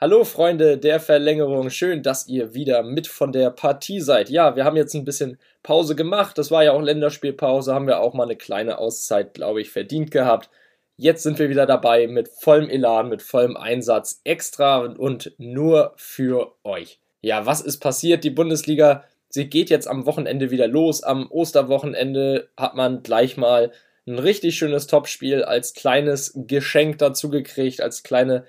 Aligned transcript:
Hallo 0.00 0.22
Freunde 0.22 0.78
der 0.78 1.00
Verlängerung, 1.00 1.70
schön, 1.70 2.04
dass 2.04 2.28
ihr 2.28 2.54
wieder 2.54 2.84
mit 2.84 3.08
von 3.08 3.32
der 3.32 3.50
Partie 3.50 4.00
seid. 4.00 4.30
Ja, 4.30 4.54
wir 4.54 4.64
haben 4.64 4.76
jetzt 4.76 4.94
ein 4.94 5.04
bisschen 5.04 5.40
Pause 5.64 5.96
gemacht, 5.96 6.38
das 6.38 6.52
war 6.52 6.62
ja 6.62 6.70
auch 6.70 6.80
Länderspielpause, 6.80 7.74
haben 7.74 7.88
wir 7.88 7.98
auch 7.98 8.14
mal 8.14 8.22
eine 8.22 8.36
kleine 8.36 8.78
Auszeit, 8.78 9.34
glaube 9.34 9.60
ich, 9.60 9.70
verdient 9.70 10.12
gehabt. 10.12 10.50
Jetzt 10.96 11.24
sind 11.24 11.40
wir 11.40 11.48
wieder 11.48 11.66
dabei 11.66 12.06
mit 12.06 12.28
vollem 12.28 12.70
Elan, 12.70 13.08
mit 13.08 13.22
vollem 13.22 13.56
Einsatz, 13.56 14.20
extra 14.22 14.84
und 14.84 15.32
nur 15.36 15.94
für 15.96 16.54
euch. 16.62 17.00
Ja, 17.20 17.44
was 17.44 17.60
ist 17.60 17.78
passiert? 17.80 18.22
Die 18.22 18.30
Bundesliga, 18.30 19.02
sie 19.28 19.50
geht 19.50 19.68
jetzt 19.68 19.88
am 19.88 20.06
Wochenende 20.06 20.52
wieder 20.52 20.68
los. 20.68 21.02
Am 21.02 21.28
Osterwochenende 21.28 22.50
hat 22.56 22.76
man 22.76 23.02
gleich 23.02 23.36
mal 23.36 23.72
ein 24.06 24.20
richtig 24.20 24.56
schönes 24.56 24.86
Topspiel 24.86 25.42
als 25.42 25.74
kleines 25.74 26.34
Geschenk 26.36 26.98
dazu 26.98 27.30
gekriegt, 27.30 27.80
als 27.80 28.04
kleine 28.04 28.44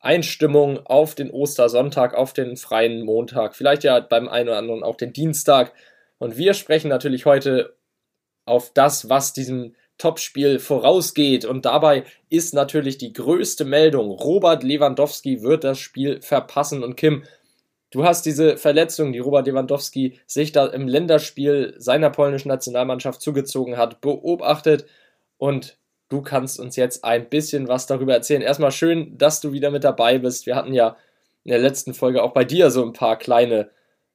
Einstimmung 0.00 0.84
auf 0.86 1.14
den 1.14 1.30
Ostersonntag, 1.30 2.14
auf 2.14 2.32
den 2.32 2.56
freien 2.56 3.02
Montag, 3.02 3.56
vielleicht 3.56 3.84
ja 3.84 3.98
beim 4.00 4.28
einen 4.28 4.48
oder 4.48 4.58
anderen 4.58 4.82
auch 4.82 4.96
den 4.96 5.12
Dienstag. 5.12 5.72
Und 6.18 6.36
wir 6.36 6.54
sprechen 6.54 6.88
natürlich 6.88 7.26
heute 7.26 7.76
auf 8.44 8.72
das, 8.72 9.08
was 9.08 9.32
diesem 9.32 9.74
Topspiel 9.98 10.58
vorausgeht. 10.58 11.44
Und 11.44 11.64
dabei 11.64 12.04
ist 12.28 12.54
natürlich 12.54 12.98
die 12.98 13.12
größte 13.12 13.64
Meldung, 13.64 14.10
Robert 14.10 14.62
Lewandowski 14.62 15.42
wird 15.42 15.64
das 15.64 15.78
Spiel 15.78 16.20
verpassen. 16.20 16.84
Und 16.84 16.96
Kim, 16.96 17.24
du 17.90 18.04
hast 18.04 18.26
diese 18.26 18.56
Verletzung, 18.56 19.12
die 19.12 19.18
Robert 19.18 19.46
Lewandowski 19.46 20.20
sich 20.26 20.52
da 20.52 20.66
im 20.66 20.86
Länderspiel 20.86 21.74
seiner 21.78 22.10
polnischen 22.10 22.48
Nationalmannschaft 22.48 23.20
zugezogen 23.20 23.76
hat, 23.76 24.00
beobachtet. 24.00 24.86
Und 25.38 25.78
du 26.08 26.22
kannst 26.22 26.60
uns 26.60 26.76
jetzt 26.76 27.04
ein 27.04 27.28
bisschen 27.28 27.68
was 27.68 27.86
darüber 27.86 28.14
erzählen. 28.14 28.42
Erstmal 28.42 28.72
schön, 28.72 29.16
dass 29.18 29.40
du 29.40 29.52
wieder 29.52 29.70
mit 29.70 29.84
dabei 29.84 30.18
bist. 30.18 30.46
Wir 30.46 30.56
hatten 30.56 30.72
ja 30.72 30.96
in 31.44 31.50
der 31.50 31.60
letzten 31.60 31.94
Folge 31.94 32.22
auch 32.22 32.32
bei 32.32 32.44
dir 32.44 32.70
so 32.70 32.84
ein 32.84 32.92
paar 32.92 33.16
kleine 33.18 33.70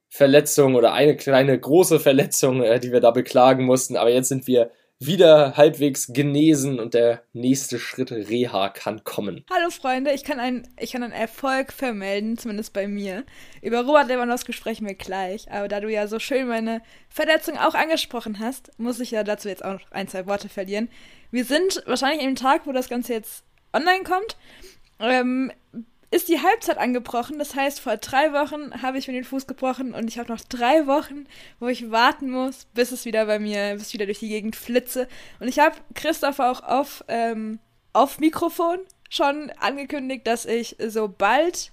Verletzungen 0.08 0.74
oder 0.76 0.92
eine 0.92 1.16
kleine 1.16 1.58
große 1.58 1.98
Verletzung, 2.00 2.62
äh, 2.62 2.78
die 2.78 2.92
wir 2.92 3.00
da 3.00 3.10
beklagen 3.10 3.64
mussten. 3.64 3.96
Aber 3.96 4.10
jetzt 4.10 4.28
sind 4.28 4.46
wir 4.46 4.70
wieder 5.06 5.56
halbwegs 5.56 6.12
genesen 6.12 6.78
und 6.78 6.94
der 6.94 7.22
nächste 7.32 7.78
Schritt 7.78 8.12
Reha 8.12 8.68
kann 8.68 9.04
kommen. 9.04 9.44
Hallo 9.50 9.70
Freunde, 9.70 10.12
ich 10.12 10.24
kann, 10.24 10.38
ein, 10.38 10.68
ich 10.78 10.92
kann 10.92 11.02
einen 11.02 11.12
Erfolg 11.12 11.72
vermelden, 11.72 12.38
zumindest 12.38 12.72
bei 12.72 12.86
mir. 12.86 13.24
Über 13.62 13.84
Robert 13.84 14.08
Lewandowski 14.08 14.52
sprechen 14.52 14.86
wir 14.86 14.94
gleich, 14.94 15.50
aber 15.50 15.68
da 15.68 15.80
du 15.80 15.90
ja 15.90 16.06
so 16.06 16.18
schön 16.18 16.48
meine 16.48 16.82
Verletzung 17.08 17.58
auch 17.58 17.74
angesprochen 17.74 18.38
hast, 18.38 18.78
muss 18.78 19.00
ich 19.00 19.10
ja 19.10 19.24
dazu 19.24 19.48
jetzt 19.48 19.64
auch 19.64 19.74
noch 19.74 19.90
ein, 19.90 20.08
zwei 20.08 20.26
Worte 20.26 20.48
verlieren. 20.48 20.88
Wir 21.30 21.44
sind 21.44 21.82
wahrscheinlich 21.86 22.24
im 22.24 22.36
Tag, 22.36 22.66
wo 22.66 22.72
das 22.72 22.88
Ganze 22.88 23.14
jetzt 23.14 23.44
online 23.72 24.04
kommt, 24.04 24.36
ähm, 25.00 25.50
ist 26.12 26.28
die 26.28 26.42
Halbzeit 26.42 26.76
angebrochen. 26.76 27.38
Das 27.38 27.54
heißt, 27.54 27.80
vor 27.80 27.96
drei 27.96 28.32
Wochen 28.32 28.82
habe 28.82 28.98
ich 28.98 29.08
mir 29.08 29.14
den 29.14 29.24
Fuß 29.24 29.46
gebrochen 29.46 29.94
und 29.94 30.08
ich 30.08 30.18
habe 30.18 30.30
noch 30.30 30.40
drei 30.42 30.86
Wochen, 30.86 31.26
wo 31.58 31.68
ich 31.68 31.90
warten 31.90 32.30
muss, 32.30 32.66
bis 32.74 32.92
es 32.92 33.06
wieder 33.06 33.24
bei 33.26 33.38
mir, 33.38 33.74
bis 33.74 33.88
ich 33.88 33.94
wieder 33.94 34.04
durch 34.04 34.18
die 34.18 34.28
Gegend 34.28 34.54
flitze. 34.54 35.08
Und 35.40 35.48
ich 35.48 35.58
habe 35.58 35.76
Christopher 35.94 36.50
auch 36.50 36.62
auf, 36.62 37.02
ähm, 37.08 37.58
auf 37.94 38.20
Mikrofon 38.20 38.78
schon 39.08 39.50
angekündigt, 39.58 40.26
dass 40.26 40.44
ich 40.44 40.76
sobald 40.86 41.72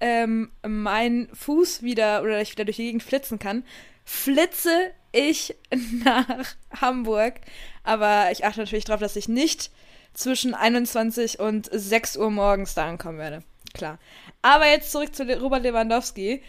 ähm, 0.00 0.52
mein 0.66 1.28
Fuß 1.32 1.82
wieder 1.82 2.22
oder 2.22 2.42
ich 2.42 2.52
wieder 2.52 2.66
durch 2.66 2.76
die 2.76 2.84
Gegend 2.84 3.02
flitzen 3.02 3.38
kann, 3.38 3.64
flitze 4.04 4.90
ich 5.12 5.56
nach 6.04 6.46
Hamburg. 6.78 7.36
Aber 7.84 8.30
ich 8.32 8.44
achte 8.44 8.60
natürlich 8.60 8.84
darauf, 8.84 9.00
dass 9.00 9.16
ich 9.16 9.28
nicht 9.28 9.70
zwischen 10.12 10.52
21 10.52 11.40
und 11.40 11.70
6 11.72 12.18
Uhr 12.18 12.30
morgens 12.30 12.74
da 12.74 12.86
ankommen 12.86 13.18
werde. 13.18 13.42
Klar. 13.78 13.98
Aber 14.42 14.66
jetzt 14.66 14.92
zurück 14.92 15.14
zu 15.14 15.22
Robert 15.40 15.62
Lewandowski. 15.62 16.42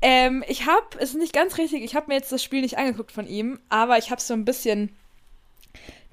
Ähm, 0.00 0.42
ich 0.48 0.66
habe, 0.66 0.86
es 0.98 1.10
ist 1.10 1.18
nicht 1.18 1.34
ganz 1.34 1.58
richtig, 1.58 1.82
ich 1.82 1.94
habe 1.94 2.06
mir 2.08 2.14
jetzt 2.14 2.32
das 2.32 2.42
Spiel 2.42 2.62
nicht 2.62 2.78
angeguckt 2.78 3.12
von 3.12 3.26
ihm, 3.26 3.60
aber 3.68 3.98
ich 3.98 4.10
habe 4.10 4.18
es 4.20 4.26
so 4.26 4.32
ein 4.32 4.46
bisschen 4.46 4.96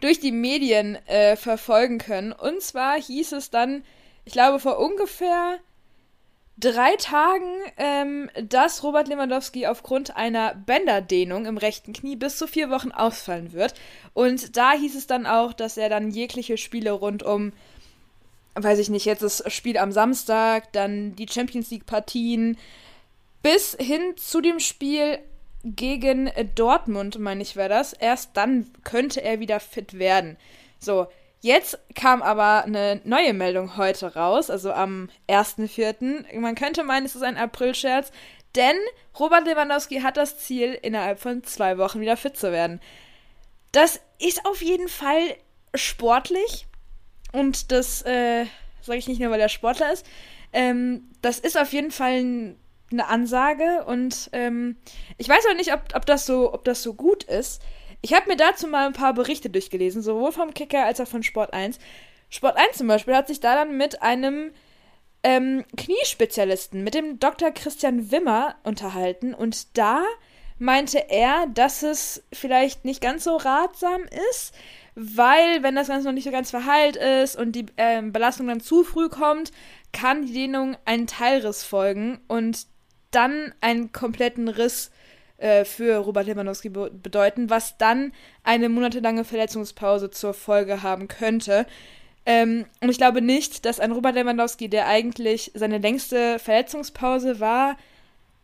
durch 0.01 0.19
die 0.19 0.33
Medien 0.33 0.95
äh, 1.07 1.37
verfolgen 1.37 1.99
können. 1.99 2.33
Und 2.33 2.61
zwar 2.61 2.99
hieß 2.99 3.31
es 3.31 3.49
dann, 3.49 3.83
ich 4.25 4.33
glaube 4.33 4.59
vor 4.59 4.79
ungefähr 4.79 5.59
drei 6.57 6.95
Tagen, 6.95 7.53
ähm, 7.77 8.29
dass 8.43 8.83
Robert 8.83 9.07
Lewandowski 9.07 9.67
aufgrund 9.67 10.17
einer 10.17 10.55
Bänderdehnung 10.55 11.45
im 11.45 11.57
rechten 11.57 11.93
Knie 11.93 12.15
bis 12.15 12.37
zu 12.37 12.47
vier 12.47 12.71
Wochen 12.71 12.91
ausfallen 12.91 13.53
wird. 13.53 13.75
Und 14.13 14.57
da 14.57 14.73
hieß 14.73 14.95
es 14.95 15.05
dann 15.05 15.27
auch, 15.27 15.53
dass 15.53 15.77
er 15.77 15.89
dann 15.89 16.09
jegliche 16.09 16.57
Spiele 16.57 16.91
rund 16.91 17.21
um, 17.21 17.53
weiß 18.57 18.79
ich 18.79 18.89
nicht, 18.89 19.05
jetzt 19.05 19.23
das 19.23 19.43
Spiel 19.47 19.77
am 19.77 19.91
Samstag, 19.91 20.71
dann 20.73 21.15
die 21.15 21.27
Champions 21.27 21.69
League 21.71 21.85
Partien, 21.85 22.57
bis 23.43 23.77
hin 23.79 24.15
zu 24.17 24.41
dem 24.41 24.59
Spiel 24.59 25.19
gegen 25.63 26.31
Dortmund, 26.55 27.19
meine 27.19 27.41
ich, 27.41 27.55
wäre 27.55 27.69
das. 27.69 27.93
Erst 27.93 28.31
dann 28.35 28.69
könnte 28.83 29.21
er 29.21 29.39
wieder 29.39 29.59
fit 29.59 29.97
werden. 29.99 30.37
So, 30.79 31.07
Jetzt 31.41 31.77
kam 31.93 32.23
aber 32.23 32.63
eine 32.63 32.99
neue 33.03 33.33
Meldung 33.33 33.77
heute 33.77 34.15
raus, 34.15 34.49
also 34.49 34.71
am 34.71 35.09
1.4. 35.29 36.37
Man 36.39 36.55
könnte 36.55 36.83
meinen, 36.83 37.05
es 37.05 37.15
ist 37.15 37.21
ein 37.21 37.37
April-Scherz, 37.37 38.11
denn 38.55 38.75
Robert 39.19 39.45
Lewandowski 39.45 40.01
hat 40.01 40.17
das 40.17 40.39
Ziel, 40.39 40.73
innerhalb 40.81 41.19
von 41.19 41.43
zwei 41.43 41.77
Wochen 41.77 42.01
wieder 42.01 42.17
fit 42.17 42.37
zu 42.37 42.51
werden. 42.51 42.81
Das 43.71 43.99
ist 44.19 44.45
auf 44.47 44.63
jeden 44.63 44.87
Fall 44.87 45.35
sportlich 45.75 46.65
und 47.33 47.71
das 47.71 48.01
äh, 48.03 48.45
sage 48.81 48.99
ich 48.99 49.07
nicht 49.07 49.19
nur, 49.19 49.31
weil 49.31 49.39
er 49.39 49.49
Sportler 49.49 49.91
ist. 49.91 50.05
Ähm, 50.53 51.09
das 51.21 51.39
ist 51.39 51.57
auf 51.57 51.73
jeden 51.73 51.91
Fall 51.91 52.21
ein, 52.21 52.59
eine 52.91 53.07
Ansage 53.07 53.83
und 53.85 54.29
ähm, 54.33 54.77
ich 55.17 55.27
weiß 55.27 55.45
auch 55.49 55.55
nicht, 55.55 55.73
ob, 55.73 55.81
ob, 55.93 56.05
das 56.05 56.25
so, 56.25 56.53
ob 56.53 56.63
das 56.63 56.81
so 56.83 56.93
gut 56.93 57.23
ist. 57.23 57.61
Ich 58.01 58.13
habe 58.13 58.29
mir 58.29 58.37
dazu 58.37 58.67
mal 58.67 58.87
ein 58.87 58.93
paar 58.93 59.13
Berichte 59.13 59.49
durchgelesen, 59.49 60.01
sowohl 60.01 60.31
vom 60.31 60.53
Kicker 60.53 60.85
als 60.85 61.01
auch 61.01 61.07
von 61.07 61.23
Sport 61.23 61.53
1. 61.53 61.79
Sport 62.29 62.57
1 62.57 62.77
zum 62.77 62.87
Beispiel 62.87 63.15
hat 63.15 63.27
sich 63.27 63.39
da 63.39 63.55
dann 63.55 63.77
mit 63.77 64.01
einem 64.01 64.51
ähm, 65.23 65.65
Kniespezialisten, 65.75 66.83
mit 66.83 66.93
dem 66.93 67.19
Dr. 67.19 67.51
Christian 67.51 68.11
Wimmer 68.11 68.55
unterhalten 68.63 69.33
und 69.33 69.77
da 69.77 70.03
meinte 70.59 71.09
er, 71.09 71.47
dass 71.53 71.83
es 71.83 72.23
vielleicht 72.33 72.85
nicht 72.85 73.01
ganz 73.01 73.23
so 73.23 73.35
ratsam 73.35 74.01
ist, 74.31 74.53
weil 74.99 75.61
wenn 75.61 75.75
das 75.75 75.89
Ganze 75.89 76.07
noch 76.07 76.13
nicht 76.13 76.23
so 76.23 76.31
ganz 76.31 76.49
verheilt 76.49 76.95
ist 76.95 77.35
und 77.35 77.51
die 77.51 77.67
ähm, 77.77 78.11
Belastung 78.11 78.47
dann 78.47 78.61
zu 78.61 78.83
früh 78.83 79.09
kommt, 79.09 79.51
kann 79.93 80.25
die 80.25 80.33
Dehnung 80.33 80.75
einen 80.85 81.05
Teilriss 81.05 81.63
folgen 81.63 82.19
und 82.27 82.65
dann 83.11 83.53
einen 83.61 83.91
kompletten 83.91 84.47
Riss 84.47 84.89
äh, 85.37 85.65
für 85.65 85.97
Robert 85.97 86.25
Lewandowski 86.25 86.69
be 86.69 86.89
bedeuten, 86.91 87.51
was 87.51 87.77
dann 87.77 88.11
eine 88.43 88.69
monatelange 88.69 89.23
Verletzungspause 89.23 90.09
zur 90.09 90.33
Folge 90.33 90.81
haben 90.81 91.07
könnte. 91.07 91.67
Ähm, 92.25 92.65
und 92.81 92.89
ich 92.89 92.97
glaube 92.97 93.21
nicht, 93.21 93.65
dass 93.65 93.79
ein 93.79 93.91
Robert 93.91 94.15
Lewandowski, 94.15 94.67
der 94.67 94.87
eigentlich 94.87 95.51
seine 95.53 95.77
längste 95.77 96.39
Verletzungspause 96.39 97.39
war, 97.39 97.77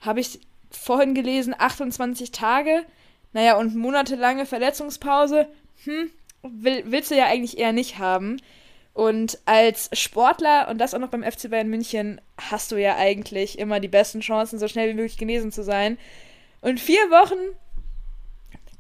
habe 0.02 0.20
ich 0.20 0.40
vorhin 0.70 1.16
gelesen, 1.16 1.56
28 1.58 2.32
Tage. 2.32 2.86
Naja, 3.32 3.58
und 3.58 3.76
monatelange 3.76 4.46
Verletzungspause, 4.46 5.48
hm, 5.86 6.12
will, 6.44 6.84
willst 6.86 7.12
du 7.12 7.16
ja 7.16 7.26
eigentlich 7.26 7.58
eher 7.58 7.74
nicht 7.74 7.98
haben. 7.98 8.38
Und 8.94 9.40
als 9.46 9.90
Sportler 9.94 10.68
und 10.70 10.78
das 10.78 10.94
auch 10.94 11.00
noch 11.00 11.10
beim 11.10 11.24
FC 11.24 11.50
Bayern 11.50 11.70
München 11.70 12.22
hast 12.38 12.72
du 12.72 12.76
ja 12.76 12.96
eigentlich 12.96 13.58
immer 13.58 13.80
die 13.80 13.88
besten 13.88 14.20
Chancen, 14.20 14.60
so 14.60 14.68
schnell 14.68 14.90
wie 14.90 14.94
möglich 14.94 15.18
genesen 15.18 15.52
zu 15.52 15.64
sein. 15.64 15.98
Und 16.62 16.80
vier 16.80 17.10
Wochen, 17.10 17.58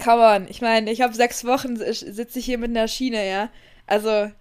come 0.03 0.22
on, 0.22 0.47
ich 0.47 0.62
meine, 0.62 0.91
ich 0.91 1.01
habe 1.01 1.16
sechs 1.16 1.46
Wochen, 1.46 1.78
sitze 1.78 2.40
ich 2.40 2.46
hier 2.46 2.59
mit 2.59 2.69
einer 2.69 2.88
Schiene, 2.88 3.28
ja. 3.28 3.50
Also, 3.88 4.31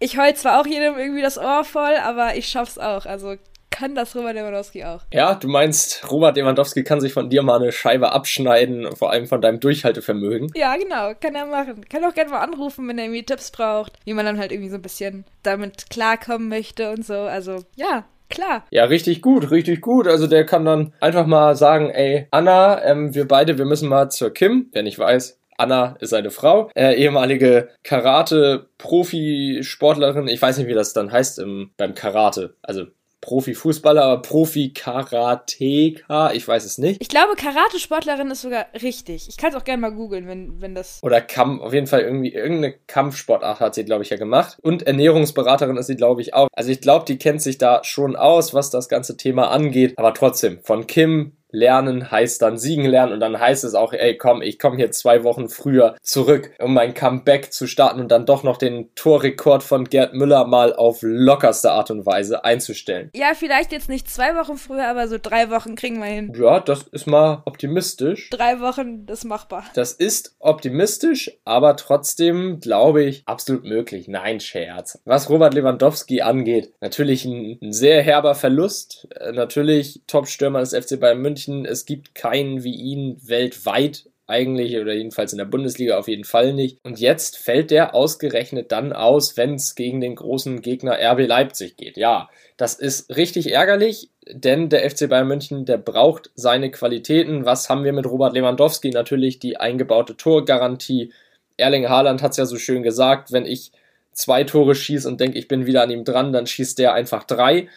ich 0.00 0.18
heul 0.18 0.34
zwar 0.34 0.60
auch 0.60 0.66
jedem 0.66 0.98
irgendwie 0.98 1.22
das 1.22 1.38
Ohr 1.38 1.64
voll, 1.64 1.96
aber 1.96 2.36
ich 2.36 2.48
schaff's 2.48 2.78
auch. 2.78 3.06
Also, 3.06 3.36
kann 3.74 3.96
das 3.96 4.14
Robert 4.14 4.36
Lewandowski 4.36 4.84
auch. 4.84 5.00
Ja, 5.12 5.34
du 5.34 5.48
meinst, 5.48 6.08
Robert 6.08 6.36
Lewandowski 6.36 6.84
kann 6.84 7.00
sich 7.00 7.12
von 7.12 7.28
dir 7.28 7.42
mal 7.42 7.60
eine 7.60 7.72
Scheibe 7.72 8.12
abschneiden, 8.12 8.94
vor 8.94 9.10
allem 9.10 9.26
von 9.26 9.40
deinem 9.40 9.58
Durchhaltevermögen. 9.58 10.52
Ja, 10.54 10.76
genau, 10.76 11.12
kann 11.20 11.34
er 11.34 11.46
machen. 11.46 11.84
Kann 11.88 12.04
auch 12.04 12.14
gerne 12.14 12.30
mal 12.30 12.38
anrufen, 12.38 12.86
wenn 12.86 12.98
er 12.98 13.06
irgendwie 13.06 13.24
Tipps 13.24 13.50
braucht, 13.50 13.94
wie 14.04 14.14
man 14.14 14.26
dann 14.26 14.38
halt 14.38 14.52
irgendwie 14.52 14.70
so 14.70 14.76
ein 14.76 14.82
bisschen 14.82 15.24
damit 15.42 15.90
klarkommen 15.90 16.48
möchte 16.48 16.92
und 16.92 17.04
so. 17.04 17.14
Also, 17.14 17.64
ja, 17.74 18.04
Klar. 18.30 18.64
Ja, 18.70 18.84
richtig 18.84 19.20
gut, 19.20 19.50
richtig 19.50 19.82
gut. 19.82 20.08
Also 20.08 20.26
der 20.26 20.46
kann 20.46 20.64
dann 20.64 20.94
einfach 20.98 21.26
mal 21.26 21.56
sagen, 21.56 21.90
ey, 21.90 22.26
Anna, 22.30 22.82
ähm, 22.82 23.14
wir 23.14 23.28
beide, 23.28 23.58
wir 23.58 23.66
müssen 23.66 23.86
mal 23.88 24.08
zur 24.08 24.32
Kim, 24.32 24.70
wer 24.72 24.82
nicht 24.82 24.98
weiß. 24.98 25.38
Anna 25.58 25.96
ist 26.00 26.14
eine 26.14 26.30
Frau, 26.30 26.70
äh, 26.74 26.94
ehemalige 26.94 27.68
Karate-Profi-Sportlerin. 27.84 30.26
Ich 30.26 30.40
weiß 30.40 30.56
nicht, 30.58 30.68
wie 30.68 30.74
das 30.74 30.94
dann 30.94 31.12
heißt 31.12 31.38
im, 31.38 31.72
beim 31.76 31.94
Karate. 31.94 32.56
Also 32.62 32.86
Profifußballer, 33.24 34.04
aber 34.04 34.22
Profi-Karateka, 34.22 36.32
ich 36.32 36.46
weiß 36.46 36.64
es 36.64 36.78
nicht. 36.78 37.00
Ich 37.00 37.08
glaube, 37.08 37.34
Karate-Sportlerin 37.36 38.30
ist 38.30 38.42
sogar 38.42 38.66
richtig. 38.82 39.28
Ich 39.28 39.38
kann 39.38 39.50
es 39.50 39.56
auch 39.56 39.64
gerne 39.64 39.80
mal 39.80 39.92
googeln, 39.92 40.28
wenn, 40.28 40.60
wenn 40.60 40.74
das. 40.74 41.00
Oder 41.02 41.22
Kampf, 41.22 41.62
auf 41.62 41.72
jeden 41.72 41.86
Fall 41.86 42.02
irgendwie 42.02 42.34
irgendeine 42.34 42.74
Kampfsportart 42.86 43.60
hat 43.60 43.74
sie, 43.74 43.84
glaube 43.84 44.02
ich, 44.02 44.10
ja 44.10 44.18
gemacht. 44.18 44.58
Und 44.60 44.86
Ernährungsberaterin 44.86 45.78
ist 45.78 45.86
sie, 45.86 45.96
glaube 45.96 46.20
ich, 46.20 46.34
auch. 46.34 46.48
Also 46.52 46.70
ich 46.70 46.82
glaube, 46.82 47.06
die 47.06 47.16
kennt 47.16 47.40
sich 47.40 47.56
da 47.56 47.82
schon 47.82 48.14
aus, 48.14 48.52
was 48.52 48.68
das 48.68 48.90
ganze 48.90 49.16
Thema 49.16 49.50
angeht. 49.50 49.94
Aber 49.96 50.12
trotzdem, 50.12 50.58
von 50.62 50.86
Kim 50.86 51.32
lernen 51.54 52.10
heißt 52.10 52.42
dann 52.42 52.58
siegen 52.58 52.84
lernen 52.84 53.12
und 53.12 53.20
dann 53.20 53.38
heißt 53.38 53.64
es 53.64 53.74
auch, 53.74 53.92
ey, 53.92 54.18
komm, 54.18 54.42
ich 54.42 54.58
komme 54.58 54.76
hier 54.76 54.90
zwei 54.90 55.24
Wochen 55.24 55.48
früher 55.48 55.96
zurück, 56.02 56.50
um 56.58 56.74
mein 56.74 56.92
Comeback 56.94 57.52
zu 57.52 57.66
starten 57.66 58.00
und 58.00 58.08
dann 58.10 58.26
doch 58.26 58.42
noch 58.42 58.56
den 58.56 58.94
Torrekord 58.94 59.62
von 59.62 59.84
Gerd 59.84 60.14
Müller 60.14 60.46
mal 60.46 60.74
auf 60.74 60.98
lockerste 61.02 61.70
Art 61.70 61.90
und 61.90 62.04
Weise 62.04 62.44
einzustellen. 62.44 63.10
Ja, 63.14 63.32
vielleicht 63.34 63.72
jetzt 63.72 63.88
nicht 63.88 64.10
zwei 64.10 64.34
Wochen 64.36 64.56
früher, 64.56 64.88
aber 64.88 65.08
so 65.08 65.16
drei 65.20 65.50
Wochen 65.50 65.76
kriegen 65.76 65.98
wir 65.98 66.06
hin. 66.06 66.32
Ja, 66.36 66.60
das 66.60 66.82
ist 66.88 67.06
mal 67.06 67.42
optimistisch. 67.46 68.30
Drei 68.30 68.60
Wochen, 68.60 69.06
das 69.06 69.20
ist 69.20 69.24
machbar. 69.24 69.64
Das 69.74 69.92
ist 69.92 70.34
optimistisch, 70.40 71.30
aber 71.44 71.76
trotzdem 71.76 72.60
glaube 72.60 73.04
ich 73.04 73.22
absolut 73.26 73.64
möglich. 73.64 74.08
Nein, 74.08 74.40
Scherz. 74.40 75.00
Was 75.04 75.30
Robert 75.30 75.54
Lewandowski 75.54 76.22
angeht, 76.22 76.72
natürlich 76.80 77.24
ein, 77.24 77.58
ein 77.62 77.72
sehr 77.72 78.02
herber 78.02 78.34
Verlust. 78.34 79.06
Äh, 79.20 79.32
natürlich 79.32 80.02
Top-Stürmer 80.06 80.60
des 80.60 80.74
FC 80.74 80.98
Bayern 80.98 81.20
München 81.20 81.43
München. 81.48 81.64
Es 81.64 81.84
gibt 81.84 82.14
keinen 82.14 82.64
wie 82.64 82.74
ihn 82.74 83.18
weltweit 83.22 84.08
eigentlich 84.26 84.78
oder 84.78 84.94
jedenfalls 84.94 85.32
in 85.32 85.38
der 85.38 85.44
Bundesliga 85.44 85.98
auf 85.98 86.08
jeden 86.08 86.24
Fall 86.24 86.54
nicht. 86.54 86.78
Und 86.82 86.98
jetzt 86.98 87.36
fällt 87.36 87.70
der 87.70 87.94
ausgerechnet 87.94 88.72
dann 88.72 88.94
aus, 88.94 89.36
wenn 89.36 89.54
es 89.54 89.74
gegen 89.74 90.00
den 90.00 90.14
großen 90.14 90.62
Gegner 90.62 90.98
RB 90.98 91.26
Leipzig 91.26 91.76
geht. 91.76 91.98
Ja, 91.98 92.30
das 92.56 92.74
ist 92.74 93.14
richtig 93.14 93.52
ärgerlich, 93.52 94.10
denn 94.26 94.70
der 94.70 94.88
FC 94.88 95.10
Bayern 95.10 95.28
München, 95.28 95.66
der 95.66 95.76
braucht 95.76 96.30
seine 96.34 96.70
Qualitäten. 96.70 97.44
Was 97.44 97.68
haben 97.68 97.84
wir 97.84 97.92
mit 97.92 98.06
Robert 98.06 98.34
Lewandowski? 98.34 98.90
Natürlich 98.90 99.40
die 99.40 99.58
eingebaute 99.58 100.16
Torgarantie. 100.16 101.12
Erling 101.58 101.88
Haaland 101.88 102.22
hat 102.22 102.30
es 102.30 102.38
ja 102.38 102.46
so 102.46 102.56
schön 102.56 102.82
gesagt, 102.82 103.30
wenn 103.30 103.44
ich 103.44 103.72
zwei 104.12 104.44
Tore 104.44 104.74
schieße 104.74 105.06
und 105.06 105.20
denke, 105.20 105.38
ich 105.38 105.48
bin 105.48 105.66
wieder 105.66 105.82
an 105.82 105.90
ihm 105.90 106.04
dran, 106.04 106.32
dann 106.32 106.46
schießt 106.46 106.78
der 106.78 106.94
einfach 106.94 107.24
drei. 107.24 107.68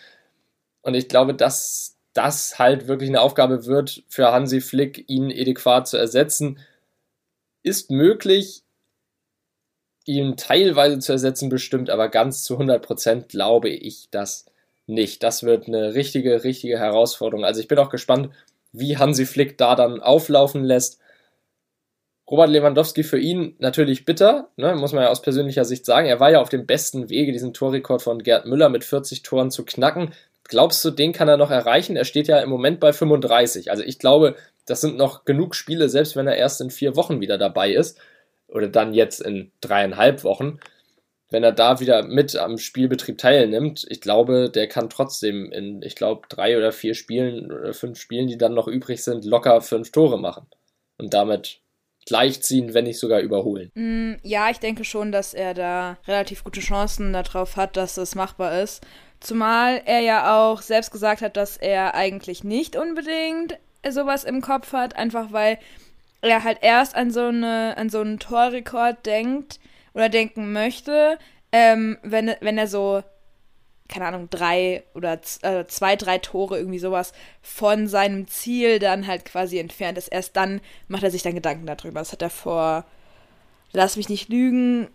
Und 0.82 0.94
ich 0.94 1.10
glaube, 1.10 1.34
das, 1.34 1.97
das 2.18 2.58
halt 2.58 2.88
wirklich 2.88 3.10
eine 3.10 3.22
Aufgabe 3.22 3.66
wird 3.66 4.04
für 4.10 4.32
Hansi 4.32 4.60
Flick, 4.60 5.08
ihn 5.08 5.32
adäquat 5.32 5.88
zu 5.88 5.98
ersetzen. 5.98 6.60
Ist 7.62 7.92
möglich, 7.92 8.64
ihn 10.06 10.36
teilweise 10.36 11.00
zu 11.00 11.12
ersetzen, 11.12 11.50
bestimmt, 11.50 11.90
aber 11.90 12.10
ganz 12.10 12.44
zu 12.44 12.58
100% 12.58 13.28
glaube 13.28 13.70
ich 13.70 14.08
das 14.10 14.46
nicht. 14.88 15.22
Das 15.22 15.44
wird 15.44 15.68
eine 15.68 15.94
richtige, 15.94 16.44
richtige 16.44 16.80
Herausforderung. 16.80 17.46
Also 17.46 17.60
ich 17.60 17.68
bin 17.68 17.78
auch 17.78 17.90
gespannt, 17.90 18.30
wie 18.72 18.98
Hansi 18.98 19.26
Flick 19.26 19.58
da 19.58 19.76
dann 19.76 20.02
auflaufen 20.02 20.64
lässt. 20.64 21.00
Robert 22.30 22.50
Lewandowski 22.50 23.04
für 23.04 23.20
ihn 23.20 23.56
natürlich 23.60 24.06
bitter, 24.06 24.50
ne, 24.58 24.76
muss 24.76 24.92
man 24.92 25.04
ja 25.04 25.10
aus 25.10 25.22
persönlicher 25.22 25.64
Sicht 25.66 25.86
sagen. 25.86 26.08
Er 26.08 26.20
war 26.20 26.32
ja 26.32 26.42
auf 26.42 26.50
dem 26.50 26.66
besten 26.66 27.10
Wege, 27.10 27.32
diesen 27.32 27.54
Torrekord 27.54 28.02
von 28.02 28.22
Gerd 28.24 28.46
Müller 28.46 28.70
mit 28.70 28.84
40 28.84 29.22
Toren 29.22 29.50
zu 29.52 29.64
knacken. 29.64 30.14
Glaubst 30.48 30.84
du, 30.86 30.92
den 30.92 31.14
kann 31.14 31.28
er 31.28 31.38
noch 31.38 31.52
erreichen? 31.52 31.96
Er 31.96 32.06
steht 32.06 32.28
ja 32.28 32.40
im 32.40 32.50
Moment 32.50 32.80
bei 32.80 32.94
35. 32.94 33.72
Also 33.72 33.84
ich 33.84 34.00
glaube, 34.00 34.36
das 34.66 34.82
sind 34.82 34.98
noch 34.98 35.26
genug 35.26 35.56
Spiele, 35.56 35.90
selbst 35.90 36.16
wenn 36.16 36.28
er 36.28 36.38
erst 36.38 36.62
in 36.62 36.70
vier 36.70 36.96
Wochen 36.96 37.22
wieder 37.22 37.38
dabei 37.38 37.72
ist. 37.72 38.00
Oder 38.48 38.68
dann 38.68 38.94
jetzt 38.94 39.22
in 39.22 39.52
dreieinhalb 39.62 40.24
Wochen. 40.24 40.60
Wenn 41.30 41.44
er 41.44 41.52
da 41.52 41.82
wieder 41.82 42.04
mit 42.04 42.38
am 42.38 42.58
Spielbetrieb 42.58 43.18
teilnimmt, 43.18 43.86
ich 43.90 44.00
glaube, 44.00 44.50
der 44.50 44.68
kann 44.68 44.90
trotzdem 44.90 45.52
in, 45.52 45.82
ich 45.82 45.96
glaube, 45.96 46.28
drei 46.30 46.58
oder 46.58 46.72
vier 46.72 46.94
Spielen 46.94 47.52
oder 47.52 47.74
fünf 47.74 48.00
Spielen, 48.00 48.28
die 48.28 48.38
dann 48.38 48.54
noch 48.54 48.70
übrig 48.70 49.04
sind, 49.04 49.26
locker 49.26 49.60
fünf 49.60 49.92
Tore 49.92 50.18
machen. 50.18 50.48
Und 50.98 51.14
damit 51.14 51.60
gleichziehen, 52.08 52.74
wenn 52.74 52.86
nicht 52.86 53.00
sogar 53.00 53.20
überholen. 53.20 53.70
Mm, 53.76 54.14
ja, 54.24 54.50
ich 54.50 54.60
denke 54.60 54.86
schon, 54.86 55.12
dass 55.12 55.34
er 55.34 55.54
da 55.54 55.98
relativ 56.08 56.44
gute 56.44 56.62
Chancen 56.62 57.12
darauf 57.12 57.58
hat, 57.58 57.76
dass 57.76 57.98
es 57.98 58.16
machbar 58.16 58.62
ist. 58.62 58.82
Zumal 59.20 59.82
er 59.86 60.00
ja 60.00 60.38
auch 60.38 60.62
selbst 60.62 60.92
gesagt 60.92 61.22
hat, 61.22 61.38
dass 61.38 61.58
er 61.58 61.96
eigentlich 61.96 62.44
nicht 62.44 62.76
unbedingt 62.76 63.58
sowas 63.88 64.24
im 64.24 64.42
Kopf 64.42 64.74
hat, 64.74 64.96
einfach 64.96 65.32
weil 65.32 65.58
er 66.22 66.44
halt 66.44 66.60
erst 66.62 66.96
an 66.96 67.12
so, 67.12 67.26
eine, 67.26 67.76
an 67.78 67.90
so 67.90 68.00
einen 68.02 68.20
Torrekord 68.20 69.06
denkt 69.06 69.60
oder 69.94 70.10
denken 70.10 70.52
möchte, 70.52 71.18
ähm, 71.52 71.98
wenn, 72.04 72.36
wenn 72.42 72.58
er 72.58 72.68
so, 72.68 73.04
keine 73.88 74.06
Ahnung, 74.06 74.30
drei 74.30 74.84
oder 74.94 75.20
äh, 75.42 75.66
zwei, 75.68 75.96
drei 75.96 76.18
Tore, 76.18 76.58
irgendwie 76.58 76.80
sowas 76.80 77.14
von 77.42 77.88
seinem 77.88 78.28
Ziel 78.28 78.80
dann 78.80 79.08
halt 79.08 79.26
quasi 79.26 79.60
entfernt 79.60 79.98
ist. 79.98 80.10
Erst 80.10 80.36
dann 80.36 80.62
macht 80.88 81.04
er 81.04 81.12
sich 81.12 81.24
dann 81.24 81.36
Gedanken 81.36 81.66
darüber. 81.66 82.00
Das 82.00 82.12
hat 82.12 82.22
er 82.22 82.30
vor, 82.30 82.86
lass 83.72 83.96
mich 83.96 84.10
nicht 84.10 84.30
lügen, 84.30 84.90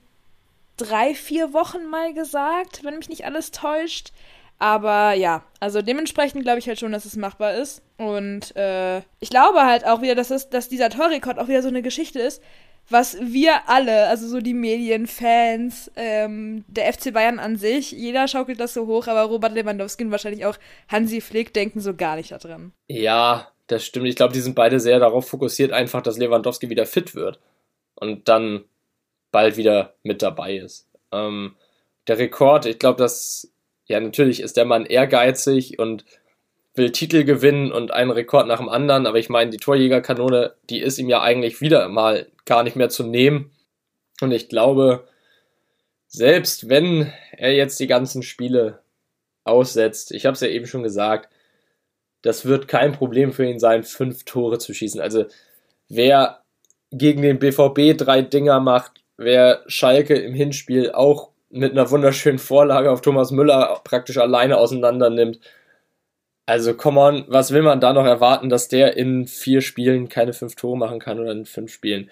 drei, 0.76 1.14
vier 1.14 1.52
Wochen 1.52 1.86
mal 1.86 2.14
gesagt, 2.14 2.84
wenn 2.84 2.96
mich 2.96 3.08
nicht 3.08 3.24
alles 3.24 3.50
täuscht. 3.50 4.12
Aber 4.58 5.12
ja, 5.14 5.42
also 5.58 5.82
dementsprechend 5.82 6.44
glaube 6.44 6.60
ich 6.60 6.69
halt 6.69 6.78
schon, 6.78 6.92
dass 6.92 7.04
es 7.04 7.16
machbar 7.16 7.54
ist. 7.54 7.82
Und 7.96 8.54
äh, 8.54 8.98
ich 9.19 9.30
glaube 9.30 9.64
halt 9.64 9.84
auch 9.84 10.02
wieder, 10.02 10.14
dass, 10.14 10.30
es, 10.30 10.50
dass 10.50 10.69
dieser 10.69 10.88
Torrekord 10.88 11.38
auch 11.38 11.48
wieder 11.48 11.62
so 11.62 11.69
eine 11.69 11.82
Geschichte 11.82 12.20
ist, 12.20 12.40
was 12.88 13.16
wir 13.20 13.69
alle, 13.69 14.08
also 14.08 14.28
so 14.28 14.40
die 14.40 14.54
Medien, 14.54 15.06
Fans, 15.06 15.90
ähm, 15.96 16.64
der 16.69 16.92
FC 16.92 17.12
Bayern 17.12 17.38
an 17.38 17.56
sich, 17.56 17.92
jeder 17.92 18.28
schaukelt 18.28 18.60
das 18.60 18.74
so 18.74 18.86
hoch, 18.86 19.06
aber 19.06 19.22
Robert 19.22 19.52
Lewandowski 19.52 20.04
und 20.04 20.10
wahrscheinlich 20.10 20.44
auch 20.44 20.56
Hansi 20.88 21.20
Flick 21.20 21.52
denken 21.52 21.80
so 21.80 21.94
gar 21.94 22.16
nicht 22.16 22.32
da 22.32 22.38
drin. 22.38 22.72
Ja, 22.88 23.48
das 23.66 23.84
stimmt. 23.84 24.06
Ich 24.06 24.16
glaube, 24.16 24.32
die 24.32 24.40
sind 24.40 24.54
beide 24.54 24.80
sehr 24.80 24.98
darauf 24.98 25.28
fokussiert, 25.28 25.72
einfach, 25.72 26.02
dass 26.02 26.19
Lewandowski 26.19 26.70
wieder 26.70 26.86
fit 26.86 27.14
wird. 27.14 27.40
Und 27.94 28.28
dann 28.28 28.64
bald 29.32 29.56
wieder 29.56 29.94
mit 30.02 30.23
dabei 30.23 30.56
ist. 30.56 30.88
Ähm, 31.11 31.56
der 32.06 32.19
Rekord, 32.19 32.67
ich 32.67 32.79
glaube, 32.79 32.99
dass, 32.99 33.52
ja, 33.87 33.99
natürlich 33.99 34.40
ist 34.40 34.56
der 34.56 34.64
Mann 34.64 34.87
ehrgeizig 34.87 35.79
und 35.79 36.05
will 36.75 36.93
Titel 36.93 37.25
gewinnen 37.25 37.73
und 37.73 37.93
einen 37.93 38.11
Rekord 38.11 38.46
nach 38.46 38.58
dem 38.58 38.69
anderen, 38.69 39.06
aber 39.06 39.19
ich 39.19 39.29
meine, 39.29 39.50
die 39.50 39.58
Torjägerkanone, 39.58 40.55
die 40.70 40.81
ist 40.81 40.99
ihm 40.99 41.08
ja 41.08 41.20
eigentlich 41.20 41.61
wieder 41.61 41.88
mal 41.88 42.29
gar 42.44 42.62
nicht 42.62 42.76
mehr 42.76 42.88
zu 42.88 43.05
nehmen. 43.05 43.50
Und 44.20 44.32
ich 44.32 44.49
glaube, 44.49 45.06
selbst 46.06 46.69
wenn 46.69 47.12
er 47.32 47.52
jetzt 47.52 47.79
die 47.81 47.87
ganzen 47.87 48.23
Spiele 48.23 48.81
aussetzt, 49.44 50.12
ich 50.12 50.25
habe 50.25 50.34
es 50.34 50.40
ja 50.40 50.49
eben 50.49 50.67
schon 50.67 50.82
gesagt, 50.82 51.32
das 52.23 52.44
wird 52.44 52.69
kein 52.69 52.93
Problem 52.93 53.32
für 53.32 53.44
ihn 53.44 53.58
sein, 53.58 53.82
fünf 53.82 54.25
Tore 54.25 54.58
zu 54.58 54.73
schießen. 54.73 55.00
Also 55.00 55.26
wer 55.88 56.43
gegen 56.90 57.23
den 57.23 57.38
BVB 57.38 57.96
drei 57.99 58.23
Dinger 58.23 58.61
macht, 58.61 59.01
wer 59.16 59.62
Schalke 59.66 60.14
im 60.14 60.34
Hinspiel 60.34 60.92
auch 60.92 61.30
mit 61.50 61.72
einer 61.72 61.90
wunderschönen 61.90 62.38
Vorlage 62.38 62.90
auf 62.90 63.02
Thomas 63.02 63.30
Müller 63.30 63.80
praktisch 63.84 64.18
alleine 64.18 64.56
auseinander 64.56 65.10
nimmt. 65.10 65.38
Also, 66.46 66.74
come 66.74 67.00
on, 67.00 67.24
was 67.28 67.52
will 67.52 67.62
man 67.62 67.80
da 67.80 67.92
noch 67.92 68.04
erwarten, 68.04 68.48
dass 68.48 68.69
der 68.69 68.96
in 68.96 69.26
vier 69.26 69.60
Spielen 69.60 70.08
keine 70.08 70.32
fünf 70.32 70.56
Tore 70.56 70.76
machen 70.76 70.98
kann 70.98 71.20
oder 71.20 71.31
in 71.31 71.44
fünf 71.46 71.72
Spielen? 71.72 72.10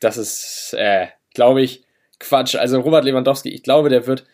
Das 0.00 0.16
ist, 0.16 0.74
äh, 0.76 1.08
glaube 1.34 1.62
ich, 1.62 1.84
Quatsch. 2.18 2.56
Also, 2.56 2.80
Robert 2.80 3.04
Lewandowski, 3.04 3.50
ich 3.50 3.62
glaube, 3.62 3.88
der 3.88 4.06
wird 4.06 4.24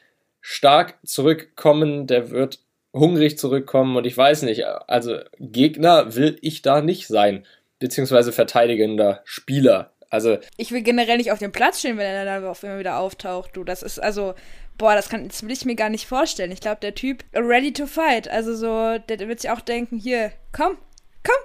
stark 0.41 0.99
zurückkommen, 1.05 2.07
der 2.07 2.31
wird 2.31 2.61
hungrig 2.93 3.39
zurückkommen 3.39 3.97
und 3.97 4.07
ich 4.07 4.17
weiß 4.17 4.43
nicht, 4.43 4.67
also 4.67 5.19
Gegner 5.39 6.15
will 6.15 6.39
ich 6.43 6.63
da 6.63 6.83
nicht 6.83 7.07
sein, 7.07 7.47
beziehungsweise 7.79 8.33
verteidigender 8.33 9.23
Spieler 9.25 9.92
also. 10.13 10.39
Ich 10.59 10.71
will 10.73 10.83
generell 10.83 11.17
nicht 11.17 11.33
auf 11.33 11.39
dem 11.39 11.53
Platz 11.53 11.79
stehen, 11.79 11.97
wenn 11.97 12.07
er 12.07 12.27
dann 12.27 12.45
auf 12.45 12.63
immer 12.63 12.79
wieder 12.79 12.99
auftaucht. 12.99 13.57
Du, 13.57 13.65
das 13.65 13.83
ist 13.83 13.99
also. 13.99 14.35
Boah, 14.77 14.95
das, 14.95 15.09
kann, 15.09 15.27
das 15.29 15.43
will 15.43 15.51
ich 15.51 15.65
mir 15.65 15.75
gar 15.75 15.89
nicht 15.89 16.07
vorstellen. 16.07 16.53
Ich 16.53 16.61
glaube, 16.61 16.81
der 16.81 16.95
Typ 16.95 17.25
ready 17.35 17.73
to 17.73 17.87
fight. 17.87 18.29
Also 18.29 18.55
so, 18.55 18.99
der, 18.99 19.17
der 19.17 19.29
wird 19.29 19.41
sich 19.41 19.51
auch 19.51 19.61
denken, 19.61 19.99
hier, 19.99 20.33
komm, 20.53 20.79
komm, 21.23 21.37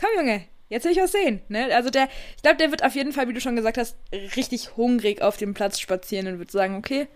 komm, 0.00 0.10
Junge, 0.16 0.44
jetzt 0.68 0.84
will 0.84 0.92
ich 0.92 0.98
was 0.98 1.12
sehen. 1.12 1.42
Ne? 1.48 1.74
Also 1.74 1.90
der, 1.90 2.08
ich 2.36 2.42
glaube, 2.42 2.58
der 2.58 2.70
wird 2.70 2.84
auf 2.84 2.94
jeden 2.94 3.12
Fall, 3.12 3.28
wie 3.28 3.32
du 3.32 3.40
schon 3.40 3.56
gesagt 3.56 3.78
hast, 3.78 3.96
richtig 4.36 4.76
hungrig 4.76 5.22
auf 5.22 5.36
dem 5.36 5.54
Platz 5.54 5.80
spazieren 5.80 6.26
und 6.26 6.38
wird 6.38 6.50
sagen, 6.50 6.76
okay, 6.76 7.06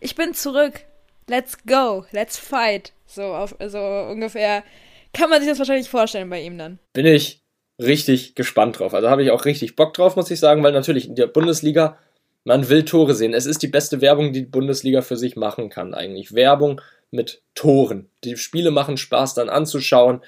ich 0.00 0.14
bin 0.14 0.34
zurück. 0.34 0.84
Let's 1.28 1.56
go, 1.66 2.04
let's 2.10 2.36
fight. 2.36 2.92
So, 3.06 3.22
auf, 3.34 3.54
so 3.66 3.78
ungefähr 3.78 4.64
kann 5.12 5.30
man 5.30 5.40
sich 5.40 5.48
das 5.48 5.58
wahrscheinlich 5.58 5.88
vorstellen 5.88 6.30
bei 6.30 6.40
ihm 6.40 6.58
dann. 6.58 6.78
Bin 6.92 7.06
ich 7.06 7.41
richtig 7.82 8.34
gespannt 8.34 8.78
drauf. 8.78 8.94
Also 8.94 9.10
habe 9.10 9.22
ich 9.22 9.30
auch 9.30 9.44
richtig 9.44 9.76
Bock 9.76 9.94
drauf, 9.94 10.16
muss 10.16 10.30
ich 10.30 10.40
sagen, 10.40 10.62
weil 10.62 10.72
natürlich 10.72 11.08
in 11.08 11.14
der 11.14 11.26
Bundesliga, 11.26 11.98
man 12.44 12.68
will 12.68 12.84
Tore 12.84 13.14
sehen. 13.14 13.34
Es 13.34 13.46
ist 13.46 13.62
die 13.62 13.68
beste 13.68 14.00
Werbung, 14.00 14.32
die 14.32 14.40
die 14.40 14.50
Bundesliga 14.50 15.02
für 15.02 15.16
sich 15.16 15.36
machen 15.36 15.68
kann, 15.68 15.94
eigentlich. 15.94 16.34
Werbung 16.34 16.80
mit 17.10 17.42
Toren. 17.54 18.08
Die 18.24 18.36
Spiele 18.36 18.70
machen 18.70 18.96
Spaß 18.96 19.34
dann 19.34 19.48
anzuschauen. 19.48 20.22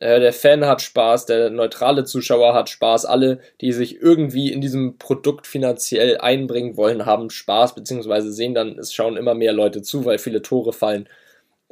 Äh, 0.00 0.18
der 0.18 0.32
Fan 0.32 0.64
hat 0.64 0.82
Spaß, 0.82 1.26
der 1.26 1.50
neutrale 1.50 2.04
Zuschauer 2.04 2.54
hat 2.54 2.70
Spaß. 2.70 3.04
Alle, 3.04 3.40
die 3.60 3.72
sich 3.72 4.00
irgendwie 4.00 4.50
in 4.50 4.60
diesem 4.60 4.98
Produkt 4.98 5.46
finanziell 5.46 6.18
einbringen 6.18 6.76
wollen, 6.76 7.06
haben 7.06 7.30
Spaß, 7.30 7.74
beziehungsweise 7.74 8.32
sehen 8.32 8.54
dann, 8.54 8.78
es 8.78 8.92
schauen 8.92 9.16
immer 9.16 9.34
mehr 9.34 9.52
Leute 9.52 9.82
zu, 9.82 10.04
weil 10.04 10.18
viele 10.18 10.42
Tore 10.42 10.72
fallen. 10.72 11.08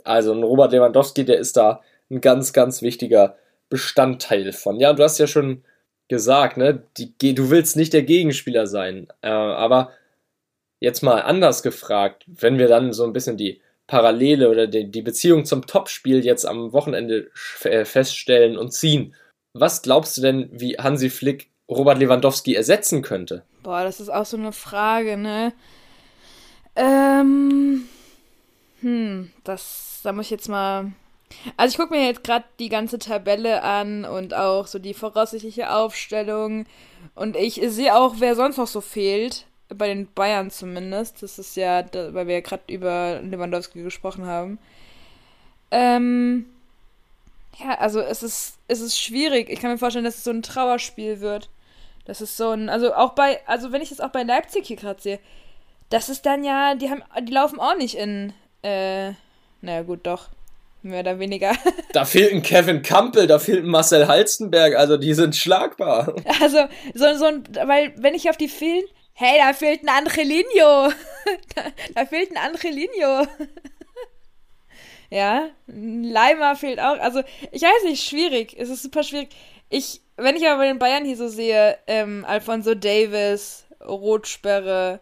Also 0.05 0.33
ein 0.33 0.43
Robert 0.43 0.73
Lewandowski, 0.73 1.25
der 1.25 1.39
ist 1.39 1.57
da 1.57 1.81
ein 2.11 2.21
ganz, 2.21 2.53
ganz 2.53 2.83
wichtiger 2.83 3.37
Bestandteil 3.69 4.53
von. 4.53 4.81
Ja, 4.81 4.93
du 4.93 5.03
hast 5.03 5.19
ja 5.19 5.27
schon 5.27 5.63
gesagt, 6.09 6.57
ne, 6.57 6.83
die, 6.97 7.35
du 7.35 7.51
willst 7.51 7.77
nicht 7.77 7.93
der 7.93 8.03
Gegenspieler 8.03 8.67
sein. 8.67 9.09
Äh, 9.21 9.29
aber 9.29 9.93
jetzt 10.81 11.03
mal 11.03 11.21
anders 11.23 11.63
gefragt, 11.63 12.25
wenn 12.27 12.59
wir 12.59 12.69
dann 12.69 12.93
so 12.93 13.05
ein 13.05 13.13
bisschen 13.13 13.37
die 13.37 13.61
Parallele 13.87 14.51
oder 14.51 14.67
die, 14.67 14.91
die 14.91 15.03
Beziehung 15.03 15.45
zum 15.45 15.67
Topspiel 15.67 16.25
jetzt 16.25 16.45
am 16.45 16.73
Wochenende 16.73 17.31
äh, 17.65 17.85
feststellen 17.85 18.57
und 18.57 18.73
ziehen. 18.73 19.15
Was 19.55 19.83
glaubst 19.83 20.17
du 20.17 20.23
denn, 20.23 20.49
wie 20.53 20.77
Hansi 20.77 21.11
Flick 21.11 21.51
Robert 21.69 21.99
Lewandowski 21.99 22.55
ersetzen 22.55 23.03
könnte? 23.03 23.43
Boah, 23.63 23.85
das 23.85 24.01
ist 24.01 24.11
auch 24.11 24.27
so 24.27 24.37
eine 24.37 24.53
Frage, 24.53 25.17
ne? 25.17 25.53
Ähm, 26.77 27.89
hm, 28.81 29.31
das, 29.45 30.01
da 30.05 30.13
muss 30.13 30.27
ich 30.27 30.31
jetzt 30.31 30.49
mal. 30.49 30.93
Also 31.57 31.73
ich 31.73 31.79
gucke 31.79 31.95
mir 31.95 32.07
jetzt 32.07 32.25
gerade 32.25 32.45
die 32.59 32.69
ganze 32.69 32.99
Tabelle 32.99 33.63
an 33.63 34.05
und 34.05 34.35
auch 34.35 34.67
so 34.67 34.79
die 34.79 34.95
voraussichtliche 34.95 35.73
Aufstellung. 35.73 36.67
Und 37.15 37.37
ich 37.37 37.61
sehe 37.67 37.97
auch, 37.97 38.17
wer 38.19 38.35
sonst 38.35 38.57
noch 38.57 38.67
so 38.67 38.81
fehlt. 38.81 39.47
Bei 39.69 39.87
den 39.87 40.11
Bayern 40.13 40.51
zumindest. 40.51 41.23
Das 41.23 41.39
ist 41.39 41.55
ja, 41.57 41.85
weil 41.93 42.27
wir 42.27 42.37
ja 42.37 42.41
gerade 42.41 42.63
über 42.73 43.21
Lewandowski 43.21 43.83
gesprochen 43.83 44.25
haben. 44.25 44.59
Ähm, 45.71 46.47
ja, 47.59 47.75
also 47.79 48.01
es 48.01 48.23
ist, 48.23 48.59
es 48.69 48.81
ist 48.81 48.99
schwierig. 48.99 49.51
Ich 49.51 49.61
kann 49.61 49.71
mir 49.71 49.79
vorstellen, 49.79 50.05
dass 50.05 50.17
es 50.17 50.25
so 50.25 50.31
ein 50.31 50.43
Trauerspiel 50.43 51.21
wird. 51.21 51.51
Das 52.07 52.23
ist 52.23 52.39
so 52.39 52.51
ein, 52.51 52.71
also 52.71 52.95
auch 52.95 53.13
bei, 53.13 53.47
also 53.47 53.71
wenn 53.71 53.83
ich 53.83 53.91
das 53.91 54.01
auch 54.01 54.09
bei 54.09 54.23
Leipzig 54.23 54.67
hier 54.67 54.77
gerade 54.77 55.01
sehe, 55.01 55.21
das 55.91 56.09
ist 56.09 56.25
dann 56.25 56.45
ja, 56.45 56.75
die 56.75 56.89
haben, 56.91 57.03
die 57.23 57.33
laufen 57.33 57.61
auch 57.61 57.77
nicht 57.77 57.97
in, 57.97 58.33
äh, 58.63 59.13
naja 59.61 59.83
gut, 59.83 60.07
doch. 60.07 60.29
Mehr 60.83 61.01
oder 61.01 61.19
weniger. 61.19 61.53
da 61.93 62.05
fehlt 62.05 62.33
ein 62.33 62.43
Kevin 62.43 62.83
Campbell, 62.83 63.27
da 63.27 63.39
fehlt 63.39 63.65
ein 63.65 63.71
Marcel 63.71 64.07
Halstenberg, 64.07 64.77
also 64.77 64.97
die 64.97 65.15
sind 65.15 65.35
schlagbar. 65.35 66.15
Also, 66.41 66.67
so, 66.95 67.15
so 67.17 67.25
ein, 67.25 67.45
weil, 67.65 67.93
wenn 67.97 68.15
ich 68.15 68.31
auf 68.31 68.37
die 68.37 68.49
fehlen, 68.49 68.85
hey, 69.15 69.41
da 69.41 69.53
fehlt 69.53 69.83
ein 69.83 69.89
Angelino. 69.89 70.93
da, 71.55 71.63
da 71.95 72.07
fehlt 72.07 72.31
ein 72.31 72.37
Angelino. 72.37 73.27
ja, 75.11 75.49
ein 75.69 76.05
Leimer 76.05 76.55
fehlt 76.55 76.79
auch. 76.79 76.99
Also, 77.01 77.23
ich 77.51 77.63
weiß 77.63 77.85
nicht, 77.85 78.05
schwierig. 78.05 78.55
Es 78.57 78.69
ist 78.69 78.83
super 78.83 79.03
schwierig. 79.03 79.31
Ich, 79.69 80.01
wenn 80.17 80.37
ich 80.37 80.47
aber 80.47 80.59
bei 80.59 80.69
den 80.69 80.79
Bayern 80.79 81.05
hier 81.05 81.17
so 81.17 81.29
sehe, 81.29 81.77
ähm, 81.89 82.25
Alfonso 82.27 82.75
Davis, 82.75 83.67
Rotsperre, 83.85 85.01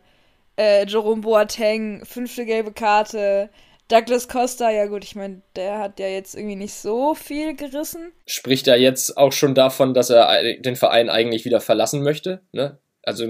äh, 0.56 0.86
Jerome 0.86 1.20
Boateng, 1.20 2.04
fünfte 2.06 2.46
gelbe 2.46 2.72
Karte. 2.72 3.50
Douglas 3.88 4.28
Costa, 4.28 4.70
ja 4.70 4.86
gut, 4.86 5.04
ich 5.04 5.14
meine, 5.14 5.42
der 5.54 5.78
hat 5.78 6.00
ja 6.00 6.08
jetzt 6.08 6.34
irgendwie 6.34 6.56
nicht 6.56 6.74
so 6.74 7.14
viel 7.14 7.54
gerissen. 7.54 8.12
Spricht 8.26 8.66
er 8.66 8.76
jetzt 8.76 9.16
auch 9.16 9.32
schon 9.32 9.54
davon, 9.54 9.94
dass 9.94 10.10
er 10.10 10.58
den 10.58 10.76
Verein 10.76 11.08
eigentlich 11.08 11.44
wieder 11.44 11.60
verlassen 11.60 12.02
möchte? 12.02 12.40
Ne? 12.52 12.78
Also 13.02 13.24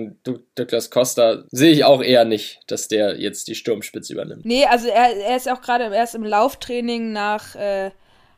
Douglas 0.54 0.90
Costa 0.90 1.44
sehe 1.50 1.72
ich 1.72 1.84
auch 1.84 2.02
eher 2.02 2.24
nicht, 2.24 2.60
dass 2.66 2.88
der 2.88 3.20
jetzt 3.20 3.48
die 3.48 3.54
Sturmspitze 3.54 4.14
übernimmt. 4.14 4.46
Nee, 4.46 4.64
also 4.64 4.88
er, 4.88 5.14
er 5.14 5.36
ist 5.36 5.50
auch 5.50 5.60
gerade 5.60 5.94
erst 5.94 6.14
im 6.14 6.24
Lauftraining 6.24 7.12
nach 7.12 7.54
äh, 7.54 7.90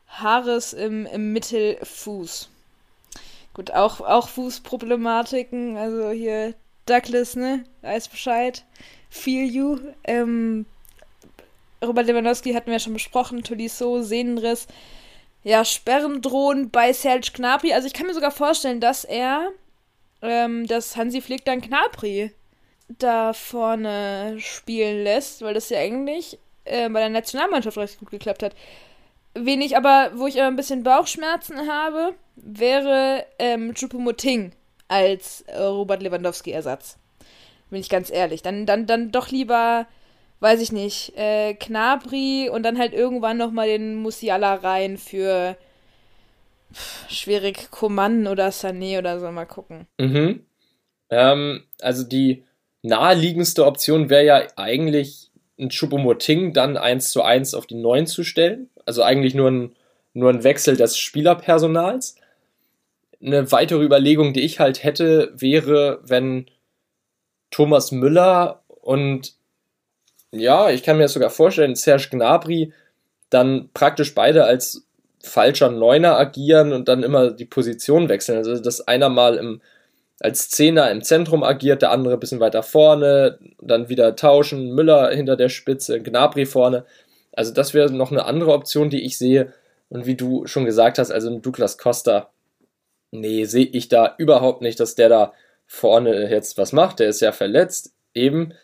Haares 0.08 0.72
im, 0.72 1.06
im 1.06 1.32
Mittelfuß. 1.32 2.48
Gut, 3.54 3.70
auch, 3.70 4.00
auch 4.00 4.28
Fußproblematiken, 4.28 5.76
also 5.76 6.10
hier 6.10 6.54
Douglas, 6.87 7.37
ne? 7.37 7.64
Weiß 7.82 8.08
Bescheid. 8.08 8.64
Feel 9.08 9.44
you. 9.44 9.78
Ähm, 10.04 10.66
Robert 11.85 12.06
Lewandowski 12.06 12.52
hatten 12.52 12.70
wir 12.70 12.78
schon 12.78 12.94
besprochen. 12.94 13.42
Tolisso, 13.42 14.02
Sehnenriss. 14.02 14.66
Ja, 15.44 15.64
Sperren 15.64 16.20
drohen 16.20 16.70
bei 16.70 16.92
Serge 16.92 17.30
Gnabry. 17.32 17.73
Also 17.73 17.87
ich 17.87 17.94
kann 17.94 18.06
mir 18.06 18.14
sogar 18.14 18.30
vorstellen, 18.30 18.80
dass 18.80 19.04
er, 19.04 19.50
ähm, 20.23 20.66
dass 20.66 20.97
Hansi 20.97 21.20
Flick 21.20 21.44
dann 21.44 21.61
Gnabry 21.61 22.32
da 22.88 23.32
vorne 23.32 24.37
spielen 24.38 25.04
lässt, 25.04 25.42
weil 25.42 25.54
das 25.54 25.68
ja 25.68 25.78
eigentlich 25.78 26.38
äh, 26.64 26.88
bei 26.88 27.00
der 27.00 27.11
Nationalmannschaft 27.11 27.78
recht 27.78 27.99
gut 27.99 28.11
geklappt 28.11 28.42
hat. 28.42 28.54
Wen 29.35 29.61
ich 29.61 29.76
aber, 29.76 30.11
wo 30.14 30.26
ich 30.26 30.38
aber 30.38 30.49
ein 30.49 30.56
bisschen 30.56 30.82
Bauchschmerzen 30.82 31.70
habe, 31.70 32.14
wäre 32.37 33.25
ähm, 33.38 33.75
Chupomoting 33.75 34.52
als 34.88 35.42
äh, 35.42 35.62
Robert 35.62 36.02
Lewandowski-Ersatz. 36.02 36.97
Bin 37.70 37.80
ich 37.80 37.90
ganz 37.90 38.11
ehrlich. 38.11 38.42
Dann, 38.42 38.66
dann, 38.66 38.87
dann 38.87 39.12
doch 39.12 39.28
lieber, 39.28 39.87
weiß 40.40 40.61
ich 40.61 40.73
nicht, 40.73 41.16
äh, 41.16 41.54
Knabri 41.54 42.49
und 42.50 42.62
dann 42.62 42.78
halt 42.78 42.92
irgendwann 42.92 43.37
nochmal 43.37 43.68
den 43.68 43.97
Musiala 43.97 44.54
rein 44.54 44.99
für 44.99 45.57
pff, 46.73 47.11
schwierig 47.11 47.71
Coman 47.71 48.26
oder 48.26 48.49
Sané 48.49 48.99
oder 48.99 49.18
so. 49.21 49.30
Mal 49.30 49.47
gucken. 49.47 49.87
Mhm. 49.99 50.45
Ähm, 51.11 51.64
also 51.80 52.04
die 52.04 52.45
naheliegendste 52.83 53.66
Option 53.66 54.11
wäre 54.11 54.25
ja 54.25 54.47
eigentlich 54.57 55.30
ein 55.59 55.71
Choupo-Moting 55.71 56.52
dann 56.52 56.76
1 56.76 57.11
zu 57.11 57.23
1 57.23 57.54
auf 57.54 57.66
die 57.66 57.75
9 57.75 58.07
zu 58.07 58.23
stellen. 58.23 58.71
Also 58.87 59.02
eigentlich 59.02 59.35
nur 59.35 59.50
ein, 59.50 59.76
nur 60.12 60.30
ein 60.30 60.45
Wechsel 60.45 60.76
des 60.76 60.97
Spielerpersonals 60.97 62.16
eine 63.21 63.50
weitere 63.50 63.83
Überlegung, 63.85 64.33
die 64.33 64.42
ich 64.42 64.61
halt 64.61 64.85
hätte, 64.85 65.33
wäre, 65.35 66.00
wenn 66.04 66.47
Thomas 67.50 67.90
Müller 67.92 68.62
und 68.68 69.35
ja, 70.32 70.70
ich 70.70 70.82
kann 70.82 70.97
mir 70.97 71.04
das 71.04 71.12
sogar 71.14 71.30
vorstellen, 71.30 71.75
Serge 71.75 72.08
Gnabry 72.11 72.73
dann 73.30 73.70
praktisch 73.75 74.14
beide 74.14 74.44
als 74.44 74.87
falscher 75.23 75.70
Neuner 75.70 76.18
agieren 76.18 76.73
und 76.73 76.88
dann 76.88 77.02
immer 77.02 77.30
die 77.30 77.44
Position 77.44 78.08
wechseln. 78.08 78.38
Also, 78.38 78.58
dass 78.61 78.87
einer 78.87 79.08
mal 79.08 79.37
im, 79.37 79.61
als 80.20 80.49
Zehner 80.50 80.90
im 80.90 81.02
Zentrum 81.02 81.42
agiert, 81.42 81.82
der 81.82 81.90
andere 81.90 82.14
ein 82.14 82.20
bisschen 82.20 82.40
weiter 82.40 82.62
vorne, 82.62 83.38
dann 83.61 83.88
wieder 83.88 84.16
tauschen, 84.16 84.75
Müller 84.75 85.11
hinter 85.11 85.37
der 85.37 85.49
Spitze, 85.49 86.00
Gnabry 86.00 86.47
vorne. 86.47 86.85
Also, 87.32 87.52
das 87.52 87.75
wäre 87.75 87.90
noch 87.92 88.11
eine 88.11 88.25
andere 88.25 88.52
Option, 88.52 88.90
die 88.90 89.04
ich 89.04 89.18
sehe. 89.18 89.52
Und 89.90 90.06
wie 90.06 90.16
du 90.16 90.47
schon 90.47 90.64
gesagt 90.64 90.99
hast, 90.99 91.11
also 91.11 91.38
Douglas 91.38 91.78
Costa 91.78 92.30
nee, 93.11 93.44
sehe 93.44 93.66
ich 93.66 93.88
da 93.88 94.14
überhaupt 94.18 94.62
nicht, 94.62 94.80
dass 94.80 94.94
der 94.94 95.08
da 95.08 95.32
vorne 95.66 96.30
jetzt 96.30 96.58
was 96.58 96.73
macht. 96.73 97.00
Der 97.00 97.08
ist 97.08 97.20
ja 97.20 97.32
verletzt, 97.32 97.94
eben. 98.14 98.54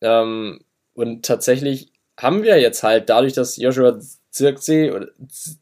Ähm, 0.00 0.60
und 0.94 1.24
tatsächlich 1.24 1.92
haben 2.18 2.42
wir 2.42 2.60
jetzt 2.60 2.82
halt 2.82 3.08
dadurch, 3.08 3.32
dass 3.32 3.56
Joshua 3.56 3.98
Zirksee 4.30 4.90
oder 4.90 5.08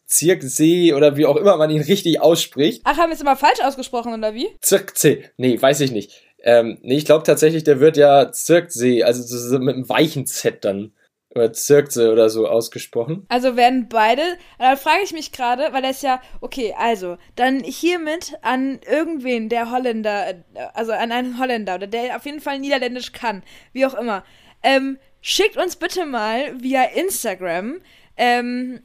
Zirksee 0.06 0.94
oder 0.94 1.16
wie 1.16 1.26
auch 1.26 1.36
immer 1.36 1.56
man 1.56 1.70
ihn 1.70 1.82
richtig 1.82 2.20
ausspricht. 2.20 2.82
Ach, 2.84 2.96
haben 2.96 3.10
wir 3.10 3.14
es 3.14 3.20
immer 3.20 3.36
falsch 3.36 3.60
ausgesprochen 3.62 4.14
oder 4.14 4.34
wie? 4.34 4.48
Zirksee. 4.60 5.24
Nee, 5.36 5.60
weiß 5.60 5.80
ich 5.80 5.90
nicht. 5.90 6.22
Ähm, 6.42 6.78
nee, 6.82 6.96
ich 6.96 7.04
glaube 7.04 7.24
tatsächlich, 7.24 7.64
der 7.64 7.80
wird 7.80 7.96
ja 7.96 8.32
Zirksee, 8.32 9.02
also 9.02 9.22
so 9.22 9.58
mit 9.58 9.74
einem 9.74 9.88
weichen 9.88 10.26
Z 10.26 10.64
dann 10.64 10.92
oder 11.34 11.52
Zirkse 11.52 12.12
oder 12.12 12.28
so 12.28 12.46
ausgesprochen. 12.46 13.24
Also 13.28 13.56
werden 13.56 13.88
beide. 13.88 14.22
Da 14.58 14.76
frage 14.76 15.02
ich 15.04 15.12
mich 15.12 15.32
gerade, 15.32 15.72
weil 15.72 15.84
er 15.84 15.90
ist 15.90 16.02
ja, 16.02 16.20
okay, 16.40 16.74
also, 16.76 17.16
dann 17.36 17.60
hiermit 17.60 18.34
an 18.42 18.80
irgendwen, 18.90 19.48
der 19.48 19.70
Holländer, 19.70 20.30
äh, 20.30 20.34
also 20.74 20.92
an 20.92 21.12
einen 21.12 21.38
Holländer 21.38 21.76
oder 21.76 21.86
der 21.86 22.16
auf 22.16 22.26
jeden 22.26 22.40
Fall 22.40 22.58
Niederländisch 22.58 23.12
kann, 23.12 23.42
wie 23.72 23.86
auch 23.86 23.94
immer. 23.94 24.24
Ähm, 24.62 24.98
schickt 25.22 25.56
uns 25.56 25.76
bitte 25.76 26.04
mal 26.04 26.60
via 26.60 26.84
Instagram, 26.84 27.80
ähm, 28.16 28.80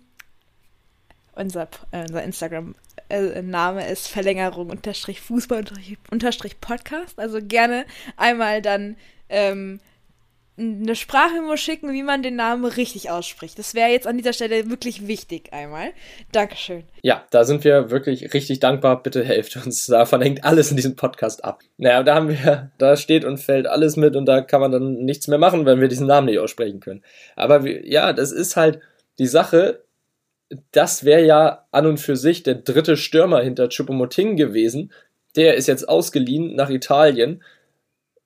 unser, 1.34 1.67
äh, 1.91 2.01
unser 2.01 2.24
Instagram 2.24 2.75
äh, 3.10 3.41
ist 3.91 4.08
Verlängerung 4.08 4.70
unterstrich 4.70 5.20
Fußball 5.22 5.65
unterstrich 6.10 6.62
Podcast. 6.62 7.20
Also 7.20 7.39
gerne 7.41 7.86
einmal 8.15 8.62
dann 8.62 8.96
ähm, 9.29 9.79
eine 10.60 10.96
Sprachmemo 10.96 11.56
schicken, 11.56 11.94
wie 11.94 12.02
man 12.02 12.24
den 12.24 12.36
Namen 12.36 12.66
richtig 12.66 13.12
ausspricht. 13.12 13.60
Das 13.60 13.76
wäre 13.76 13.92
jetzt 13.92 14.08
an 14.08 14.18
dieser 14.18 14.34
Stelle 14.34 14.70
wirklich 14.70 15.08
wichtig 15.08 15.54
einmal. 15.54 15.90
Dankeschön. 16.32 16.84
Ja, 17.04 17.26
da 17.30 17.44
sind 17.44 17.64
wir 17.64 17.92
wirklich 17.92 18.34
richtig 18.34 18.60
dankbar. 18.60 19.04
Bitte 19.04 19.24
helft 19.24 19.56
uns. 19.58 19.86
Davon 19.88 20.22
hängt 20.22 20.44
alles 20.44 20.72
in 20.72 20.76
diesem 20.76 20.96
Podcast 20.96 21.46
ab. 21.46 21.62
Naja, 21.78 22.02
da 22.02 22.16
haben 22.16 22.30
wir, 22.30 22.72
da 22.80 22.98
steht 22.98 23.24
und 23.24 23.38
fällt 23.38 23.68
alles 23.68 23.98
mit 23.98 24.16
und 24.16 24.26
da 24.26 24.42
kann 24.42 24.62
man 24.62 24.72
dann 24.72 25.06
nichts 25.06 25.28
mehr 25.28 25.38
machen, 25.38 25.66
wenn 25.66 25.80
wir 25.80 25.90
diesen 25.90 26.08
Namen 26.08 26.26
nicht 26.26 26.40
aussprechen 26.40 26.80
können. 26.80 27.04
Aber 27.36 27.68
ja, 27.68 28.14
das 28.14 28.32
ist 28.32 28.56
halt 28.56 28.80
die 29.20 29.28
Sache. 29.28 29.84
Das 30.72 31.04
wäre 31.04 31.24
ja 31.24 31.66
an 31.72 31.86
und 31.86 32.00
für 32.00 32.16
sich 32.16 32.42
der 32.42 32.56
dritte 32.56 32.98
Stürmer 32.98 33.42
hinter 33.42 33.70
Chupomoting 33.70 34.38
gewesen. 34.38 34.92
Der 35.36 35.54
ist 35.54 35.68
jetzt 35.68 35.88
ausgeliehen 35.88 36.56
nach 36.56 36.72
Italien 36.72 37.44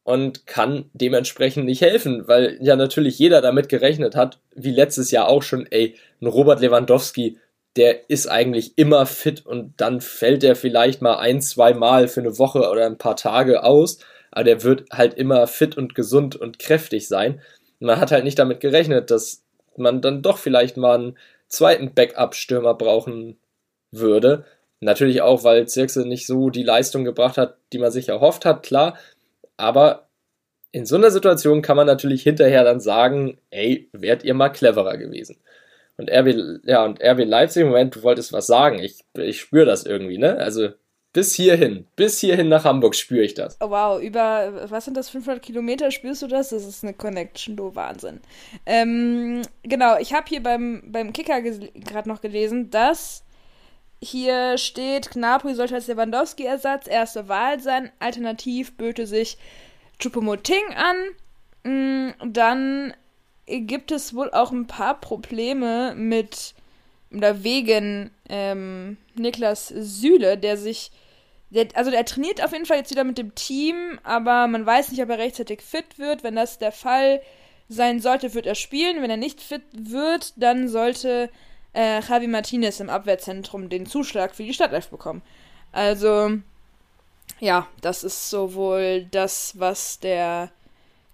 und 0.04 0.48
kann 0.48 0.90
dementsprechend 0.94 1.66
nicht 1.66 1.82
helfen, 1.82 2.28
weil 2.28 2.58
ja 2.62 2.76
natürlich 2.76 3.20
jeder 3.20 3.42
damit 3.42 3.70
gerechnet 3.70 4.16
hat, 4.16 4.40
wie 4.56 4.72
letztes 4.72 5.12
Jahr 5.12 5.28
auch 5.28 5.44
schon, 5.44 5.68
ey, 5.70 5.96
ein 6.22 6.28
Robert 6.28 6.62
Lewandowski, 6.62 7.38
der 7.76 8.10
ist 8.10 8.28
eigentlich 8.28 8.78
immer 8.78 9.06
fit 9.06 9.46
und 9.46 9.74
dann 9.78 10.02
fällt 10.02 10.44
er 10.44 10.56
vielleicht 10.56 11.02
mal 11.02 11.18
ein, 11.18 11.42
zwei 11.42 11.74
Mal 11.74 12.08
für 12.08 12.20
eine 12.20 12.38
Woche 12.38 12.70
oder 12.70 12.86
ein 12.86 12.98
paar 12.98 13.16
Tage 13.16 13.64
aus, 13.64 14.00
aber 14.32 14.44
der 14.44 14.64
wird 14.64 14.90
halt 14.92 15.14
immer 15.14 15.48
fit 15.48 15.78
und 15.78 15.96
gesund 15.96 16.36
und 16.36 16.60
kräftig 16.60 17.08
sein. 17.08 17.42
Man 17.80 18.00
hat 18.00 18.12
halt 18.12 18.24
nicht 18.24 18.40
damit 18.40 18.60
gerechnet, 18.60 19.12
dass 19.12 19.44
man 19.78 20.02
dann 20.02 20.22
doch 20.22 20.38
vielleicht 20.38 20.78
mal 20.78 20.96
einen 20.96 21.18
zweiten 21.48 21.94
Backup-Stürmer 21.94 22.74
brauchen 22.74 23.38
würde. 23.92 24.46
Natürlich 24.80 25.22
auch, 25.22 25.44
weil 25.44 25.68
Zirkse 25.68 26.08
nicht 26.08 26.26
so 26.26 26.50
die 26.50 26.64
Leistung 26.64 27.04
gebracht 27.04 27.38
hat, 27.38 27.58
die 27.72 27.80
man 27.80 27.92
sich 27.92 28.10
erhofft 28.10 28.46
hat, 28.46 28.64
klar. 28.64 28.98
Aber 29.62 30.10
in 30.72 30.86
so 30.88 30.96
einer 30.96 31.12
Situation 31.12 31.62
kann 31.62 31.78
man 31.78 31.86
natürlich 31.86 32.24
hinterher 32.24 32.64
dann 32.64 32.80
sagen, 32.80 33.38
ey, 33.52 33.90
wärt 33.94 34.24
ihr 34.24 34.34
mal 34.34 34.50
cleverer 34.50 34.98
gewesen. 34.98 35.38
Und 35.98 36.10
RB, 36.10 36.64
ja, 36.66 36.84
und 36.84 37.00
RB 37.00 37.26
Leipzig, 37.26 37.64
Moment, 37.64 37.96
du 37.96 38.02
wolltest 38.02 38.34
was 38.34 38.48
sagen. 38.48 38.80
Ich, 38.80 39.06
ich 39.14 39.40
spüre 39.40 39.66
das 39.66 39.86
irgendwie, 39.86 40.18
ne? 40.18 40.38
Also 40.38 40.70
bis 41.14 41.36
hierhin, 41.36 41.86
bis 41.96 42.20
hierhin 42.20 42.48
nach 42.48 42.64
Hamburg 42.64 42.96
spüre 42.96 43.24
ich 43.24 43.36
das. 43.36 43.58
Oh, 43.60 43.70
wow, 43.70 44.02
über, 44.02 44.72
was 44.72 44.86
sind 44.86 44.98
das, 44.98 45.10
500 45.10 45.44
Kilometer 45.44 45.92
spürst 45.92 46.24
du 46.24 46.28
das? 46.28 46.50
Das 46.50 46.66
ist 46.66 46.84
eine 46.84 46.94
Connection, 46.94 47.56
du 47.56 47.76
Wahnsinn. 47.76 48.22
Ähm, 48.66 49.44
genau, 49.62 49.98
ich 50.00 50.14
habe 50.14 50.26
hier 50.28 50.42
beim, 50.42 50.82
beim 50.88 51.14
Kicker 51.14 51.42
gerade 51.42 52.10
noch 52.10 52.22
gelesen, 52.22 52.72
dass 52.72 53.26
hier 54.02 54.58
steht, 54.58 55.12
Gnabry 55.12 55.54
sollte 55.54 55.76
als 55.76 55.88
Lewandowski-Ersatz 55.88 56.88
erste 56.88 57.28
Wahl 57.28 57.60
sein, 57.60 57.92
alternativ 58.00 58.76
böte 58.76 59.06
sich 59.06 59.38
Chupomoting 60.00 60.74
an. 60.76 60.96
Mm, 61.64 62.14
dann 62.26 62.94
gibt 63.46 63.92
es 63.92 64.16
wohl 64.16 64.32
auch 64.32 64.52
ein 64.52 64.66
paar 64.66 65.00
Probleme 65.00 65.94
mit 65.96 66.56
oder 67.14 67.44
wegen 67.44 68.10
ähm, 68.30 68.98
Niklas 69.16 69.68
Süle, 69.68 70.38
der 70.38 70.58
sich 70.58 70.92
der, 71.52 71.68
also 71.76 71.92
der 71.92 72.06
trainiert 72.06 72.44
auf 72.44 72.54
jeden 72.54 72.66
Fall 72.66 72.78
jetzt 72.78 72.92
wieder 72.92 73.04
mit 73.04 73.18
dem 73.18 73.36
Team, 73.36 74.00
aber 74.04 74.48
man 74.48 74.66
weiß 74.66 74.90
nicht, 74.92 75.04
ob 75.04 75.10
er 75.10 75.18
rechtzeitig 75.18 75.62
fit 75.62 76.00
wird. 76.00 76.24
Wenn 76.24 76.36
das 76.36 76.60
der 76.60 76.72
Fall 76.72 77.22
sein 77.68 78.00
sollte, 78.00 78.34
wird 78.34 78.46
er 78.46 78.56
spielen. 78.56 79.02
Wenn 79.02 79.10
er 79.10 79.18
nicht 79.18 79.42
fit 79.42 79.64
wird, 79.74 80.34
dann 80.38 80.70
sollte 80.70 81.30
äh, 81.74 82.02
Javi 82.02 82.28
Martinez 82.28 82.80
im 82.80 82.90
Abwehrzentrum 82.90 83.70
den 83.70 83.86
Zuschlag 83.86 84.36
für 84.36 84.44
die 84.44 84.54
Stadtelf 84.54 84.90
bekommen. 84.90 85.22
Also, 85.72 86.32
ja, 87.40 87.68
das 87.82 88.04
ist 88.04 88.30
sowohl 88.30 89.06
das, 89.12 89.54
was 89.58 90.00
der 90.00 90.52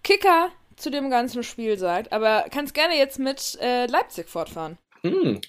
Kicker 0.03 0.49
zu 0.75 0.89
dem 0.89 1.09
ganzen 1.09 1.43
Spiel 1.43 1.77
sagt. 1.77 2.11
Aber 2.11 2.45
kannst 2.51 2.73
gerne 2.73 2.95
jetzt 2.95 3.19
mit 3.19 3.57
äh, 3.61 3.85
Leipzig 3.87 4.29
fortfahren. 4.29 4.77
Hm, 5.01 5.41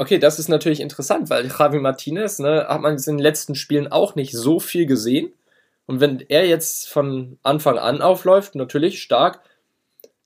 Okay, 0.00 0.18
das 0.18 0.38
ist 0.38 0.48
natürlich 0.48 0.80
interessant, 0.80 1.28
weil 1.28 1.46
Javi 1.46 1.78
Martinez, 1.78 2.38
ne, 2.38 2.64
hat 2.66 2.80
man 2.80 2.96
in 2.96 3.02
den 3.02 3.18
letzten 3.18 3.54
Spielen 3.54 3.92
auch 3.92 4.14
nicht 4.14 4.32
so 4.32 4.58
viel 4.58 4.86
gesehen. 4.86 5.30
Und 5.84 6.00
wenn 6.00 6.20
er 6.20 6.46
jetzt 6.46 6.88
von 6.88 7.38
Anfang 7.42 7.76
an 7.76 8.00
aufläuft, 8.00 8.54
natürlich 8.54 9.02
stark, 9.02 9.42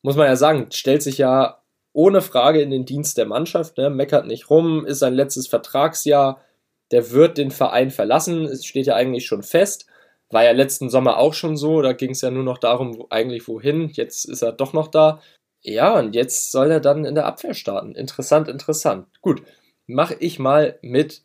muss 0.01 0.15
man 0.15 0.29
ja 0.29 0.37
sagen, 0.37 0.69
stellt 0.71 1.03
sich 1.03 1.19
ja 1.19 1.59
ohne 1.95 2.21
Frage 2.21 2.61
in 2.61 2.71
den 2.71 2.85
Dienst 2.85 3.17
der 3.17 3.25
Mannschaft, 3.25 3.79
ne, 3.79 3.89
meckert 3.89 4.27
nicht 4.27 4.51
rum, 4.51 4.85
ist 4.85 4.99
sein 4.99 5.15
letztes 5.15 5.47
Vertragsjahr, 5.47 6.43
der 6.91 7.13
wird 7.13 7.39
den 7.39 7.51
Verein 7.51 7.91
verlassen, 7.91 8.45
es 8.45 8.67
steht 8.67 8.87
ja 8.87 8.95
eigentlich 8.95 9.25
schon 9.27 9.43
fest. 9.43 9.87
War 10.31 10.45
ja 10.45 10.51
letzten 10.51 10.91
Sommer 10.91 11.19
auch 11.19 11.35
schon 11.35 11.57
so, 11.57 11.81
da 11.83 11.93
ging 11.93 12.11
es 12.11 12.21
ja 12.21 12.31
nur 12.31 12.43
noch 12.43 12.59
darum, 12.59 12.99
wo, 12.99 13.07
eigentlich 13.11 13.47
wohin, 13.49 13.91
jetzt 13.91 14.25
ist 14.25 14.43
er 14.43 14.53
doch 14.53 14.73
noch 14.73 14.89
da. 14.89 15.21
Ja, 15.63 15.99
und 15.99 16.15
jetzt 16.15 16.51
soll 16.53 16.71
er 16.71 16.81
dann 16.81 17.05
in 17.05 17.15
der 17.15 17.27
Abwehr 17.27 17.55
starten. 17.55 17.95
Interessant, 17.95 18.49
interessant. 18.49 19.07
Gut, 19.23 19.43
mache 19.87 20.17
ich 20.19 20.39
mal 20.39 20.79
mit 20.83 21.23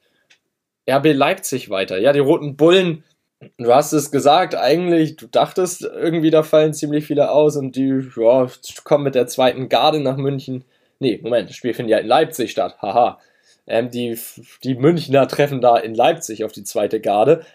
RB 0.90 1.14
Leipzig 1.14 1.70
weiter. 1.70 1.98
Ja, 1.98 2.14
die 2.14 2.20
Roten 2.20 2.56
Bullen, 2.56 3.04
du 3.58 3.74
hast 3.74 3.94
es 3.94 4.12
gesagt, 4.12 4.56
eigentlich, 4.56 5.16
du 5.16 5.28
dachtest 5.28 5.84
irgendwie, 5.84 6.30
da 6.30 6.44
fallen 6.44 6.74
ziemlich 6.74 7.06
viele 7.06 7.32
aus 7.32 7.56
und 7.56 7.76
die 7.76 8.10
ja, 8.18 8.48
kommen 8.84 9.04
mit 9.04 9.16
der 9.16 9.28
zweiten 9.28 9.70
Garde 9.70 10.00
nach 10.00 10.18
München. 10.18 10.66
Nee, 11.00 11.20
Moment, 11.24 11.50
das 11.50 11.56
Spiel 11.56 11.74
findet 11.74 11.92
ja 11.92 11.98
in 12.00 12.08
Leipzig 12.08 12.52
statt. 12.52 12.78
Haha. 12.82 13.20
Ähm, 13.68 13.92
die, 13.92 14.18
die 14.64 14.76
Münchner 14.76 15.28
treffen 15.28 15.62
da 15.62 15.78
in 15.78 15.94
Leipzig 15.94 16.44
auf 16.44 16.52
die 16.52 16.64
zweite 16.64 17.00
Garde. 17.00 17.46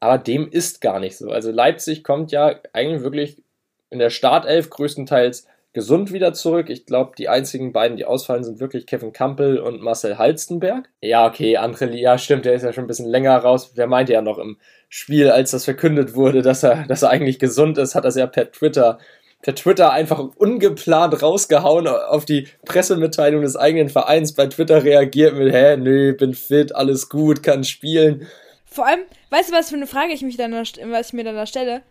Aber 0.00 0.18
dem 0.18 0.48
ist 0.50 0.80
gar 0.80 1.00
nicht 1.00 1.16
so. 1.16 1.30
Also 1.30 1.50
Leipzig 1.50 2.04
kommt 2.04 2.32
ja 2.32 2.60
eigentlich 2.72 3.02
wirklich 3.02 3.42
in 3.90 3.98
der 3.98 4.10
Startelf 4.10 4.70
größtenteils 4.70 5.46
gesund 5.74 6.12
wieder 6.12 6.32
zurück. 6.32 6.70
Ich 6.70 6.86
glaube, 6.86 7.12
die 7.18 7.28
einzigen 7.28 7.72
beiden, 7.72 7.96
die 7.96 8.06
ausfallen, 8.06 8.44
sind 8.44 8.60
wirklich 8.60 8.86
Kevin 8.86 9.12
Campbell 9.12 9.58
und 9.58 9.82
Marcel 9.82 10.16
Halstenberg. 10.16 10.88
Ja, 11.02 11.26
okay, 11.26 11.58
André, 11.58 11.90
ja, 11.94 12.16
stimmt, 12.16 12.46
der 12.46 12.54
ist 12.54 12.62
ja 12.62 12.72
schon 12.72 12.84
ein 12.84 12.88
bisschen 12.88 13.08
länger 13.08 13.36
raus. 13.36 13.74
Der 13.74 13.86
meinte 13.86 14.14
ja 14.14 14.22
noch 14.22 14.38
im 14.38 14.56
Spiel, 14.88 15.30
als 15.30 15.50
das 15.50 15.64
verkündet 15.64 16.14
wurde, 16.14 16.40
dass 16.40 16.62
er, 16.62 16.86
dass 16.86 17.02
er 17.02 17.10
eigentlich 17.10 17.38
gesund 17.38 17.76
ist, 17.76 17.94
hat 17.94 18.04
er 18.04 18.12
ja 18.12 18.26
per 18.26 18.50
Twitter 18.50 18.98
per 19.42 19.54
Twitter 19.54 19.92
einfach 19.92 20.18
ungeplant 20.36 21.22
rausgehauen 21.22 21.86
auf 21.86 22.24
die 22.24 22.48
Pressemitteilung 22.64 23.42
des 23.42 23.56
eigenen 23.56 23.90
Vereins. 23.90 24.32
Bei 24.32 24.46
Twitter 24.46 24.82
reagiert 24.82 25.34
mit, 25.34 25.52
hä, 25.52 25.76
nö, 25.76 26.14
bin 26.14 26.32
fit, 26.32 26.74
alles 26.74 27.10
gut, 27.10 27.42
kann 27.42 27.62
spielen. 27.62 28.26
Vor 28.64 28.86
allem, 28.86 29.00
weißt 29.28 29.50
du, 29.50 29.54
was 29.54 29.68
für 29.68 29.76
eine 29.76 29.86
Frage 29.86 30.14
ich 30.14 30.22
mich 30.22 30.38
dann, 30.38 30.52
was 30.52 31.08
ich 31.08 31.12
mir 31.12 31.24
dann 31.24 31.36
da 31.36 31.44
stelle? 31.44 31.82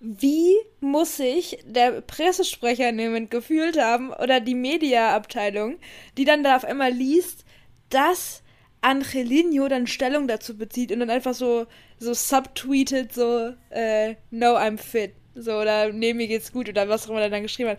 Wie 0.00 0.54
muss 0.80 1.16
sich 1.16 1.58
der 1.64 2.00
Pressesprecher 2.02 2.88
in 2.88 3.30
gefühlt 3.30 3.80
haben 3.80 4.12
oder 4.12 4.40
die 4.40 4.54
Mediaabteilung, 4.54 5.78
die 6.16 6.24
dann 6.24 6.44
da 6.44 6.56
auf 6.56 6.64
einmal 6.64 6.92
liest, 6.92 7.44
dass 7.90 8.42
Angelino 8.80 9.66
dann 9.68 9.88
Stellung 9.88 10.28
dazu 10.28 10.56
bezieht 10.56 10.92
und 10.92 11.00
dann 11.00 11.10
einfach 11.10 11.34
so, 11.34 11.66
so 11.98 12.14
subtweetet, 12.14 13.12
so, 13.12 13.52
äh, 13.70 14.14
no, 14.30 14.56
I'm 14.56 14.78
fit. 14.78 15.14
So, 15.34 15.54
oder 15.54 15.92
nee, 15.92 16.14
mir 16.14 16.28
geht's 16.28 16.52
gut 16.52 16.68
oder 16.68 16.88
was 16.88 17.06
auch 17.06 17.10
immer 17.10 17.20
er 17.20 17.30
dann 17.30 17.42
geschrieben 17.42 17.70
hat. 17.70 17.78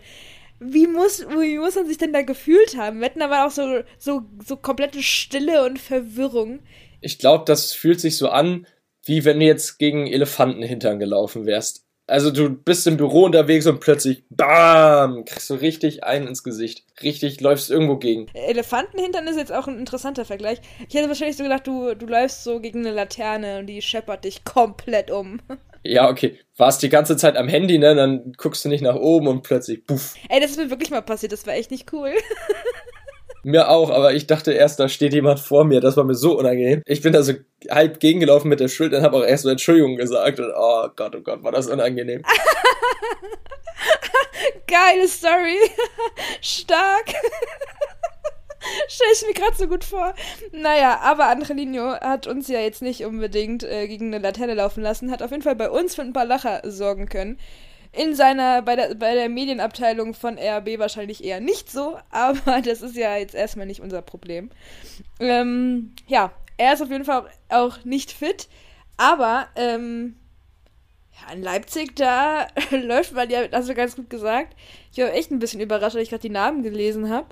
Wie 0.58 0.86
muss, 0.86 1.26
wie 1.26 1.58
muss 1.58 1.74
man 1.74 1.86
sich 1.86 1.96
denn 1.96 2.12
da 2.12 2.20
gefühlt 2.20 2.76
haben? 2.76 3.00
Wir 3.00 3.06
hatten 3.06 3.22
aber 3.22 3.46
auch 3.46 3.50
so, 3.50 3.80
so, 3.98 4.22
so 4.46 4.56
komplette 4.56 5.02
Stille 5.02 5.64
und 5.64 5.78
Verwirrung. 5.78 6.60
Ich 7.00 7.18
glaube, 7.18 7.44
das 7.46 7.72
fühlt 7.72 7.98
sich 7.98 8.18
so 8.18 8.28
an, 8.28 8.66
wie 9.04 9.24
wenn 9.24 9.40
du 9.40 9.46
jetzt 9.46 9.78
gegen 9.78 10.06
Elefantenhintern 10.06 10.98
gelaufen 10.98 11.46
wärst. 11.46 11.86
Also 12.10 12.32
du 12.32 12.50
bist 12.50 12.88
im 12.88 12.96
Büro 12.96 13.24
unterwegs 13.24 13.68
und 13.68 13.78
plötzlich, 13.78 14.24
bam, 14.30 15.24
kriegst 15.24 15.48
du 15.48 15.54
richtig 15.54 16.02
einen 16.02 16.26
ins 16.26 16.42
Gesicht. 16.42 16.84
Richtig 17.04 17.40
läufst 17.40 17.70
irgendwo 17.70 17.98
gegen. 17.98 18.26
Elefantenhintern 18.34 19.28
ist 19.28 19.36
jetzt 19.36 19.52
auch 19.52 19.68
ein 19.68 19.78
interessanter 19.78 20.24
Vergleich. 20.24 20.60
Ich 20.88 20.94
hätte 20.96 21.06
wahrscheinlich 21.06 21.36
so 21.36 21.44
gedacht, 21.44 21.68
du, 21.68 21.94
du 21.94 22.06
läufst 22.06 22.42
so 22.42 22.58
gegen 22.58 22.80
eine 22.80 22.90
Laterne 22.90 23.60
und 23.60 23.68
die 23.68 23.80
scheppert 23.80 24.24
dich 24.24 24.44
komplett 24.44 25.10
um. 25.10 25.40
Ja, 25.82 26.10
okay. 26.10 26.38
Warst 26.58 26.82
die 26.82 26.90
ganze 26.90 27.16
Zeit 27.16 27.38
am 27.38 27.48
Handy, 27.48 27.78
ne? 27.78 27.94
Dann 27.94 28.34
guckst 28.36 28.62
du 28.62 28.68
nicht 28.68 28.82
nach 28.82 28.96
oben 28.96 29.28
und 29.28 29.42
plötzlich, 29.42 29.86
puff. 29.86 30.12
Ey, 30.28 30.38
das 30.38 30.50
ist 30.50 30.58
mir 30.58 30.68
wirklich 30.68 30.90
mal 30.90 31.00
passiert. 31.00 31.32
Das 31.32 31.46
war 31.46 31.54
echt 31.54 31.70
nicht 31.70 31.90
cool. 31.94 32.12
Mir 33.42 33.70
auch, 33.70 33.90
aber 33.90 34.12
ich 34.12 34.26
dachte 34.26 34.52
erst, 34.52 34.80
da 34.80 34.88
steht 34.88 35.14
jemand 35.14 35.40
vor 35.40 35.64
mir. 35.64 35.80
Das 35.80 35.96
war 35.96 36.04
mir 36.04 36.14
so 36.14 36.38
unangenehm. 36.38 36.82
Ich 36.86 37.00
bin 37.00 37.12
da 37.12 37.22
so 37.22 37.32
halb 37.70 37.98
gegengelaufen 37.98 38.48
mit 38.48 38.60
der 38.60 38.68
Schuld 38.68 38.92
und 38.92 39.02
habe 39.02 39.16
auch 39.16 39.24
erst 39.24 39.44
so 39.44 39.48
Entschuldigung 39.48 39.96
gesagt. 39.96 40.40
Und 40.40 40.52
oh 40.54 40.88
Gott, 40.94 41.16
oh 41.16 41.20
Gott, 41.20 41.42
war 41.42 41.52
das 41.52 41.68
unangenehm. 41.68 42.22
Geile 44.66 45.08
Story. 45.08 45.56
Stark. 46.42 47.06
Stell 48.88 49.06
ich 49.14 49.26
mir 49.26 49.32
gerade 49.32 49.56
so 49.56 49.66
gut 49.66 49.84
vor. 49.84 50.14
Naja, 50.52 51.00
aber 51.02 51.28
Angelino 51.28 51.94
hat 51.94 52.26
uns 52.26 52.46
ja 52.48 52.60
jetzt 52.60 52.82
nicht 52.82 53.06
unbedingt 53.06 53.62
äh, 53.62 53.88
gegen 53.88 54.08
eine 54.08 54.22
Laterne 54.22 54.54
laufen 54.54 54.82
lassen, 54.82 55.10
hat 55.10 55.22
auf 55.22 55.30
jeden 55.30 55.42
Fall 55.42 55.56
bei 55.56 55.70
uns 55.70 55.94
für 55.94 56.02
ein 56.02 56.12
paar 56.12 56.26
Lacher 56.26 56.60
sorgen 56.64 57.08
können 57.08 57.38
in 57.92 58.14
seiner, 58.14 58.62
bei 58.62 58.76
der, 58.76 58.94
bei 58.94 59.14
der 59.14 59.28
Medienabteilung 59.28 60.14
von 60.14 60.38
RB 60.38 60.78
wahrscheinlich 60.78 61.24
eher 61.24 61.40
nicht 61.40 61.70
so, 61.70 61.98
aber 62.10 62.60
das 62.62 62.82
ist 62.82 62.96
ja 62.96 63.16
jetzt 63.16 63.34
erstmal 63.34 63.66
nicht 63.66 63.80
unser 63.80 64.02
Problem. 64.02 64.50
Ähm, 65.18 65.92
ja, 66.06 66.32
er 66.56 66.74
ist 66.74 66.82
auf 66.82 66.90
jeden 66.90 67.04
Fall 67.04 67.28
auch 67.48 67.84
nicht 67.84 68.12
fit, 68.12 68.48
aber 68.96 69.48
ähm, 69.56 70.16
ja, 71.20 71.32
in 71.32 71.42
Leipzig, 71.42 71.96
da 71.96 72.46
läuft 72.70 73.12
man 73.12 73.28
ja, 73.30 73.40
hast 73.52 73.68
du 73.68 73.74
ganz 73.74 73.96
gut 73.96 74.10
gesagt. 74.10 74.54
Ich 74.92 74.98
war 74.98 75.12
echt 75.12 75.30
ein 75.30 75.38
bisschen 75.38 75.60
überrascht, 75.60 75.94
weil 75.94 76.02
ich 76.02 76.10
gerade 76.10 76.22
die 76.22 76.30
Namen 76.30 76.62
gelesen 76.62 77.10
habe. 77.10 77.28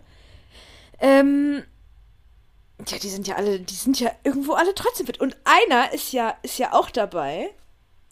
Ähm, 1.00 1.62
ja, 2.86 2.98
die 2.98 3.08
sind 3.08 3.26
ja 3.26 3.36
alle, 3.36 3.60
die 3.60 3.74
sind 3.74 3.98
ja 4.00 4.10
irgendwo 4.24 4.52
alle 4.52 4.74
trotzdem 4.74 5.06
fit. 5.06 5.20
Und 5.20 5.36
einer 5.44 5.92
ist 5.92 6.12
ja, 6.12 6.36
ist 6.42 6.58
ja 6.58 6.72
auch 6.72 6.90
dabei 6.90 7.50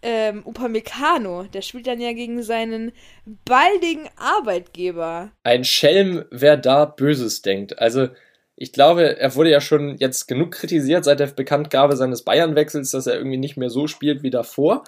ähm, 0.02 0.42
Upamecano, 0.46 1.44
der 1.44 1.62
spielt 1.62 1.86
dann 1.86 2.00
ja 2.00 2.12
gegen 2.12 2.42
seinen 2.42 2.92
baldigen 3.44 4.08
Arbeitgeber. 4.16 5.32
Ein 5.42 5.64
Schelm, 5.64 6.24
wer 6.30 6.56
da 6.56 6.84
Böses 6.84 7.42
denkt. 7.42 7.78
Also, 7.78 8.08
ich 8.56 8.72
glaube, 8.72 9.18
er 9.18 9.34
wurde 9.34 9.50
ja 9.50 9.60
schon 9.60 9.96
jetzt 9.98 10.26
genug 10.28 10.52
kritisiert 10.52 11.04
seit 11.04 11.20
der 11.20 11.26
Bekanntgabe 11.26 11.96
seines 11.96 12.22
Bayern-Wechsels, 12.22 12.90
dass 12.90 13.06
er 13.06 13.16
irgendwie 13.16 13.36
nicht 13.36 13.56
mehr 13.56 13.70
so 13.70 13.86
spielt 13.86 14.22
wie 14.22 14.30
davor. 14.30 14.84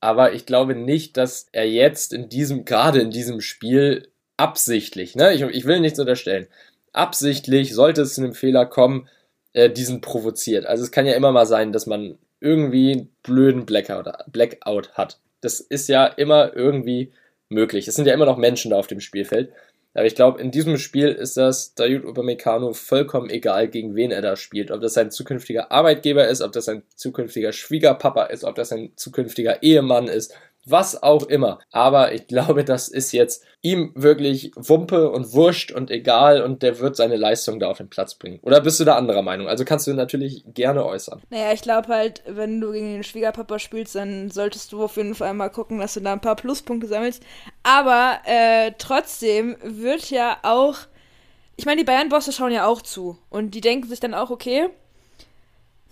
Aber 0.00 0.32
ich 0.32 0.46
glaube 0.46 0.74
nicht, 0.74 1.16
dass 1.16 1.46
er 1.52 1.68
jetzt 1.68 2.12
in 2.12 2.28
diesem, 2.28 2.64
gerade 2.64 3.00
in 3.00 3.12
diesem 3.12 3.40
Spiel, 3.40 4.08
absichtlich, 4.36 5.14
ne, 5.14 5.32
ich, 5.32 5.42
ich 5.42 5.64
will 5.64 5.78
nichts 5.78 6.00
unterstellen, 6.00 6.48
absichtlich, 6.92 7.74
sollte 7.74 8.02
es 8.02 8.14
zu 8.14 8.22
einem 8.22 8.34
Fehler 8.34 8.66
kommen, 8.66 9.08
äh, 9.52 9.70
diesen 9.70 10.00
provoziert. 10.00 10.66
Also 10.66 10.82
es 10.82 10.90
kann 10.90 11.06
ja 11.06 11.14
immer 11.14 11.30
mal 11.30 11.46
sein, 11.46 11.70
dass 11.70 11.86
man 11.86 12.18
irgendwie 12.42 12.92
einen 12.92 13.08
blöden 13.22 13.64
Blackout, 13.64 14.92
hat. 14.94 15.20
Das 15.40 15.60
ist 15.60 15.88
ja 15.88 16.06
immer 16.06 16.54
irgendwie 16.54 17.12
möglich. 17.48 17.88
Es 17.88 17.94
sind 17.94 18.06
ja 18.06 18.14
immer 18.14 18.26
noch 18.26 18.36
Menschen 18.36 18.70
da 18.70 18.78
auf 18.78 18.86
dem 18.86 19.00
Spielfeld. 19.00 19.52
Aber 19.94 20.06
ich 20.06 20.14
glaube, 20.14 20.40
in 20.40 20.50
diesem 20.50 20.78
Spiel 20.78 21.08
ist 21.08 21.36
das 21.36 21.74
Dayut 21.74 22.04
Upamecano 22.06 22.72
vollkommen 22.72 23.28
egal, 23.28 23.68
gegen 23.68 23.94
wen 23.94 24.10
er 24.10 24.22
da 24.22 24.36
spielt. 24.36 24.70
Ob 24.70 24.80
das 24.80 24.94
sein 24.94 25.10
zukünftiger 25.10 25.70
Arbeitgeber 25.70 26.26
ist, 26.28 26.40
ob 26.40 26.52
das 26.52 26.64
sein 26.64 26.82
zukünftiger 26.94 27.52
Schwiegerpapa 27.52 28.24
ist, 28.24 28.44
ob 28.44 28.54
das 28.54 28.70
sein 28.70 28.92
zukünftiger 28.96 29.62
Ehemann 29.62 30.08
ist, 30.08 30.34
was 30.64 31.02
auch 31.02 31.24
immer. 31.24 31.58
Aber 31.70 32.12
ich 32.12 32.26
glaube, 32.26 32.64
das 32.64 32.88
ist 32.88 33.12
jetzt 33.12 33.44
ihm 33.62 33.92
wirklich 33.94 34.52
Wumpe 34.56 35.10
und 35.10 35.32
Wurscht 35.32 35.72
und 35.72 35.90
egal 35.90 36.42
und 36.42 36.62
der 36.62 36.78
wird 36.78 36.96
seine 36.96 37.16
Leistung 37.16 37.60
da 37.60 37.68
auf 37.68 37.78
den 37.78 37.88
Platz 37.88 38.14
bringen. 38.14 38.40
Oder 38.42 38.60
bist 38.60 38.80
du 38.80 38.84
da 38.84 38.96
anderer 38.96 39.22
Meinung? 39.22 39.48
Also 39.48 39.64
kannst 39.64 39.86
du 39.86 39.94
natürlich 39.94 40.44
gerne 40.54 40.84
äußern. 40.84 41.22
Naja, 41.30 41.52
ich 41.52 41.62
glaube 41.62 41.88
halt, 41.88 42.22
wenn 42.26 42.60
du 42.60 42.72
gegen 42.72 42.92
den 42.92 43.04
Schwiegerpapa 43.04 43.58
spielst, 43.58 43.94
dann 43.94 44.30
solltest 44.30 44.72
du 44.72 44.84
auf 44.84 44.96
jeden 44.96 45.14
Fall 45.14 45.34
mal 45.34 45.48
gucken, 45.48 45.78
dass 45.78 45.94
du 45.94 46.00
da 46.00 46.12
ein 46.12 46.20
paar 46.20 46.36
Pluspunkte 46.36 46.86
sammelst. 46.86 47.22
Aber 47.62 48.18
äh, 48.24 48.72
trotzdem 48.78 49.56
wird 49.62 50.10
ja 50.10 50.38
auch, 50.42 50.76
ich 51.56 51.66
meine, 51.66 51.80
die 51.80 51.86
Bayern-Bosse 51.86 52.32
schauen 52.32 52.52
ja 52.52 52.66
auch 52.66 52.82
zu 52.82 53.18
und 53.30 53.52
die 53.54 53.60
denken 53.60 53.88
sich 53.88 54.00
dann 54.00 54.14
auch, 54.14 54.30
okay, 54.30 54.68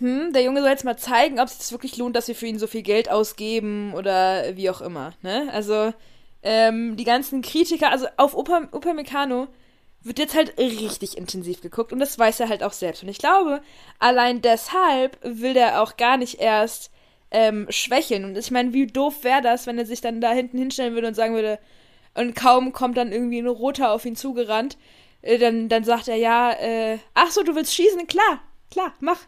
hm, 0.01 0.33
der 0.33 0.41
Junge 0.41 0.61
soll 0.61 0.71
jetzt 0.71 0.83
mal 0.83 0.97
zeigen, 0.97 1.39
ob 1.39 1.47
es 1.47 1.59
sich 1.59 1.71
wirklich 1.71 1.95
lohnt, 1.97 2.15
dass 2.15 2.27
wir 2.27 2.35
für 2.35 2.47
ihn 2.47 2.57
so 2.59 2.65
viel 2.65 2.81
Geld 2.81 3.09
ausgeben 3.09 3.93
oder 3.93 4.57
wie 4.57 4.69
auch 4.69 4.81
immer. 4.81 5.13
Ne? 5.21 5.47
Also 5.53 5.93
ähm, 6.41 6.97
die 6.97 7.03
ganzen 7.03 7.43
Kritiker, 7.43 7.91
also 7.91 8.07
auf 8.17 8.35
Opa, 8.35 8.67
wird 10.03 10.17
jetzt 10.17 10.35
halt 10.35 10.57
richtig 10.57 11.15
intensiv 11.17 11.61
geguckt 11.61 11.93
und 11.93 11.99
das 11.99 12.17
weiß 12.17 12.39
er 12.39 12.49
halt 12.49 12.63
auch 12.63 12.73
selbst. 12.73 13.03
Und 13.03 13.09
ich 13.09 13.19
glaube, 13.19 13.61
allein 13.99 14.41
deshalb 14.41 15.19
will 15.21 15.53
der 15.53 15.83
auch 15.83 15.97
gar 15.97 16.17
nicht 16.17 16.39
erst 16.39 16.89
ähm, 17.29 17.67
schwächeln. 17.69 18.25
Und 18.25 18.35
ich 18.35 18.49
meine, 18.49 18.73
wie 18.73 18.87
doof 18.87 19.23
wäre 19.23 19.43
das, 19.43 19.67
wenn 19.67 19.77
er 19.77 19.85
sich 19.85 20.01
dann 20.01 20.19
da 20.19 20.31
hinten 20.31 20.57
hinstellen 20.57 20.95
würde 20.95 21.09
und 21.09 21.13
sagen 21.13 21.35
würde, 21.35 21.59
und 22.15 22.35
kaum 22.35 22.73
kommt 22.73 22.97
dann 22.97 23.11
irgendwie 23.11 23.39
ein 23.39 23.47
Roter 23.47 23.91
auf 23.91 24.05
ihn 24.05 24.15
zugerannt, 24.15 24.77
äh, 25.21 25.37
dann, 25.37 25.69
dann 25.69 25.83
sagt 25.83 26.07
er, 26.07 26.15
ja, 26.15 26.51
äh, 26.53 26.97
ach 27.13 27.29
so, 27.29 27.43
du 27.43 27.55
willst 27.55 27.75
schießen? 27.75 28.07
Klar, 28.07 28.41
klar, 28.71 28.93
mach. 28.99 29.19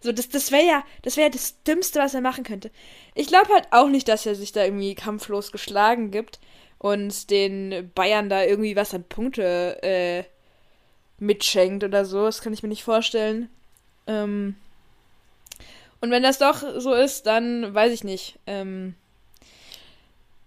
So, 0.00 0.12
das, 0.12 0.28
das 0.28 0.50
wäre 0.52 0.66
ja, 0.66 0.84
das 1.02 1.16
wäre 1.16 1.30
das 1.30 1.62
Dümmste, 1.64 2.00
was 2.00 2.14
er 2.14 2.20
machen 2.20 2.44
könnte. 2.44 2.70
Ich 3.14 3.26
glaube 3.26 3.52
halt 3.52 3.68
auch 3.70 3.88
nicht, 3.88 4.08
dass 4.08 4.26
er 4.26 4.34
sich 4.34 4.52
da 4.52 4.64
irgendwie 4.64 4.94
kampflos 4.94 5.52
geschlagen 5.52 6.10
gibt 6.10 6.38
und 6.78 7.30
den 7.30 7.90
Bayern 7.94 8.28
da 8.28 8.44
irgendwie 8.44 8.76
was 8.76 8.94
an 8.94 9.04
Punkte 9.04 9.82
äh, 9.82 10.24
mitschenkt 11.18 11.84
oder 11.84 12.04
so. 12.04 12.26
Das 12.26 12.42
kann 12.42 12.52
ich 12.52 12.62
mir 12.62 12.68
nicht 12.68 12.84
vorstellen. 12.84 13.48
Ähm 14.06 14.56
und 16.00 16.10
wenn 16.10 16.22
das 16.22 16.38
doch 16.38 16.62
so 16.78 16.92
ist, 16.92 17.26
dann 17.26 17.74
weiß 17.74 17.92
ich 17.92 18.04
nicht. 18.04 18.38
Ähm 18.46 18.94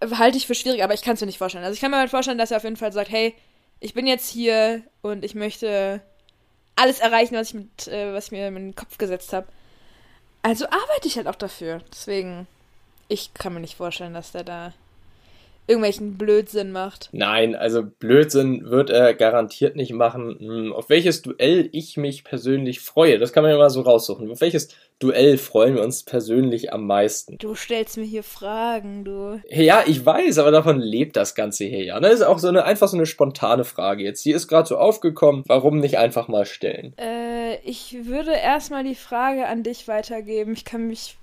halte 0.02 0.38
ich 0.38 0.46
für 0.46 0.54
schwierig, 0.54 0.82
aber 0.82 0.94
ich 0.94 1.02
kann 1.02 1.14
es 1.14 1.20
mir 1.20 1.26
nicht 1.26 1.38
vorstellen. 1.38 1.64
Also 1.64 1.74
ich 1.74 1.80
kann 1.80 1.90
mir 1.90 1.98
halt 1.98 2.10
vorstellen, 2.10 2.38
dass 2.38 2.50
er 2.50 2.56
auf 2.56 2.64
jeden 2.64 2.76
Fall 2.76 2.92
sagt, 2.92 3.10
hey, 3.10 3.34
ich 3.80 3.94
bin 3.94 4.06
jetzt 4.06 4.30
hier 4.30 4.82
und 5.02 5.24
ich 5.24 5.34
möchte 5.34 6.02
alles 6.76 7.00
erreichen, 7.00 7.34
was 7.34 7.48
ich, 7.48 7.54
mit, 7.54 7.88
äh, 7.88 8.12
was 8.12 8.26
ich 8.26 8.32
mir 8.32 8.48
in 8.48 8.54
den 8.54 8.74
Kopf 8.74 8.98
gesetzt 8.98 9.32
habe. 9.32 9.46
Also 10.42 10.66
arbeite 10.66 11.06
ich 11.06 11.16
halt 11.16 11.26
auch 11.26 11.34
dafür. 11.34 11.80
Deswegen, 11.92 12.46
ich 13.08 13.34
kann 13.34 13.54
mir 13.54 13.60
nicht 13.60 13.76
vorstellen, 13.76 14.14
dass 14.14 14.32
der 14.32 14.44
da 14.44 14.72
irgendwelchen 15.66 16.18
Blödsinn 16.18 16.72
macht. 16.72 17.10
Nein, 17.12 17.54
also 17.54 17.82
Blödsinn 17.84 18.68
wird 18.70 18.90
er 18.90 19.14
garantiert 19.14 19.76
nicht 19.76 19.92
machen. 19.92 20.36
Hm, 20.38 20.72
auf 20.72 20.88
welches 20.88 21.22
Duell 21.22 21.68
ich 21.72 21.96
mich 21.96 22.24
persönlich 22.24 22.80
freue, 22.80 23.18
das 23.18 23.32
kann 23.32 23.44
man 23.44 23.52
ja 23.52 23.58
mal 23.58 23.70
so 23.70 23.82
raussuchen. 23.82 24.30
Auf 24.30 24.40
welches 24.40 24.74
Duell 25.00 25.38
freuen 25.38 25.76
wir 25.76 25.82
uns 25.82 26.02
persönlich 26.02 26.74
am 26.74 26.86
meisten? 26.86 27.38
Du 27.38 27.54
stellst 27.54 27.96
mir 27.96 28.04
hier 28.04 28.22
Fragen, 28.22 29.02
du. 29.02 29.40
Ja, 29.48 29.82
ich 29.86 30.04
weiß, 30.04 30.36
aber 30.36 30.50
davon 30.50 30.78
lebt 30.78 31.16
das 31.16 31.34
Ganze 31.34 31.64
hier 31.64 31.82
ja. 31.82 31.98
Das 32.00 32.12
ist 32.12 32.22
auch 32.22 32.38
so 32.38 32.48
eine 32.48 32.64
einfach 32.64 32.86
so 32.86 32.98
eine 32.98 33.06
spontane 33.06 33.64
Frage 33.64 34.04
jetzt. 34.04 34.22
Die 34.26 34.30
ist 34.30 34.46
gerade 34.46 34.68
so 34.68 34.76
aufgekommen. 34.76 35.42
Warum 35.46 35.78
nicht 35.78 35.96
einfach 35.96 36.28
mal 36.28 36.44
stellen? 36.44 36.92
Äh, 36.98 37.56
ich 37.64 37.96
würde 38.04 38.32
erstmal 38.32 38.84
die 38.84 38.94
Frage 38.94 39.46
an 39.46 39.62
dich 39.62 39.88
weitergeben. 39.88 40.52
Ich 40.52 40.66
kann 40.66 40.86
mich 40.86 41.16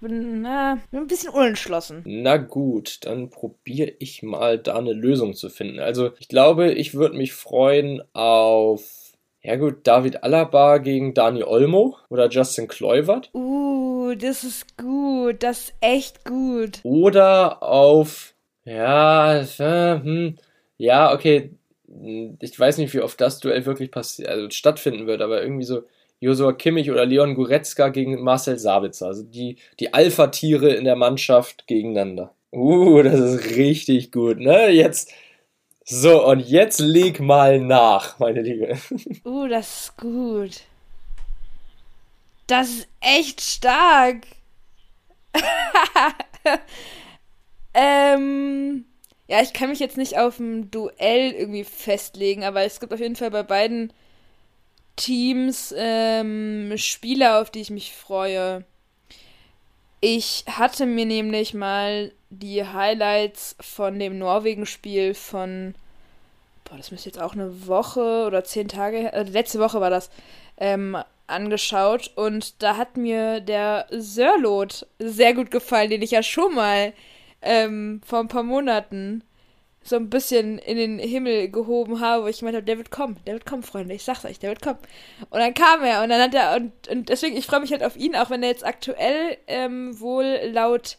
bin, 0.00 0.40
na, 0.40 0.78
bin 0.90 1.00
ein 1.00 1.06
bisschen 1.06 1.28
unentschlossen. 1.28 2.02
Na 2.06 2.38
gut, 2.38 3.00
dann 3.04 3.28
probiere 3.28 3.92
ich 3.98 4.22
mal 4.22 4.58
da 4.58 4.78
eine 4.78 4.94
Lösung 4.94 5.34
zu 5.34 5.50
finden. 5.50 5.78
Also, 5.78 6.12
ich 6.18 6.28
glaube, 6.28 6.72
ich 6.72 6.94
würde 6.94 7.18
mich 7.18 7.34
freuen 7.34 8.02
auf 8.14 8.99
ja 9.42 9.56
gut, 9.56 9.86
David 9.86 10.22
Alaba 10.22 10.78
gegen 10.78 11.14
Dani 11.14 11.42
Olmo 11.42 11.96
oder 12.08 12.28
Justin 12.28 12.68
Kluivert. 12.68 13.30
Uh, 13.32 14.14
das 14.14 14.44
ist 14.44 14.76
gut. 14.76 15.42
Das 15.42 15.60
ist 15.60 15.74
echt 15.80 16.24
gut. 16.24 16.80
Oder 16.82 17.62
auf, 17.62 18.34
ja, 18.64 19.40
äh, 19.40 20.00
hm, 20.00 20.36
ja, 20.76 21.12
okay, 21.12 21.50
ich 22.40 22.58
weiß 22.58 22.78
nicht, 22.78 22.94
wie 22.94 23.00
oft 23.00 23.20
das 23.20 23.40
Duell 23.40 23.66
wirklich 23.66 23.90
passiert, 23.90 24.28
also 24.28 24.48
stattfinden 24.50 25.06
wird, 25.06 25.22
aber 25.22 25.42
irgendwie 25.42 25.64
so 25.64 25.82
Josua 26.20 26.52
Kimmich 26.52 26.90
oder 26.90 27.06
Leon 27.06 27.34
Goretzka 27.34 27.88
gegen 27.88 28.22
Marcel 28.22 28.58
Sabitzer. 28.58 29.06
Also 29.06 29.22
die, 29.22 29.56
die 29.80 29.94
Alpha-Tiere 29.94 30.68
in 30.70 30.84
der 30.84 30.96
Mannschaft 30.96 31.66
gegeneinander. 31.66 32.34
Uh, 32.52 33.02
das 33.02 33.18
ist 33.18 33.56
richtig 33.56 34.12
gut, 34.12 34.38
ne? 34.38 34.70
Jetzt, 34.70 35.12
so, 35.90 36.24
und 36.24 36.38
jetzt 36.38 36.78
leg 36.78 37.18
mal 37.18 37.58
nach, 37.58 38.20
meine 38.20 38.42
Liebe. 38.42 38.78
Uh, 39.24 39.48
das 39.48 39.86
ist 39.86 39.96
gut. 39.96 40.60
Das 42.46 42.68
ist 42.68 42.88
echt 43.00 43.40
stark. 43.40 44.18
ähm, 47.74 48.84
ja, 49.26 49.42
ich 49.42 49.52
kann 49.52 49.70
mich 49.70 49.80
jetzt 49.80 49.96
nicht 49.96 50.16
auf 50.16 50.38
ein 50.38 50.70
Duell 50.70 51.32
irgendwie 51.32 51.64
festlegen, 51.64 52.44
aber 52.44 52.62
es 52.62 52.78
gibt 52.78 52.94
auf 52.94 53.00
jeden 53.00 53.16
Fall 53.16 53.32
bei 53.32 53.42
beiden 53.42 53.92
Teams 54.94 55.74
ähm, 55.76 56.72
Spieler, 56.76 57.40
auf 57.40 57.50
die 57.50 57.62
ich 57.62 57.70
mich 57.70 57.96
freue. 57.96 58.64
Ich 60.00 60.44
hatte 60.48 60.86
mir 60.86 61.04
nämlich 61.04 61.52
mal 61.52 62.12
die 62.30 62.64
Highlights 62.64 63.56
von 63.60 63.98
dem 63.98 64.18
Norwegen-Spiel 64.18 65.14
von, 65.14 65.74
boah, 66.64 66.78
das 66.78 66.90
müsste 66.90 67.10
jetzt 67.10 67.20
auch 67.20 67.34
eine 67.34 67.66
Woche 67.66 68.24
oder 68.26 68.42
zehn 68.44 68.68
Tage, 68.68 69.12
äh, 69.12 69.24
letzte 69.24 69.58
Woche 69.58 69.80
war 69.80 69.90
das, 69.90 70.10
ähm, 70.56 70.96
angeschaut. 71.26 72.10
Und 72.16 72.62
da 72.62 72.76
hat 72.76 72.96
mir 72.96 73.40
der 73.40 73.86
Sörlot 73.90 74.86
sehr 74.98 75.34
gut 75.34 75.50
gefallen, 75.50 75.90
den 75.90 76.02
ich 76.02 76.12
ja 76.12 76.22
schon 76.22 76.54
mal 76.54 76.92
ähm, 77.42 78.00
vor 78.04 78.20
ein 78.20 78.28
paar 78.28 78.42
Monaten 78.42 79.22
so 79.82 79.96
ein 79.96 80.10
bisschen 80.10 80.58
in 80.58 80.76
den 80.76 80.98
Himmel 80.98 81.50
gehoben 81.50 82.00
habe, 82.00 82.24
wo 82.24 82.28
ich 82.28 82.40
gemeint 82.40 82.56
habe, 82.56 82.66
der 82.66 82.76
wird 82.76 82.90
kommen, 82.90 83.18
der 83.26 83.34
wird 83.34 83.46
kommen, 83.46 83.62
Freunde, 83.62 83.94
ich 83.94 84.04
sag's 84.04 84.24
euch, 84.24 84.38
der 84.38 84.50
wird 84.50 84.62
kommen. 84.62 84.78
Und 85.30 85.40
dann 85.40 85.54
kam 85.54 85.82
er 85.82 86.02
und 86.02 86.10
dann 86.10 86.20
hat 86.20 86.34
er, 86.34 86.56
und, 86.56 86.88
und 86.88 87.08
deswegen, 87.08 87.36
ich 87.36 87.46
freue 87.46 87.60
mich 87.60 87.72
halt 87.72 87.82
auf 87.82 87.96
ihn, 87.96 88.14
auch 88.14 88.30
wenn 88.30 88.42
er 88.42 88.50
jetzt 88.50 88.64
aktuell 88.64 89.38
ähm, 89.46 89.98
wohl 89.98 90.40
laut 90.52 90.98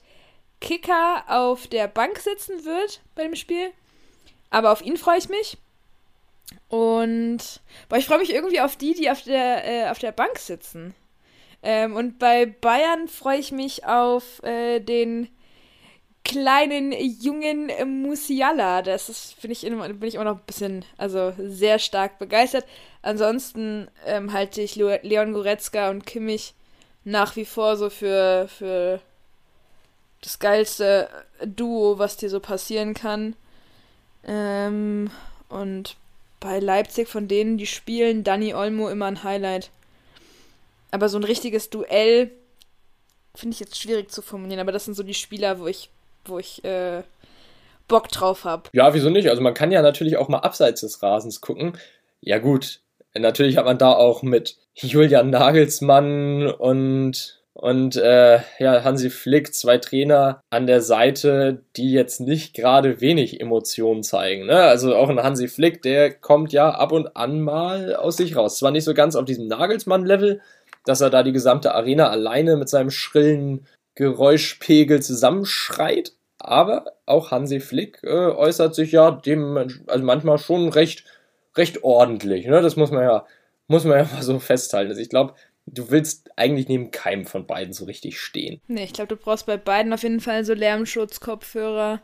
Kicker 0.60 1.24
auf 1.28 1.68
der 1.68 1.88
Bank 1.88 2.20
sitzen 2.20 2.66
wird 2.66 3.02
bei 3.16 3.24
dem 3.24 3.36
Spiel. 3.36 3.72
Aber 4.50 4.72
auf 4.72 4.82
ihn 4.82 4.98
freue 4.98 5.18
ich 5.18 5.30
mich. 5.30 5.58
Und 6.68 7.62
boah, 7.88 7.98
ich 7.98 8.06
freue 8.06 8.20
mich 8.20 8.34
irgendwie 8.34 8.62
auf 8.62 8.76
die, 8.76 8.94
die 8.94 9.10
auf 9.10 9.24
der, 9.24 9.66
äh, 9.66 9.90
auf 9.90 10.00
der 10.00 10.12
Bank 10.12 10.38
sitzen. 10.40 10.94
Ähm, 11.64 11.96
und 11.96 12.20
bei 12.20 12.46
Bayern 12.46 13.08
freue 13.08 13.40
ich 13.40 13.52
mich 13.52 13.86
auf 13.86 14.42
äh, 14.44 14.80
den 14.80 15.30
kleinen 16.24 16.92
jungen 16.92 17.72
Musiala. 18.04 18.82
Das 18.82 19.34
finde 19.40 19.54
ich, 19.54 19.62
bin 19.62 20.08
ich 20.08 20.16
immer 20.16 20.26
noch 20.26 20.38
ein 20.38 20.46
bisschen, 20.46 20.86
also 20.98 21.34
sehr 21.38 21.80
stark 21.80 22.20
begeistert. 22.20 22.66
Ansonsten 23.02 23.88
ähm, 24.06 24.32
halte 24.34 24.62
ich 24.62 24.76
Leon 24.76 25.34
Goretzka 25.34 25.90
und 25.90 26.06
Kimmich 26.06 26.54
nach 27.04 27.36
wie 27.36 27.46
vor 27.46 27.78
so 27.78 27.90
für, 27.90 28.48
für 28.48 29.02
das 30.22 30.40
geilste 30.40 31.10
Duo, 31.46 31.98
was 31.98 32.18
dir 32.18 32.30
so 32.30 32.40
passieren 32.40 32.94
kann. 32.94 33.36
Ähm, 34.24 35.10
und 35.50 35.98
bei 36.40 36.60
Leipzig 36.60 37.08
von 37.08 37.28
denen, 37.28 37.58
die 37.58 37.68
spielen, 37.68 38.24
Danny 38.24 38.54
Olmo 38.54 38.90
immer 38.90 39.08
ein 39.08 39.24
Highlight. 39.24 39.72
Aber 40.92 41.10
so 41.10 41.18
ein 41.18 41.24
richtiges 41.24 41.70
Duell 41.70 42.32
finde 43.34 43.54
ich 43.54 43.60
jetzt 43.60 43.80
schwierig 43.80 44.12
zu 44.12 44.22
formulieren, 44.22 44.60
aber 44.60 44.72
das 44.72 44.86
sind 44.86 44.94
so 44.94 45.04
die 45.04 45.14
Spieler, 45.14 45.60
wo 45.60 45.68
ich 45.68 45.90
wo 46.26 46.40
ich 46.40 46.64
äh, 46.64 47.04
Bock 47.88 48.10
drauf 48.10 48.46
habe. 48.46 48.70
Ja, 48.74 48.94
wieso 48.94 49.10
nicht? 49.10 49.30
Also 49.30 49.42
man 49.42 49.54
kann 49.54 49.72
ja 49.72 49.82
natürlich 49.82 50.18
auch 50.18 50.30
mal 50.30 50.40
abseits 50.40 50.82
des 50.82 51.02
Rasens 51.04 51.42
gucken. 51.42 51.74
Ja 52.22 52.38
gut, 52.38 52.80
natürlich 53.14 53.58
hat 53.58 53.66
man 53.66 53.78
da 53.78 53.94
auch 53.94 54.24
mit 54.24 54.58
Julian 54.76 55.30
Nagelsmann 55.30 56.48
und 56.48 57.42
und 57.54 57.98
äh, 57.98 58.40
ja, 58.60 58.84
Hansi 58.84 59.10
Flick, 59.10 59.54
zwei 59.54 59.78
Trainer 59.78 60.42
an 60.50 60.68
der 60.68 60.82
Seite, 60.82 61.64
die 61.76 61.92
jetzt 61.92 62.22
nicht 62.22 62.56
gerade 62.56 63.02
wenig 63.02 63.42
Emotionen 63.42 64.04
zeigen. 64.04 64.46
Ne? 64.46 64.58
Also 64.58 64.96
auch 64.96 65.10
ein 65.10 65.22
Hansi 65.22 65.50
Flick, 65.50 65.82
der 65.82 66.12
kommt 66.14 66.54
ja 66.54 66.70
ab 66.70 66.94
und 66.94 67.18
an 67.18 67.42
mal 67.42 67.96
aus 67.96 68.18
sich 68.18 68.38
raus. 68.38 68.58
Zwar 68.58 68.72
nicht 68.72 68.86
so 68.86 68.94
ganz 68.94 69.16
auf 69.16 69.26
diesem 69.26 69.48
Nagelsmann-Level, 69.48 70.40
dass 70.86 71.02
er 71.02 71.10
da 71.10 71.24
die 71.24 71.34
gesamte 71.34 71.76
Arena 71.76 72.10
alleine 72.10 72.56
mit 72.56 72.70
seinem 72.70 72.90
schrillen 72.90 73.68
Geräuschpegel 73.96 75.02
zusammenschreit. 75.02 76.14
aber 76.40 76.94
auch 77.06 77.32
Hansi 77.32 77.60
Flick 77.60 78.00
äh, 78.04 78.08
äußert 78.08 78.74
sich 78.74 78.92
ja 78.92 79.12
dem, 79.12 79.58
also 79.58 80.04
manchmal 80.04 80.40
schon 80.40 80.70
recht, 80.70 81.06
recht 81.56 81.84
ordentlich. 81.84 82.48
Ne? 82.48 82.62
Das 82.62 82.76
muss 82.76 82.92
man 82.92 83.04
ja, 83.04 83.26
muss 83.68 83.84
man 83.84 84.00
ja 84.00 84.04
mal 84.14 84.24
so 84.24 84.40
festhalten. 84.40 84.90
Also 84.90 85.02
ich 85.02 85.10
glaube, 85.10 85.36
du 85.68 85.92
willst 85.92 86.30
eigentlich 86.38 86.68
neben 86.68 86.92
keinem 86.92 87.26
von 87.26 87.46
beiden 87.46 87.74
so 87.74 87.86
richtig 87.86 88.20
stehen. 88.20 88.62
Nee, 88.68 88.86
ich 88.86 88.94
glaube, 88.94 89.16
du 89.16 89.22
brauchst 89.22 89.46
bei 89.46 89.58
beiden 89.58 89.94
auf 89.94 90.04
jeden 90.04 90.20
Fall 90.20 90.44
so 90.46 90.54
Lärmschutzkopfhörer. 90.54 92.02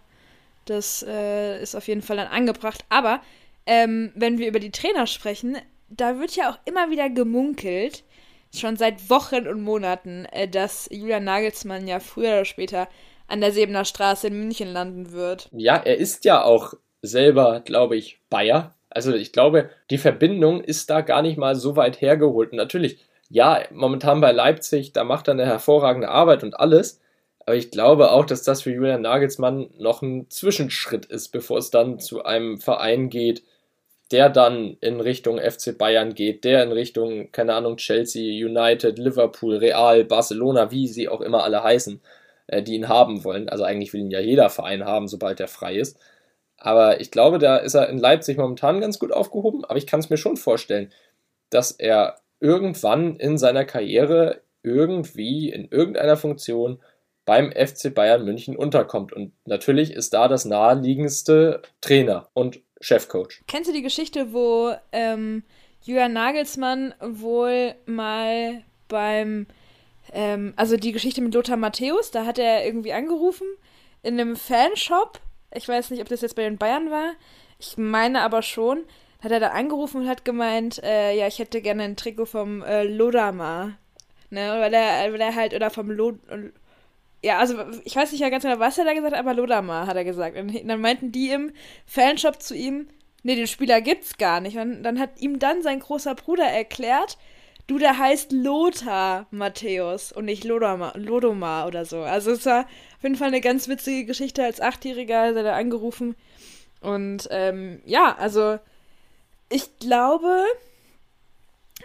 Das 0.65 1.03
äh, 1.07 1.61
ist 1.61 1.75
auf 1.75 1.87
jeden 1.87 2.01
Fall 2.01 2.17
dann 2.17 2.27
angebracht. 2.27 2.85
Aber 2.89 3.21
ähm, 3.65 4.11
wenn 4.15 4.37
wir 4.37 4.47
über 4.47 4.59
die 4.59 4.71
Trainer 4.71 5.07
sprechen, 5.07 5.57
da 5.89 6.19
wird 6.19 6.35
ja 6.35 6.51
auch 6.51 6.59
immer 6.65 6.91
wieder 6.91 7.09
gemunkelt, 7.09 8.03
schon 8.53 8.75
seit 8.75 9.09
Wochen 9.09 9.47
und 9.47 9.61
Monaten, 9.61 10.25
äh, 10.31 10.47
dass 10.47 10.87
Julian 10.91 11.23
Nagelsmann 11.23 11.87
ja 11.87 11.99
früher 11.99 12.29
oder 12.29 12.45
später 12.45 12.87
an 13.27 13.41
der 13.41 13.51
Sebener 13.51 13.85
Straße 13.85 14.27
in 14.27 14.39
München 14.39 14.69
landen 14.69 15.11
wird. 15.11 15.49
Ja, 15.51 15.75
er 15.75 15.97
ist 15.97 16.25
ja 16.25 16.43
auch 16.43 16.73
selber, 17.01 17.61
glaube 17.61 17.95
ich, 17.95 18.19
Bayer. 18.29 18.75
Also 18.89 19.13
ich 19.13 19.31
glaube, 19.33 19.69
die 19.91 19.97
Verbindung 19.97 20.61
ist 20.61 20.89
da 20.89 21.01
gar 21.01 21.21
nicht 21.21 21.37
mal 21.37 21.55
so 21.55 21.75
weit 21.75 22.01
hergeholt. 22.01 22.51
Und 22.51 22.57
natürlich, 22.57 22.99
ja, 23.29 23.61
momentan 23.71 24.21
bei 24.21 24.31
Leipzig, 24.31 24.93
da 24.93 25.03
macht 25.03 25.27
er 25.27 25.33
eine 25.33 25.45
hervorragende 25.45 26.09
Arbeit 26.09 26.43
und 26.43 26.59
alles. 26.59 27.01
Aber 27.45 27.55
ich 27.55 27.71
glaube 27.71 28.11
auch, 28.11 28.25
dass 28.25 28.43
das 28.43 28.61
für 28.61 28.71
Julian 28.71 29.01
Nagelsmann 29.01 29.69
noch 29.77 30.01
ein 30.01 30.29
Zwischenschritt 30.29 31.05
ist, 31.05 31.29
bevor 31.29 31.59
es 31.59 31.69
dann 31.69 31.99
zu 31.99 32.23
einem 32.23 32.57
Verein 32.57 33.09
geht, 33.09 33.43
der 34.11 34.29
dann 34.29 34.77
in 34.81 35.01
Richtung 35.01 35.39
FC 35.39 35.77
Bayern 35.77 36.13
geht, 36.13 36.43
der 36.43 36.63
in 36.63 36.71
Richtung, 36.71 37.31
keine 37.31 37.53
Ahnung, 37.53 37.77
Chelsea, 37.77 38.45
United, 38.45 38.97
Liverpool, 38.97 39.57
Real, 39.57 40.05
Barcelona, 40.05 40.71
wie 40.71 40.87
sie 40.87 41.09
auch 41.09 41.21
immer 41.21 41.43
alle 41.43 41.63
heißen, 41.63 42.01
äh, 42.47 42.63
die 42.63 42.75
ihn 42.75 42.87
haben 42.87 43.23
wollen. 43.23 43.49
Also 43.49 43.63
eigentlich 43.63 43.93
will 43.93 44.01
ihn 44.01 44.11
ja 44.11 44.19
jeder 44.19 44.49
Verein 44.49 44.85
haben, 44.85 45.07
sobald 45.07 45.39
er 45.39 45.47
frei 45.47 45.75
ist. 45.75 45.99
Aber 46.57 47.01
ich 47.01 47.11
glaube, 47.11 47.37
da 47.37 47.57
ist 47.57 47.75
er 47.75 47.89
in 47.89 47.99
Leipzig 47.99 48.37
momentan 48.37 48.81
ganz 48.81 48.97
gut 48.99 49.11
aufgehoben. 49.11 49.65
Aber 49.65 49.77
ich 49.77 49.87
kann 49.87 49.99
es 49.99 50.09
mir 50.09 50.17
schon 50.17 50.37
vorstellen, 50.37 50.91
dass 51.49 51.71
er 51.71 52.15
irgendwann 52.39 53.17
in 53.17 53.37
seiner 53.37 53.65
Karriere 53.65 54.41
irgendwie 54.63 55.49
in 55.49 55.67
irgendeiner 55.69 56.17
Funktion 56.17 56.79
beim 57.25 57.51
FC 57.51 57.93
Bayern 57.93 58.23
München 58.23 58.55
unterkommt. 58.55 59.13
Und 59.13 59.33
natürlich 59.45 59.91
ist 59.91 60.13
da 60.13 60.27
das 60.27 60.45
naheliegendste 60.45 61.61
Trainer 61.81 62.29
und 62.33 62.61
Chefcoach. 62.81 63.41
Kennst 63.47 63.69
du 63.69 63.73
die 63.73 63.81
Geschichte, 63.81 64.33
wo 64.33 64.73
ähm, 64.91 65.43
Julian 65.83 66.13
Nagelsmann 66.13 66.93
wohl 66.99 67.75
mal 67.85 68.63
beim, 68.87 69.47
ähm, 70.13 70.53
also 70.55 70.77
die 70.77 70.91
Geschichte 70.91 71.21
mit 71.21 71.33
Lothar 71.33 71.57
Matthäus, 71.57 72.11
da 72.11 72.25
hat 72.25 72.39
er 72.39 72.65
irgendwie 72.65 72.93
angerufen 72.93 73.47
in 74.03 74.19
einem 74.19 74.35
Fanshop. 74.35 75.19
Ich 75.53 75.67
weiß 75.67 75.89
nicht, 75.89 76.01
ob 76.01 76.09
das 76.09 76.21
jetzt 76.21 76.35
bei 76.35 76.43
den 76.43 76.57
Bayern 76.57 76.91
war. 76.91 77.13
Ich 77.59 77.77
meine 77.77 78.21
aber 78.21 78.41
schon. 78.41 78.83
Hat 79.21 79.31
er 79.31 79.39
da 79.39 79.49
angerufen 79.49 80.01
und 80.01 80.07
hat 80.07 80.25
gemeint, 80.25 80.81
äh, 80.83 81.17
ja, 81.17 81.25
ich 81.25 81.39
hätte 81.39 81.61
gerne 81.61 81.83
ein 81.83 81.95
Trikot 81.95 82.25
vom 82.25 82.61
äh, 82.61 82.83
Lodamar. 82.83 83.77
Ne, 84.29 84.57
weil 84.59 84.73
er, 84.73 85.11
weil 85.11 85.21
er 85.21 85.35
halt, 85.35 85.53
oder 85.53 85.69
vom 85.69 85.89
Lod 85.89 86.19
ja, 87.23 87.39
also 87.39 87.55
ich 87.83 87.95
weiß 87.95 88.11
nicht 88.11 88.21
ja 88.21 88.29
ganz 88.29 88.43
genau, 88.43 88.59
was 88.59 88.77
er 88.77 88.85
da 88.85 88.93
gesagt 88.93 89.15
hat, 89.15 89.19
aber 89.19 89.33
Lodama 89.33 89.87
hat 89.87 89.95
er 89.95 90.03
gesagt. 90.03 90.37
Und 90.37 90.53
dann 90.67 90.81
meinten 90.81 91.11
die 91.11 91.31
im 91.31 91.51
Fanshop 91.85 92.41
zu 92.41 92.55
ihm, 92.55 92.87
nee, 93.23 93.35
den 93.35 93.47
Spieler 93.47 93.81
gibt's 93.81 94.17
gar 94.17 94.39
nicht. 94.39 94.57
Und 94.57 94.83
dann 94.83 94.99
hat 94.99 95.19
ihm 95.19 95.39
dann 95.39 95.61
sein 95.61 95.79
großer 95.79 96.15
Bruder 96.15 96.45
erklärt, 96.45 97.17
du, 97.65 97.79
der 97.79 97.97
heißt 97.97 98.31
Lothar 98.31 99.27
Matthäus 99.31 100.11
und 100.11 100.25
nicht 100.25 100.43
Lodoma, 100.43 100.93
Lodomar 100.95 101.67
oder 101.67 101.85
so. 101.85 102.01
Also 102.01 102.31
es 102.31 102.45
war 102.45 102.61
auf 102.61 103.03
jeden 103.03 103.15
Fall 103.15 103.29
eine 103.29 103.41
ganz 103.41 103.67
witzige 103.67 104.05
Geschichte. 104.05 104.43
Als 104.43 104.61
Achtjähriger 104.61 105.29
ist 105.29 105.35
er 105.35 105.43
da 105.43 105.55
angerufen. 105.55 106.15
Und 106.81 107.27
ähm, 107.31 107.81
ja, 107.85 108.15
also 108.15 108.59
ich 109.49 109.79
glaube, 109.79 110.43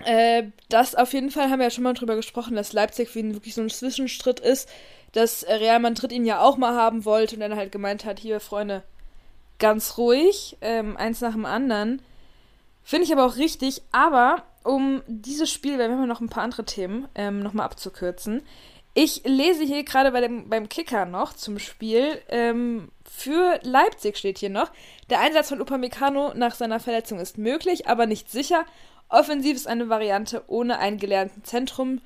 äh, 0.05 0.45
das 0.68 0.95
auf 0.95 1.12
jeden 1.12 1.31
Fall 1.31 1.51
haben 1.51 1.59
wir 1.59 1.66
ja 1.66 1.71
schon 1.71 1.85
mal 1.85 1.95
drüber 1.95 2.16
gesprochen, 2.16 2.55
dass 2.55 2.73
Leipzig 2.73 3.14
wie 3.14 3.35
wirklich 3.35 3.55
so 3.55 3.62
ein 3.62 3.71
Zwischenstritt 3.71 4.40
ist 4.40 4.68
dass 5.12 5.46
Real 5.46 5.79
Madrid 5.79 6.12
ihn 6.12 6.25
ja 6.25 6.40
auch 6.40 6.57
mal 6.57 6.75
haben 6.75 7.05
wollte 7.05 7.37
und 7.37 7.40
dann 7.40 7.57
halt 7.57 7.72
gemeint 7.72 8.05
hat, 8.05 8.18
hier, 8.18 8.40
Freunde, 8.40 8.83
ganz 9.59 9.98
ruhig, 9.98 10.57
ähm, 10.61 10.96
eins 10.96 11.20
nach 11.20 11.33
dem 11.33 11.46
anderen. 11.46 12.03
Finde 12.83 13.05
ich 13.05 13.12
aber 13.12 13.27
auch 13.27 13.37
richtig, 13.37 13.83
aber 13.92 14.42
um 14.64 15.03
dieses 15.07 15.51
Spiel, 15.51 15.79
wir 15.79 15.85
haben 15.85 16.01
ja 16.01 16.07
noch 16.07 16.20
ein 16.20 16.29
paar 16.29 16.42
andere 16.42 16.64
Themen, 16.64 17.09
ähm, 17.14 17.40
nochmal 17.40 17.66
abzukürzen. 17.66 18.42
Ich 18.94 19.22
lese 19.25 19.64
hier 19.64 19.85
gerade 19.85 20.12
bei 20.12 20.29
beim 20.29 20.68
Kicker 20.68 21.07
noch 21.07 21.33
zum 21.33 21.59
Spiel. 21.59 22.20
Ähm, 22.29 22.90
für 23.05 23.59
Leipzig 23.62 24.18
steht 24.18 24.38
hier 24.38 24.51
noch. 24.51 24.70
Der 25.09 25.20
Einsatz 25.20 25.48
von 25.48 25.62
Upamecano 25.62 26.35
nach 26.35 26.55
seiner 26.55 26.79
Verletzung 26.79 27.18
ist 27.18 27.38
möglich, 27.38 27.88
aber 27.88 28.07
nicht 28.07 28.31
sicher. 28.31 28.66
Offensiv 29.09 29.57
ist 29.57 29.66
eine 29.66 29.88
Variante 29.88 30.42
ohne 30.46 30.79
einen 30.79 30.98
gelernten 30.98 31.42
Zentrum 31.44 32.01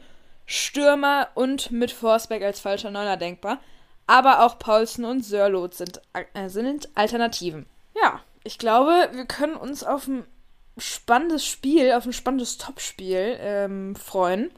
Stürmer 0.46 1.28
und 1.34 1.70
mit 1.70 1.90
Forsberg 1.90 2.42
als 2.42 2.60
falscher 2.60 2.90
Neuner 2.90 3.16
denkbar. 3.16 3.60
Aber 4.06 4.44
auch 4.44 4.58
Paulsen 4.58 5.04
und 5.04 5.24
Sörlot 5.24 5.74
sind, 5.74 6.00
äh, 6.34 6.48
sind 6.48 6.88
Alternativen. 6.94 7.66
Ja, 8.00 8.20
ich 8.44 8.58
glaube, 8.58 9.10
wir 9.12 9.26
können 9.26 9.56
uns 9.56 9.82
auf 9.82 10.06
ein 10.06 10.24
spannendes 10.78 11.44
Spiel, 11.44 11.92
auf 11.92 12.06
ein 12.06 12.12
spannendes 12.12 12.58
Topspiel 12.58 13.36
ähm, 13.40 13.96
freuen. 13.96 14.50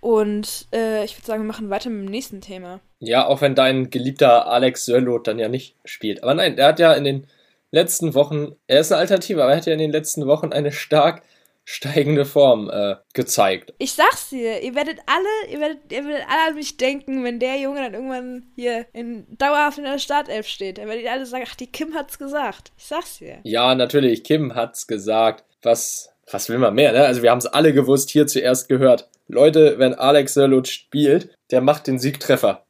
Und 0.00 0.66
äh, 0.72 1.04
ich 1.04 1.16
würde 1.16 1.26
sagen, 1.26 1.42
wir 1.42 1.48
machen 1.48 1.70
weiter 1.70 1.90
mit 1.90 2.06
dem 2.06 2.10
nächsten 2.10 2.40
Thema. 2.40 2.80
Ja, 3.00 3.26
auch 3.26 3.40
wenn 3.40 3.54
dein 3.54 3.90
geliebter 3.90 4.46
Alex 4.46 4.84
Sörlot 4.84 5.26
dann 5.26 5.38
ja 5.38 5.48
nicht 5.48 5.74
spielt. 5.84 6.22
Aber 6.22 6.34
nein, 6.34 6.56
er 6.56 6.68
hat 6.68 6.78
ja 6.78 6.92
in 6.92 7.04
den 7.04 7.26
letzten 7.70 8.14
Wochen, 8.14 8.56
er 8.66 8.80
ist 8.80 8.92
eine 8.92 9.00
Alternative, 9.00 9.42
aber 9.42 9.52
er 9.52 9.58
hat 9.58 9.66
ja 9.66 9.72
in 9.72 9.78
den 9.78 9.92
letzten 9.92 10.26
Wochen 10.26 10.52
eine 10.52 10.72
stark 10.72 11.22
steigende 11.72 12.24
Form 12.24 12.68
äh, 12.68 12.96
gezeigt. 13.14 13.72
Ich 13.78 13.92
sag's 13.92 14.30
dir, 14.30 14.60
ihr 14.60 14.74
werdet 14.74 14.98
alle, 15.06 15.52
ihr 15.52 15.60
werdet, 15.60 15.92
ihr 15.92 16.04
werdet 16.04 16.24
alle 16.28 16.48
an 16.48 16.54
mich 16.56 16.76
denken, 16.76 17.22
wenn 17.22 17.38
der 17.38 17.60
Junge 17.60 17.80
dann 17.80 17.94
irgendwann 17.94 18.46
hier 18.56 18.86
in 18.92 19.24
dauerhaft 19.38 19.78
in 19.78 19.84
der 19.84 20.00
Startelf 20.00 20.48
steht. 20.48 20.78
Dann 20.78 20.88
werdet 20.88 21.04
ihr 21.04 21.12
alle 21.12 21.26
sagen, 21.26 21.44
ach, 21.46 21.54
die 21.54 21.68
Kim 21.68 21.94
hat's 21.94 22.18
gesagt. 22.18 22.72
Ich 22.76 22.86
sag's 22.86 23.18
dir. 23.18 23.38
Ja, 23.44 23.72
natürlich, 23.76 24.24
Kim 24.24 24.56
hat's 24.56 24.88
gesagt. 24.88 25.44
Was, 25.62 26.10
was 26.28 26.48
will 26.48 26.58
man 26.58 26.74
mehr, 26.74 26.90
ne? 26.90 27.04
Also 27.04 27.22
wir 27.22 27.30
haben 27.30 27.38
es 27.38 27.46
alle 27.46 27.72
gewusst, 27.72 28.10
hier 28.10 28.26
zuerst 28.26 28.68
gehört. 28.68 29.08
Leute, 29.28 29.78
wenn 29.78 29.94
Alex 29.94 30.34
Sörlot 30.34 30.66
spielt, 30.66 31.32
der 31.52 31.60
macht 31.60 31.86
den 31.86 32.00
Siegtreffer. 32.00 32.64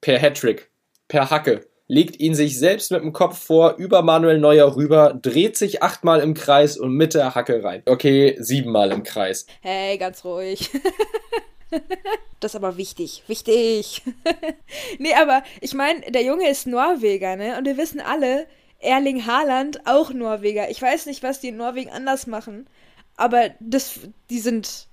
Per 0.00 0.20
Hattrick. 0.20 0.70
Per 1.08 1.28
Hacke 1.28 1.66
legt 1.86 2.18
ihn 2.20 2.34
sich 2.34 2.58
selbst 2.58 2.90
mit 2.90 3.02
dem 3.02 3.12
Kopf 3.12 3.38
vor, 3.38 3.76
über 3.76 4.02
Manuel 4.02 4.38
Neuer 4.38 4.74
rüber, 4.76 5.18
dreht 5.20 5.56
sich 5.56 5.82
achtmal 5.82 6.20
im 6.20 6.34
Kreis 6.34 6.76
und 6.76 6.92
mit 6.92 7.14
der 7.14 7.34
Hacke 7.34 7.62
rein. 7.62 7.82
Okay, 7.86 8.36
siebenmal 8.38 8.92
im 8.92 9.02
Kreis. 9.02 9.46
Hey, 9.60 9.98
ganz 9.98 10.24
ruhig. 10.24 10.70
Das 12.38 12.52
ist 12.52 12.56
aber 12.56 12.76
wichtig. 12.76 13.24
Wichtig. 13.26 14.02
nee, 14.98 15.14
aber 15.14 15.42
ich 15.60 15.72
meine, 15.72 16.02
der 16.02 16.22
Junge 16.22 16.48
ist 16.48 16.66
Norweger, 16.66 17.34
ne? 17.34 17.56
Und 17.58 17.64
wir 17.64 17.78
wissen 17.78 18.00
alle, 18.00 18.46
Erling 18.78 19.26
Haaland 19.26 19.86
auch 19.86 20.12
Norweger. 20.12 20.70
Ich 20.70 20.80
weiß 20.80 21.06
nicht, 21.06 21.22
was 21.22 21.40
die 21.40 21.48
in 21.48 21.56
Norwegen 21.56 21.90
anders 21.90 22.26
machen. 22.26 22.68
Aber 23.16 23.50
das, 23.60 24.00
die 24.28 24.38
sind 24.38 24.88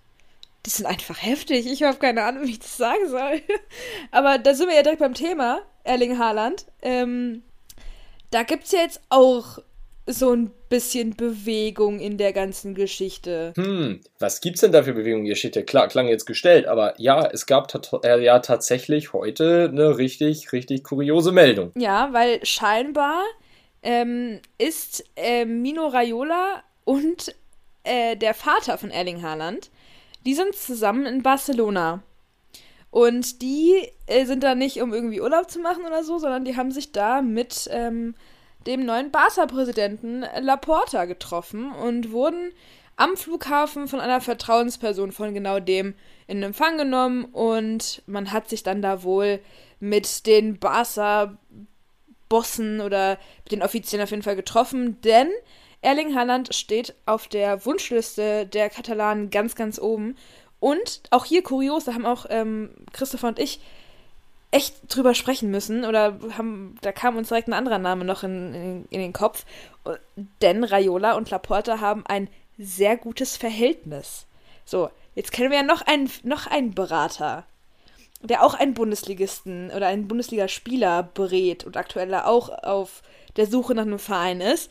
die 0.65 0.69
sind 0.69 0.85
einfach 0.85 1.21
heftig. 1.21 1.65
Ich 1.65 1.83
habe 1.83 1.97
keine 1.97 2.23
Ahnung, 2.23 2.43
wie 2.45 2.51
ich 2.51 2.59
das 2.59 2.77
sagen 2.77 3.09
soll. 3.09 3.41
Aber 4.11 4.37
da 4.37 4.53
sind 4.53 4.67
wir 4.67 4.75
ja 4.75 4.83
direkt 4.83 4.99
beim 4.99 5.13
Thema, 5.13 5.61
Erling 5.83 6.17
Haaland. 6.17 6.65
Ähm, 6.81 7.43
da 8.29 8.43
gibt 8.43 8.65
es 8.65 8.71
ja 8.71 8.79
jetzt 8.79 9.01
auch 9.09 9.59
so 10.07 10.31
ein 10.31 10.51
bisschen 10.69 11.15
Bewegung 11.15 11.99
in 11.99 12.17
der 12.17 12.33
ganzen 12.33 12.73
Geschichte. 12.73 13.53
Hm, 13.55 14.01
was 14.19 14.41
gibt's 14.41 14.61
denn 14.61 14.71
da 14.71 14.83
für 14.83 14.93
Bewegung 14.93 15.21
in 15.21 15.25
der 15.25 15.35
Geschichte? 15.35 15.63
Klar, 15.63 15.87
klang 15.87 16.07
jetzt 16.07 16.25
gestellt, 16.25 16.65
aber 16.65 16.95
ja, 16.97 17.27
es 17.27 17.45
gab 17.45 17.71
äh, 18.03 18.23
ja 18.23 18.39
tatsächlich 18.39 19.13
heute 19.13 19.69
eine 19.71 19.97
richtig, 19.97 20.51
richtig 20.53 20.83
kuriose 20.83 21.31
Meldung. 21.31 21.71
Ja, 21.75 22.09
weil 22.13 22.43
scheinbar 22.45 23.21
ähm, 23.83 24.39
ist 24.57 25.03
äh, 25.15 25.45
Mino 25.45 25.87
Raiola 25.87 26.63
und 26.83 27.35
äh, 27.83 28.15
der 28.15 28.33
Vater 28.33 28.77
von 28.77 28.89
Erling 28.89 29.21
Haaland 29.21 29.69
die 30.25 30.35
sind 30.35 30.55
zusammen 30.55 31.05
in 31.05 31.23
Barcelona. 31.23 32.03
Und 32.91 33.41
die 33.41 33.87
äh, 34.05 34.25
sind 34.25 34.43
da 34.43 34.53
nicht, 34.53 34.81
um 34.81 34.93
irgendwie 34.93 35.21
Urlaub 35.21 35.49
zu 35.49 35.59
machen 35.59 35.85
oder 35.85 36.03
so, 36.03 36.19
sondern 36.19 36.45
die 36.45 36.57
haben 36.57 36.71
sich 36.71 36.91
da 36.91 37.21
mit 37.21 37.69
ähm, 37.71 38.15
dem 38.67 38.85
neuen 38.85 39.11
Barca-Präsidenten 39.11 40.25
Laporta 40.39 41.05
getroffen 41.05 41.71
und 41.71 42.11
wurden 42.11 42.51
am 42.97 43.15
Flughafen 43.17 43.87
von 43.87 44.01
einer 44.01 44.21
Vertrauensperson 44.21 45.11
von 45.11 45.33
genau 45.33 45.59
dem 45.59 45.95
in 46.27 46.43
Empfang 46.43 46.77
genommen 46.77 47.25
und 47.25 48.03
man 48.05 48.31
hat 48.31 48.47
sich 48.49 48.61
dann 48.63 48.81
da 48.81 49.03
wohl 49.03 49.39
mit 49.79 50.25
den 50.27 50.59
Barca-Bossen 50.59 52.81
oder 52.81 53.17
mit 53.43 53.53
den 53.53 53.63
Offiziellen 53.63 54.03
auf 54.03 54.11
jeden 54.11 54.23
Fall 54.23 54.35
getroffen, 54.35 54.99
denn 55.01 55.29
Erling 55.81 56.15
Haaland 56.15 56.53
steht 56.53 56.93
auf 57.07 57.27
der 57.27 57.65
Wunschliste 57.65 58.45
der 58.45 58.69
Katalanen 58.69 59.31
ganz, 59.31 59.55
ganz 59.55 59.79
oben. 59.79 60.15
Und 60.61 61.01
auch 61.09 61.25
hier 61.25 61.41
kurios, 61.41 61.85
da 61.85 61.95
haben 61.95 62.05
auch 62.05 62.27
ähm, 62.29 62.69
Christopher 62.93 63.29
und 63.29 63.39
ich 63.39 63.59
echt 64.51 64.95
drüber 64.95 65.15
sprechen 65.15 65.49
müssen 65.49 65.85
oder 65.85 66.19
haben, 66.37 66.77
da 66.81 66.91
kam 66.91 67.17
uns 67.17 67.29
direkt 67.29 67.47
ein 67.47 67.53
anderer 67.53 67.79
Name 67.79 68.05
noch 68.05 68.21
in, 68.21 68.53
in, 68.53 68.85
in 68.91 68.99
den 68.99 69.11
Kopf. 69.11 69.43
Denn 70.41 70.63
Raiola 70.63 71.13
und 71.13 71.31
Laporta 71.31 71.79
haben 71.79 72.05
ein 72.05 72.29
sehr 72.59 72.95
gutes 72.95 73.37
Verhältnis. 73.37 74.27
So, 74.63 74.91
jetzt 75.15 75.31
kennen 75.31 75.49
wir 75.49 75.57
ja 75.57 75.63
noch 75.63 75.81
einen, 75.81 76.11
noch 76.21 76.45
einen 76.45 76.75
Berater, 76.75 77.43
der 78.21 78.45
auch 78.45 78.53
einen 78.53 78.75
Bundesligisten 78.75 79.71
oder 79.71 79.87
einen 79.87 80.07
Bundesligaspieler 80.07 81.01
berät 81.01 81.63
und 81.63 81.75
aktuell 81.75 82.13
auch 82.13 82.49
auf 82.49 83.01
der 83.35 83.47
Suche 83.47 83.73
nach 83.73 83.81
einem 83.81 83.97
Verein 83.97 84.41
ist, 84.41 84.69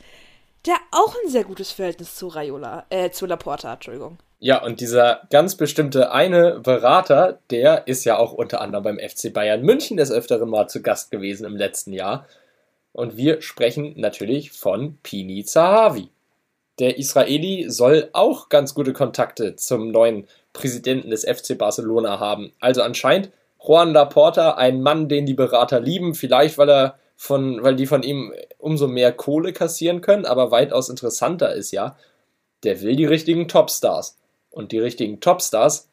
der 0.67 0.77
auch 0.93 1.17
ein 1.25 1.31
sehr 1.31 1.43
gutes 1.43 1.73
Verhältnis 1.73 2.15
zu 2.15 2.29
Raiola, 2.29 2.85
äh, 2.91 3.11
zu 3.11 3.27
Laporta, 3.27 3.73
Entschuldigung. 3.73 4.19
Ja, 4.43 4.65
und 4.65 4.81
dieser 4.81 5.21
ganz 5.29 5.55
bestimmte 5.55 6.13
eine 6.13 6.61
Berater, 6.61 7.41
der 7.51 7.87
ist 7.87 8.05
ja 8.05 8.17
auch 8.17 8.33
unter 8.33 8.63
anderem 8.63 8.85
beim 8.85 8.99
FC 8.99 9.35
Bayern 9.35 9.61
München 9.61 9.99
des 9.99 10.11
Öfteren 10.11 10.49
mal 10.49 10.67
zu 10.67 10.81
Gast 10.81 11.11
gewesen 11.11 11.45
im 11.45 11.57
letzten 11.57 11.93
Jahr. 11.93 12.27
Und 12.93 13.19
wir 13.19 13.43
sprechen 13.43 13.93
natürlich 13.97 14.53
von 14.53 14.97
Pini 15.03 15.45
Zahavi. 15.45 16.09
Der 16.79 16.97
Israeli 16.99 17.67
soll 17.69 18.09
auch 18.15 18.49
ganz 18.49 18.75
gute 18.75 18.95
Kontakte 18.95 19.57
zum 19.57 19.91
neuen 19.91 20.27
Präsidenten 20.55 21.11
des 21.11 21.27
FC 21.27 21.59
Barcelona 21.59 22.19
haben. 22.19 22.55
Also 22.61 22.81
anscheinend 22.81 23.31
Juan 23.63 23.93
Laporta, 23.93 24.53
ein 24.53 24.81
Mann, 24.81 25.11
den 25.11 25.27
die 25.27 25.35
Berater 25.35 25.81
lieben, 25.81 26.15
vielleicht 26.15 26.57
weil 26.57 26.71
er 26.71 26.99
von, 27.15 27.63
weil 27.63 27.77
die 27.77 27.87
von 27.87 28.03
ihm 28.03 28.33
umso 28.57 28.89
mehr 28.89 29.13
Kohle 29.13 29.53
kassieren 29.53 30.01
können, 30.01 30.25
aber 30.25 30.51
weitaus 30.51 30.89
interessanter 30.89 31.53
ist 31.53 31.73
ja, 31.73 31.95
der 32.65 32.81
will 32.81 32.97
die 32.97 33.05
richtigen 33.05 33.47
Topstars 33.47 34.17
und 34.51 34.73
die 34.73 34.79
richtigen 34.79 35.21
Topstars, 35.21 35.89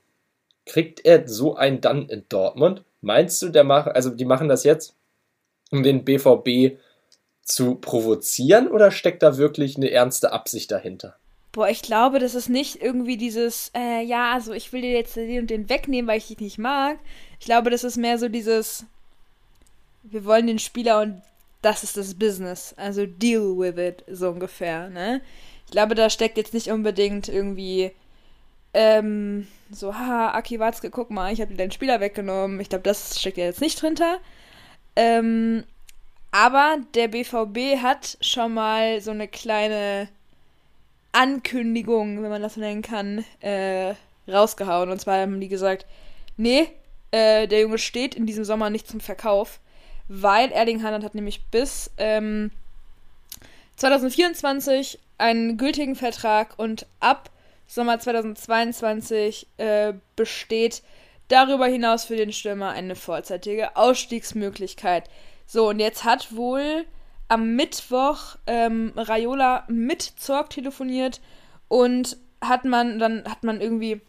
kriegt 0.66 1.06
er 1.06 1.28
so 1.28 1.56
einen 1.56 1.82
dann 1.82 2.10
in 2.10 2.26
Dortmund? 2.30 2.84
Meinst 3.02 3.42
du, 3.42 3.50
der 3.50 3.64
macht, 3.64 3.90
also 3.90 4.10
die 4.10 4.26
machen 4.26 4.50
das 4.50 4.64
jetzt, 4.64 4.96
um 5.72 5.84
den 5.84 6.04
BVB 6.04 6.78
zu 7.42 7.76
provozieren 7.76 8.68
oder 8.68 8.92
steckt 8.92 9.24
da 9.24 9.38
wirklich 9.38 9.78
eine 9.78 9.90
ernste 9.92 10.32
Absicht 10.34 10.72
dahinter? 10.72 11.16
Boah, 11.54 11.70
ich 11.70 11.82
glaube, 11.82 12.20
das 12.20 12.36
ist 12.36 12.50
nicht 12.50 12.82
irgendwie 12.82 13.18
dieses, 13.18 13.72
äh, 13.76 14.04
ja, 14.04 14.34
also 14.34 14.54
ich 14.54 14.72
will 14.74 14.82
dir 14.82 14.92
jetzt 14.92 15.16
den 15.16 15.42
und 15.42 15.50
den 15.50 15.70
wegnehmen, 15.70 16.08
weil 16.08 16.18
ich 16.18 16.28
dich 16.28 16.40
nicht 16.40 16.58
mag. 16.58 17.00
Ich 17.40 17.46
glaube, 17.46 17.70
das 17.70 17.84
ist 17.84 17.98
mehr 17.98 18.20
so 18.20 18.28
dieses, 18.28 18.86
wir 20.04 20.26
wollen 20.26 20.48
den 20.48 20.60
Spieler 20.60 21.02
und 21.02 21.22
das 21.62 21.84
ist 21.84 21.98
das 21.98 22.14
Business. 22.14 22.74
Also 22.78 23.06
deal 23.06 23.58
with 23.58 23.78
it, 23.78 24.04
so 24.12 24.30
ungefähr, 24.30 24.90
ne? 24.90 25.22
Ich 25.66 25.72
glaube, 25.72 25.96
da 25.96 26.10
steckt 26.10 26.38
jetzt 26.38 26.54
nicht 26.54 26.70
unbedingt 26.70 27.28
irgendwie 27.28 27.92
ähm, 28.74 29.48
so, 29.72 29.94
haha, 29.94 30.32
Aki 30.32 30.60
Watzke, 30.60 30.90
guck 30.90 31.10
mal, 31.10 31.34
ich 31.34 31.42
habe 31.42 31.52
dir 31.52 31.58
deinen 31.58 31.72
Spieler 31.72 32.00
weggenommen. 32.00 32.60
Ich 32.60 32.70
glaube, 32.70 32.84
das 32.84 33.20
steckt 33.20 33.38
ja 33.38 33.46
jetzt 33.46 33.62
nicht 33.62 33.82
drunter. 33.82 34.20
Ähm, 34.96 35.64
aber 36.32 36.78
der 36.94 37.08
BVB 37.08 37.82
hat 37.82 38.18
schon 38.22 38.54
mal 38.54 39.02
so 39.02 39.12
eine 39.12 39.28
kleine 39.28 40.10
Ankündigung, 41.12 42.22
wenn 42.22 42.30
man 42.30 42.42
das 42.42 42.56
so 42.56 42.60
nennen 42.60 42.82
kann, 42.82 43.26
äh, 43.40 43.96
rausgehauen. 44.28 44.90
Und 44.90 45.00
zwar 45.00 45.22
haben 45.22 45.40
die 45.40 45.48
gesagt, 45.48 45.86
nee, 46.36 46.70
äh, 47.12 47.48
der 47.48 47.62
Junge 47.62 47.78
steht 47.78 48.16
in 48.16 48.26
diesem 48.26 48.44
Sommer 48.44 48.70
nicht 48.70 48.88
zum 48.88 49.00
Verkauf, 49.00 49.60
weil 50.08 50.52
Erling 50.52 50.84
Haaland 50.84 51.04
hat 51.04 51.16
nämlich 51.16 51.46
bis 51.46 51.92
ähm, 51.98 52.52
2024 53.78 55.00
einen 55.18 55.58
gültigen 55.58 55.96
Vertrag 55.96 56.54
und 56.58 56.86
ab 57.00 57.30
Sommer 57.68 58.00
2022 58.00 59.48
äh, 59.58 59.94
besteht 60.16 60.82
darüber 61.28 61.68
hinaus 61.68 62.06
für 62.06 62.16
den 62.16 62.32
Stürmer 62.32 62.70
eine 62.70 62.96
vorzeitige 62.96 63.76
Ausstiegsmöglichkeit. 63.76 65.10
So, 65.46 65.70
und 65.70 65.80
jetzt 65.80 66.04
hat 66.04 66.36
wohl 66.36 66.86
am 67.28 67.56
Mittwoch 67.56 68.38
ähm, 68.48 68.94
Raiola 68.96 69.66
mit 69.68 70.02
Zorg 70.02 70.50
telefoniert 70.50 71.22
und 71.68 72.18
hat 72.42 72.64
man, 72.66 73.00
dann 73.00 73.26
hat 73.26 73.44
man 73.44 73.60
irgendwie 73.60 74.02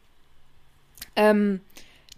ähm, 1.16 1.60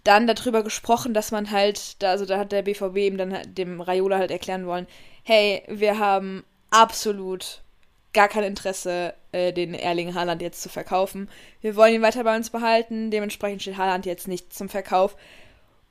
dann 0.03 0.27
darüber 0.27 0.63
gesprochen, 0.63 1.13
dass 1.13 1.31
man 1.31 1.51
halt, 1.51 2.01
da, 2.01 2.11
also 2.11 2.25
da 2.25 2.37
hat 2.37 2.51
der 2.51 2.63
BVB 2.63 2.97
eben 2.97 3.17
dann 3.17 3.33
halt 3.33 3.57
dem 3.57 3.81
Raiola 3.81 4.17
halt 4.17 4.31
erklären 4.31 4.65
wollen, 4.65 4.87
hey, 5.23 5.63
wir 5.67 5.99
haben 5.99 6.43
absolut 6.69 7.61
gar 8.13 8.27
kein 8.27 8.43
Interesse, 8.43 9.13
äh, 9.31 9.53
den 9.53 9.73
Erling 9.73 10.13
Haaland 10.13 10.41
jetzt 10.41 10.61
zu 10.61 10.69
verkaufen. 10.69 11.29
Wir 11.61 11.75
wollen 11.75 11.95
ihn 11.95 12.01
weiter 12.01 12.23
bei 12.23 12.35
uns 12.35 12.49
behalten, 12.49 13.11
dementsprechend 13.11 13.61
steht 13.61 13.77
Haaland 13.77 14.05
jetzt 14.05 14.27
nicht 14.27 14.53
zum 14.53 14.69
Verkauf. 14.69 15.15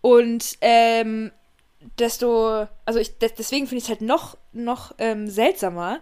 Und 0.00 0.56
ähm, 0.60 1.32
desto, 1.98 2.66
also 2.84 2.98
ich, 2.98 3.18
deswegen 3.18 3.66
finde 3.66 3.78
ich 3.78 3.84
es 3.84 3.88
halt 3.90 4.02
noch, 4.02 4.36
noch 4.52 4.94
ähm, 4.98 5.28
seltsamer, 5.28 6.00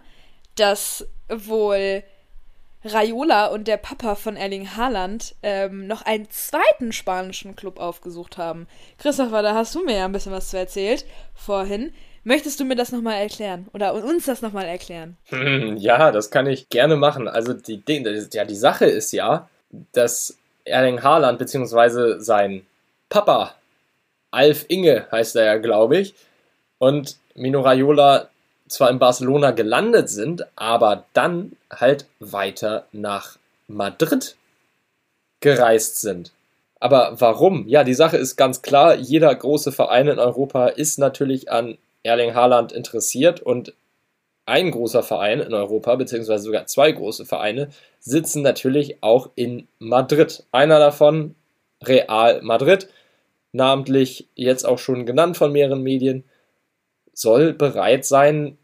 dass 0.55 1.07
wohl 1.29 2.03
Raiola 2.83 3.47
und 3.47 3.67
der 3.67 3.77
Papa 3.77 4.15
von 4.15 4.37
Erling 4.37 4.75
Haaland 4.75 5.35
ähm, 5.43 5.87
noch 5.87 6.01
einen 6.03 6.29
zweiten 6.29 6.93
spanischen 6.93 7.55
Club 7.55 7.79
aufgesucht 7.79 8.37
haben. 8.37 8.67
Christopher, 8.97 9.41
da 9.41 9.53
hast 9.53 9.75
du 9.75 9.83
mir 9.83 9.97
ja 9.97 10.05
ein 10.05 10.13
bisschen 10.13 10.31
was 10.31 10.49
zu 10.49 10.57
erzählt 10.57 11.05
vorhin. 11.33 11.93
Möchtest 12.23 12.59
du 12.59 12.65
mir 12.65 12.75
das 12.75 12.91
nochmal 12.91 13.21
erklären? 13.21 13.67
Oder 13.73 13.93
uns 13.93 14.25
das 14.25 14.41
nochmal 14.41 14.65
erklären? 14.65 15.17
Hm, 15.25 15.77
ja, 15.77 16.11
das 16.11 16.31
kann 16.31 16.47
ich 16.47 16.69
gerne 16.69 16.95
machen. 16.95 17.27
Also 17.27 17.53
die, 17.53 17.81
ja, 17.87 18.45
die 18.45 18.55
Sache 18.55 18.85
ist 18.85 19.11
ja, 19.11 19.49
dass 19.93 20.37
Erling 20.65 21.01
Haaland 21.01 21.39
bzw. 21.39 22.19
sein 22.19 22.65
Papa, 23.09 23.55
Alf 24.31 24.65
Inge 24.67 25.07
heißt 25.11 25.35
er 25.35 25.45
ja, 25.45 25.57
glaube 25.57 25.97
ich, 25.97 26.13
und 26.77 27.17
Mino 27.35 27.61
Raiola 27.61 28.29
zwar 28.67 28.89
in 28.91 28.99
Barcelona 28.99 29.51
gelandet 29.51 30.09
sind, 30.09 30.45
aber 30.55 31.05
dann 31.13 31.53
halt 31.71 32.05
weiter 32.19 32.85
nach 32.91 33.37
Madrid 33.67 34.35
gereist 35.39 36.01
sind. 36.01 36.31
Aber 36.79 37.19
warum? 37.19 37.67
Ja, 37.67 37.83
die 37.83 37.93
Sache 37.93 38.17
ist 38.17 38.35
ganz 38.35 38.61
klar, 38.61 38.95
jeder 38.95 39.33
große 39.33 39.71
Verein 39.71 40.07
in 40.07 40.19
Europa 40.19 40.67
ist 40.67 40.99
natürlich 40.99 41.51
an 41.51 41.77
Erling 42.03 42.33
Haaland 42.33 42.71
interessiert 42.71 43.41
und 43.41 43.73
ein 44.45 44.71
großer 44.71 45.03
Verein 45.03 45.41
in 45.41 45.53
Europa, 45.53 45.95
beziehungsweise 45.95 46.43
sogar 46.43 46.65
zwei 46.65 46.91
große 46.91 47.25
Vereine, 47.25 47.69
sitzen 47.99 48.41
natürlich 48.41 49.03
auch 49.03 49.29
in 49.35 49.67
Madrid. 49.77 50.45
Einer 50.51 50.79
davon, 50.79 51.35
Real 51.83 52.41
Madrid, 52.41 52.89
namentlich 53.51 54.27
jetzt 54.35 54.65
auch 54.65 54.79
schon 54.79 55.05
genannt 55.05 55.37
von 55.37 55.51
mehreren 55.51 55.83
Medien, 55.83 56.23
soll 57.13 57.53
bereit 57.53 58.05
sein, 58.05 58.57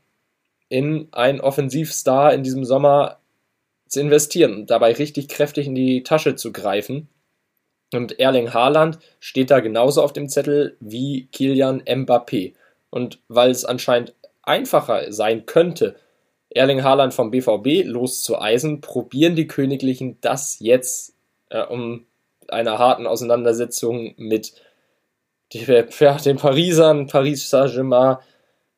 in 0.69 1.07
einen 1.11 1.41
Offensivstar 1.41 2.33
in 2.33 2.41
diesem 2.41 2.65
Sommer 2.65 3.19
zu 3.87 3.99
investieren 3.99 4.55
und 4.55 4.71
dabei 4.71 4.93
richtig 4.93 5.27
kräftig 5.27 5.67
in 5.67 5.75
die 5.75 6.03
Tasche 6.03 6.35
zu 6.35 6.51
greifen. 6.51 7.07
Und 7.93 8.19
Erling 8.19 8.53
Haaland 8.53 8.97
steht 9.19 9.51
da 9.51 9.59
genauso 9.59 10.01
auf 10.01 10.11
dem 10.11 10.27
Zettel 10.27 10.75
wie 10.79 11.27
Kilian 11.31 11.83
Mbappé. 11.83 12.53
Und 12.95 13.19
weil 13.27 13.51
es 13.51 13.65
anscheinend 13.65 14.13
einfacher 14.41 15.11
sein 15.11 15.45
könnte, 15.45 15.97
Erling 16.49 16.81
Haaland 16.81 17.13
vom 17.13 17.29
BVB 17.29 17.83
loszueisen, 17.83 18.79
probieren 18.79 19.35
die 19.35 19.47
Königlichen 19.47 20.21
das 20.21 20.59
jetzt 20.61 21.13
äh, 21.49 21.61
um 21.65 22.05
einer 22.47 22.79
harten 22.79 23.05
Auseinandersetzung 23.05 24.13
mit 24.15 24.53
den 25.53 26.37
Parisern, 26.37 27.07
Paris 27.07 27.49
Saint-Germain, 27.49 28.15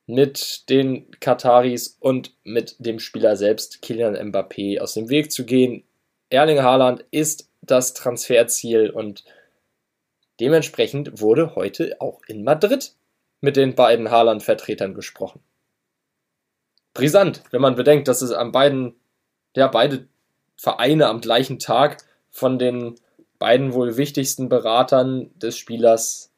mit 0.08 0.68
den 0.72 1.12
Kataris 1.20 1.96
und 2.00 2.34
mit 2.44 2.76
dem 2.80 2.98
Spieler 2.98 3.36
selbst, 3.36 3.84
Kylian 3.84 4.16
Mbappé, 4.16 4.80
aus 4.80 4.96
dem 4.96 5.10
Weg 5.10 5.32
zu 5.32 5.46
gehen. 5.46 5.84
Erling 6.32 6.64
Haaland 6.64 7.06
ist 7.12 7.52
das 7.62 7.94
Transferziel 7.94 8.90
und 8.90 9.26
dementsprechend 10.40 11.22
wurde 11.22 11.54
heute 11.54 11.98
auch 12.00 12.22
in 12.28 12.44
Madrid 12.44 12.97
mit 13.48 13.56
den 13.56 13.76
beiden 13.76 14.12
Haaland-Vertretern 14.12 14.94
gesprochen. 14.94 15.40
Brisant, 16.94 17.44
wenn 17.52 17.62
man 17.62 17.76
bedenkt, 17.76 18.10
dass 18.10 18.22
es 18.22 18.32
an 18.32 18.52
beiden, 18.52 18.96
ja, 19.56 19.70
beide 19.70 20.10
Vereine 20.58 21.08
am 21.08 21.22
gleichen 21.22 21.58
Tag 21.58 22.04
von 22.30 22.60
den 22.60 22.96
beiden 23.40 23.72
wohl 23.72 23.96
wichtigsten 23.96 24.50
Beratern 24.50 25.32
des 25.40 25.58
Spielers 25.58 26.34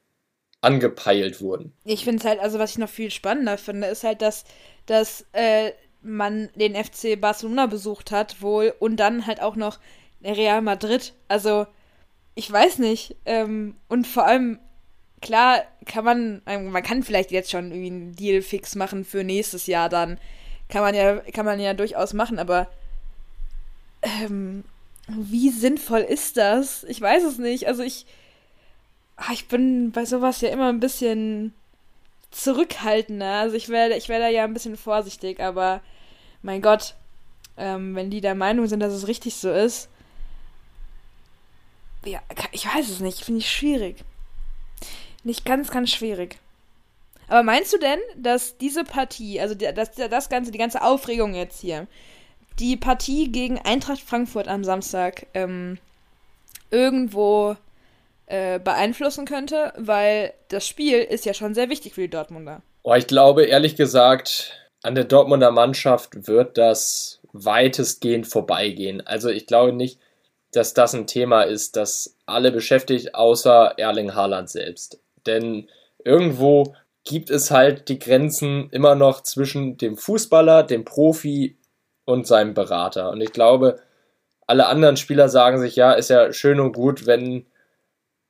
angepeilt 0.61 1.41
wurden. 1.41 1.73
Ich 1.83 2.03
finde 2.03 2.19
es 2.19 2.25
halt, 2.25 2.39
also 2.41 2.59
was 2.59 2.69
ich 2.69 2.77
noch 2.77 2.89
viel 2.89 3.09
spannender 3.09 3.57
finde, 3.57 3.87
ist 3.87 4.03
halt, 4.03 4.21
dass, 4.21 4.43
dass 4.85 5.25
äh, 5.31 5.71
man 6.03 6.51
den 6.53 6.75
FC 6.75 7.19
Barcelona 7.19 7.65
besucht 7.65 8.11
hat, 8.11 8.39
wohl, 8.43 8.75
und 8.77 8.97
dann 8.97 9.25
halt 9.25 9.41
auch 9.41 9.55
noch 9.55 9.79
Real 10.23 10.61
Madrid. 10.61 11.15
Also, 11.27 11.65
ich 12.35 12.51
weiß 12.51 12.77
nicht. 12.77 13.15
Ähm, 13.25 13.77
und 13.87 14.05
vor 14.05 14.27
allem, 14.27 14.59
klar 15.21 15.63
kann 15.85 16.05
man, 16.05 16.41
ähm, 16.45 16.71
man 16.71 16.83
kann 16.83 17.03
vielleicht 17.03 17.31
jetzt 17.31 17.51
schon 17.51 17.71
irgendwie 17.71 17.91
einen 17.91 18.15
Deal 18.15 18.41
fix 18.41 18.75
machen 18.75 19.05
für 19.05 19.23
nächstes 19.23 19.67
Jahr 19.67 19.89
dann. 19.89 20.17
Kann 20.69 20.81
man 20.81 20.93
ja, 20.93 21.17
kann 21.33 21.45
man 21.45 21.59
ja 21.59 21.73
durchaus 21.73 22.13
machen, 22.13 22.37
aber 22.39 22.67
ähm, 24.01 24.63
wie 25.07 25.49
sinnvoll 25.49 26.01
ist 26.01 26.37
das? 26.37 26.83
Ich 26.83 27.01
weiß 27.01 27.23
es 27.23 27.37
nicht. 27.37 27.67
Also 27.67 27.83
ich, 27.83 28.05
ach, 29.15 29.31
ich 29.31 29.47
bin 29.47 29.91
bei 29.91 30.05
sowas 30.05 30.41
ja 30.41 30.49
immer 30.49 30.69
ein 30.69 30.79
bisschen 30.79 31.53
zurückhaltender. 32.31 33.33
Also 33.33 33.55
ich 33.55 33.69
wäre 33.69 33.95
ich 33.95 34.09
wär 34.09 34.19
da 34.19 34.29
ja 34.29 34.43
ein 34.43 34.53
bisschen 34.53 34.77
vorsichtig, 34.77 35.39
aber 35.39 35.81
mein 36.41 36.61
Gott, 36.61 36.95
ähm, 37.57 37.95
wenn 37.95 38.11
die 38.11 38.21
der 38.21 38.35
Meinung 38.35 38.67
sind, 38.67 38.79
dass 38.79 38.93
es 38.93 39.07
richtig 39.07 39.35
so 39.35 39.51
ist. 39.51 39.89
Ja, 42.05 42.21
ich 42.51 42.65
weiß 42.65 42.87
es 42.89 42.99
nicht, 43.01 43.19
finde 43.25 43.39
ich 43.39 43.51
schwierig. 43.51 44.05
Nicht 45.23 45.45
ganz, 45.45 45.71
ganz 45.71 45.89
schwierig. 45.91 46.37
Aber 47.27 47.43
meinst 47.43 47.73
du 47.73 47.77
denn, 47.77 47.99
dass 48.17 48.57
diese 48.57 48.83
Partie, 48.83 49.39
also 49.39 49.53
das, 49.53 49.91
das 49.91 50.29
Ganze, 50.29 50.51
die 50.51 50.57
ganze 50.57 50.81
Aufregung 50.81 51.35
jetzt 51.35 51.61
hier, 51.61 51.87
die 52.57 52.75
Partie 52.75 53.31
gegen 53.31 53.59
Eintracht 53.59 54.01
Frankfurt 54.01 54.47
am 54.47 54.63
Samstag 54.63 55.27
ähm, 55.33 55.77
irgendwo 56.71 57.55
äh, 58.25 58.59
beeinflussen 58.59 59.25
könnte? 59.25 59.73
Weil 59.77 60.33
das 60.49 60.67
Spiel 60.67 60.99
ist 60.99 61.25
ja 61.25 61.33
schon 61.33 61.53
sehr 61.53 61.69
wichtig 61.69 61.93
für 61.93 62.01
die 62.01 62.09
Dortmunder. 62.09 62.61
Oh, 62.83 62.95
ich 62.95 63.07
glaube, 63.07 63.45
ehrlich 63.45 63.75
gesagt, 63.75 64.53
an 64.81 64.95
der 64.95 65.03
Dortmunder 65.03 65.51
Mannschaft 65.51 66.27
wird 66.27 66.57
das 66.57 67.19
weitestgehend 67.31 68.27
vorbeigehen. 68.27 69.05
Also 69.05 69.29
ich 69.29 69.45
glaube 69.45 69.73
nicht, 69.73 69.99
dass 70.51 70.73
das 70.73 70.95
ein 70.95 71.05
Thema 71.05 71.43
ist, 71.43 71.75
das 71.75 72.15
alle 72.25 72.51
beschäftigt, 72.51 73.13
außer 73.13 73.75
Erling 73.77 74.15
Haaland 74.15 74.49
selbst. 74.49 74.99
Denn 75.25 75.69
irgendwo 76.03 76.75
gibt 77.03 77.29
es 77.29 77.51
halt 77.51 77.89
die 77.89 77.99
Grenzen 77.99 78.69
immer 78.71 78.95
noch 78.95 79.23
zwischen 79.23 79.77
dem 79.77 79.97
Fußballer, 79.97 80.63
dem 80.63 80.85
Profi 80.85 81.57
und 82.05 82.27
seinem 82.27 82.53
Berater. 82.53 83.11
Und 83.11 83.21
ich 83.21 83.31
glaube, 83.31 83.79
alle 84.47 84.67
anderen 84.67 84.97
Spieler 84.97 85.29
sagen 85.29 85.59
sich, 85.59 85.75
ja, 85.75 85.93
ist 85.93 86.09
ja 86.09 86.33
schön 86.33 86.59
und 86.59 86.73
gut, 86.73 87.05
wenn 87.05 87.45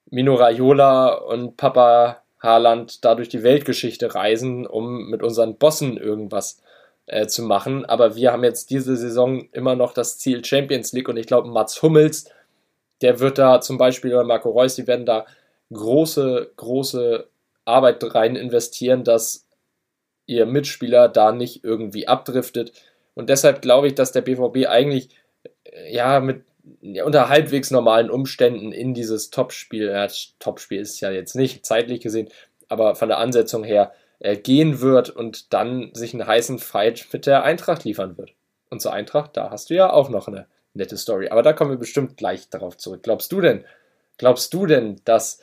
Mino 0.09 0.35
Raiola 0.35 1.13
und 1.13 1.57
Papa 1.57 2.23
Haaland 2.41 3.03
da 3.05 3.15
durch 3.15 3.29
die 3.29 3.43
Weltgeschichte 3.43 4.15
reisen, 4.15 4.65
um 4.65 5.09
mit 5.09 5.23
unseren 5.23 5.57
Bossen 5.57 5.97
irgendwas 5.97 6.61
äh, 7.05 7.27
zu 7.27 7.43
machen. 7.43 7.85
Aber 7.85 8.15
wir 8.15 8.31
haben 8.31 8.43
jetzt 8.43 8.69
diese 8.69 8.95
Saison 8.95 9.47
immer 9.51 9.75
noch 9.75 9.93
das 9.93 10.17
Ziel 10.17 10.43
Champions 10.43 10.93
League 10.93 11.09
und 11.09 11.17
ich 11.17 11.27
glaube, 11.27 11.49
Mats 11.49 11.81
Hummels, 11.81 12.29
der 13.01 13.19
wird 13.19 13.37
da 13.37 13.61
zum 13.61 13.77
Beispiel, 13.77 14.13
oder 14.13 14.23
Marco 14.23 14.49
Reus, 14.49 14.75
die 14.75 14.87
werden 14.87 15.05
da 15.05 15.25
große, 15.71 16.51
große 16.55 17.27
Arbeit 17.65 18.03
rein 18.15 18.35
investieren, 18.35 19.03
dass 19.03 19.45
ihr 20.25 20.45
Mitspieler 20.45 21.09
da 21.09 21.31
nicht 21.31 21.63
irgendwie 21.63 22.07
abdriftet. 22.07 22.73
Und 23.15 23.29
deshalb 23.29 23.61
glaube 23.61 23.87
ich, 23.87 23.95
dass 23.95 24.11
der 24.11 24.21
BVB 24.21 24.67
eigentlich 24.67 25.09
äh, 25.63 25.93
ja 25.93 26.19
mit 26.19 26.43
ja, 26.81 27.03
unter 27.05 27.29
halbwegs 27.29 27.71
normalen 27.71 28.09
Umständen 28.09 28.71
in 28.71 28.93
dieses 28.93 29.29
Topspiel, 29.29 29.87
ja, 29.87 30.07
Topspiel 30.39 30.81
ist 30.81 30.99
ja 30.99 31.11
jetzt 31.11 31.35
nicht 31.35 31.65
zeitlich 31.65 32.01
gesehen, 32.01 32.29
aber 32.67 32.95
von 32.95 33.09
der 33.09 33.17
Ansetzung 33.17 33.63
her 33.63 33.91
äh, 34.19 34.37
gehen 34.37 34.81
wird 34.81 35.09
und 35.09 35.53
dann 35.53 35.91
sich 35.93 36.13
einen 36.13 36.27
heißen 36.27 36.59
Fight 36.59 37.07
mit 37.11 37.25
der 37.25 37.43
Eintracht 37.43 37.83
liefern 37.83 38.17
wird. 38.17 38.33
Und 38.69 38.81
zur 38.81 38.93
Eintracht, 38.93 39.35
da 39.35 39.49
hast 39.49 39.69
du 39.69 39.73
ja 39.73 39.91
auch 39.91 40.09
noch 40.09 40.27
eine 40.27 40.45
nette 40.73 40.97
Story. 40.97 41.29
Aber 41.29 41.41
da 41.41 41.53
kommen 41.53 41.71
wir 41.71 41.77
bestimmt 41.77 42.17
gleich 42.17 42.49
darauf 42.49 42.77
zurück. 42.77 43.01
Glaubst 43.01 43.31
du 43.31 43.41
denn, 43.41 43.65
glaubst 44.17 44.53
du 44.53 44.65
denn, 44.67 45.01
dass 45.05 45.39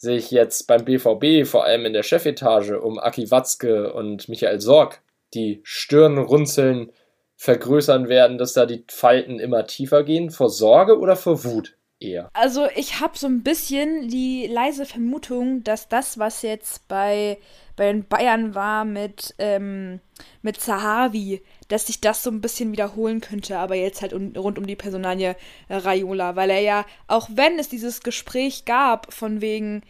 sich 0.00 0.30
jetzt 0.30 0.66
beim 0.66 0.84
BVB, 0.84 1.46
vor 1.46 1.64
allem 1.64 1.84
in 1.84 1.92
der 1.92 2.02
Chefetage, 2.02 2.80
um 2.80 2.98
Aki 2.98 3.30
Watzke 3.30 3.92
und 3.92 4.28
Michael 4.30 4.60
Sorg 4.60 5.02
die 5.34 5.60
Stirn 5.62 6.16
runzeln, 6.16 6.90
vergrößern 7.36 8.08
werden, 8.08 8.38
dass 8.38 8.54
da 8.54 8.66
die 8.66 8.84
Falten 8.88 9.38
immer 9.38 9.66
tiefer 9.66 10.02
gehen? 10.02 10.30
Vor 10.30 10.48
Sorge 10.48 10.98
oder 10.98 11.16
vor 11.16 11.44
Wut 11.44 11.76
eher? 12.00 12.30
Also 12.32 12.66
ich 12.74 13.00
habe 13.00 13.16
so 13.18 13.26
ein 13.26 13.42
bisschen 13.42 14.08
die 14.08 14.46
leise 14.46 14.86
Vermutung, 14.86 15.62
dass 15.64 15.88
das, 15.88 16.18
was 16.18 16.42
jetzt 16.42 16.88
bei, 16.88 17.38
bei 17.80 17.90
den 17.90 18.04
Bayern 18.04 18.54
war 18.54 18.84
mit, 18.84 19.34
ähm, 19.38 20.00
mit 20.42 20.60
Zahavi, 20.60 21.40
dass 21.68 21.86
sich 21.86 21.98
das 22.02 22.22
so 22.22 22.30
ein 22.30 22.42
bisschen 22.42 22.72
wiederholen 22.72 23.22
könnte, 23.22 23.56
aber 23.58 23.74
jetzt 23.74 24.02
halt 24.02 24.12
um, 24.12 24.36
rund 24.36 24.58
um 24.58 24.66
die 24.66 24.76
Personalie 24.76 25.34
äh, 25.68 25.76
Raiola, 25.76 26.36
weil 26.36 26.50
er 26.50 26.60
ja, 26.60 26.84
auch 27.06 27.30
wenn 27.32 27.58
es 27.58 27.70
dieses 27.70 28.02
Gespräch 28.02 28.66
gab 28.66 29.14
von 29.14 29.40
wegen, 29.40 29.82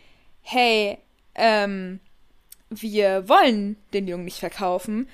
hey, 0.42 0.98
ähm, 1.34 1.98
wir 2.68 3.28
wollen 3.28 3.74
den 3.92 4.06
Jungen 4.06 4.26
nicht 4.26 4.38
verkaufen, 4.38 5.08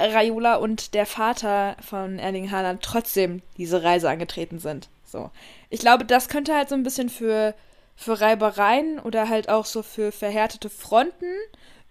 Raiola 0.00 0.56
und 0.56 0.94
der 0.94 1.06
Vater 1.06 1.76
von 1.80 2.18
Erling 2.18 2.50
Haaland 2.50 2.82
trotzdem 2.82 3.40
diese 3.56 3.84
Reise 3.84 4.10
angetreten 4.10 4.58
sind. 4.58 4.88
So. 5.04 5.30
Ich 5.70 5.78
glaube, 5.78 6.04
das 6.04 6.28
könnte 6.28 6.56
halt 6.56 6.70
so 6.70 6.74
ein 6.74 6.82
bisschen 6.82 7.08
für, 7.08 7.54
für 7.98 8.20
Reibereien 8.20 9.00
oder 9.00 9.28
halt 9.28 9.48
auch 9.48 9.64
so 9.64 9.82
für 9.82 10.12
verhärtete 10.12 10.70
Fronten 10.70 11.34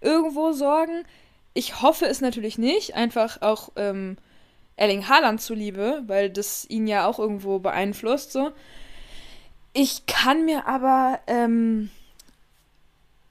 irgendwo 0.00 0.52
sorgen. 0.52 1.04
Ich 1.52 1.82
hoffe 1.82 2.06
es 2.06 2.22
natürlich 2.22 2.56
nicht, 2.56 2.94
einfach 2.94 3.42
auch 3.42 3.68
ähm, 3.76 4.16
Erling 4.76 5.06
Haaland 5.06 5.42
zuliebe, 5.42 6.02
weil 6.06 6.30
das 6.30 6.64
ihn 6.70 6.86
ja 6.86 7.06
auch 7.06 7.18
irgendwo 7.18 7.58
beeinflusst. 7.58 8.32
So. 8.32 8.52
Ich 9.74 10.06
kann 10.06 10.46
mir 10.46 10.66
aber 10.66 11.20
ähm, 11.26 11.90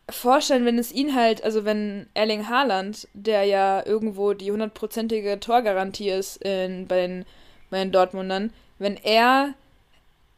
vorstellen, 0.07 0.65
wenn 0.65 0.78
es 0.78 0.91
ihn 0.91 1.15
halt, 1.15 1.43
also 1.43 1.65
wenn 1.65 2.05
Erling 2.13 2.47
Haaland, 2.47 3.07
der 3.13 3.45
ja 3.45 3.84
irgendwo 3.84 4.34
die 4.34 4.51
hundertprozentige 4.51 5.39
Torgarantie 5.39 6.11
ist 6.11 6.38
in, 6.43 6.86
bei, 6.86 7.07
den, 7.07 7.25
bei 7.71 7.80
den 7.80 7.91
Dortmundern, 7.91 8.53
wenn 8.78 8.97
er 8.97 9.55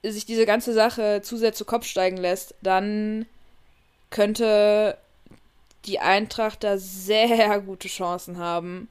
sich 0.03 0.25
diese 0.25 0.45
ganze 0.45 0.73
Sache 0.73 1.21
zu 1.21 1.37
sehr 1.37 1.53
zu 1.53 1.65
Kopf 1.65 1.85
steigen 1.85 2.17
lässt, 2.17 2.55
dann 2.61 3.25
könnte 4.09 4.97
die 5.85 5.99
Eintracht 5.99 6.63
da 6.63 6.77
sehr 6.77 7.59
gute 7.65 7.87
Chancen 7.87 8.37
haben, 8.37 8.89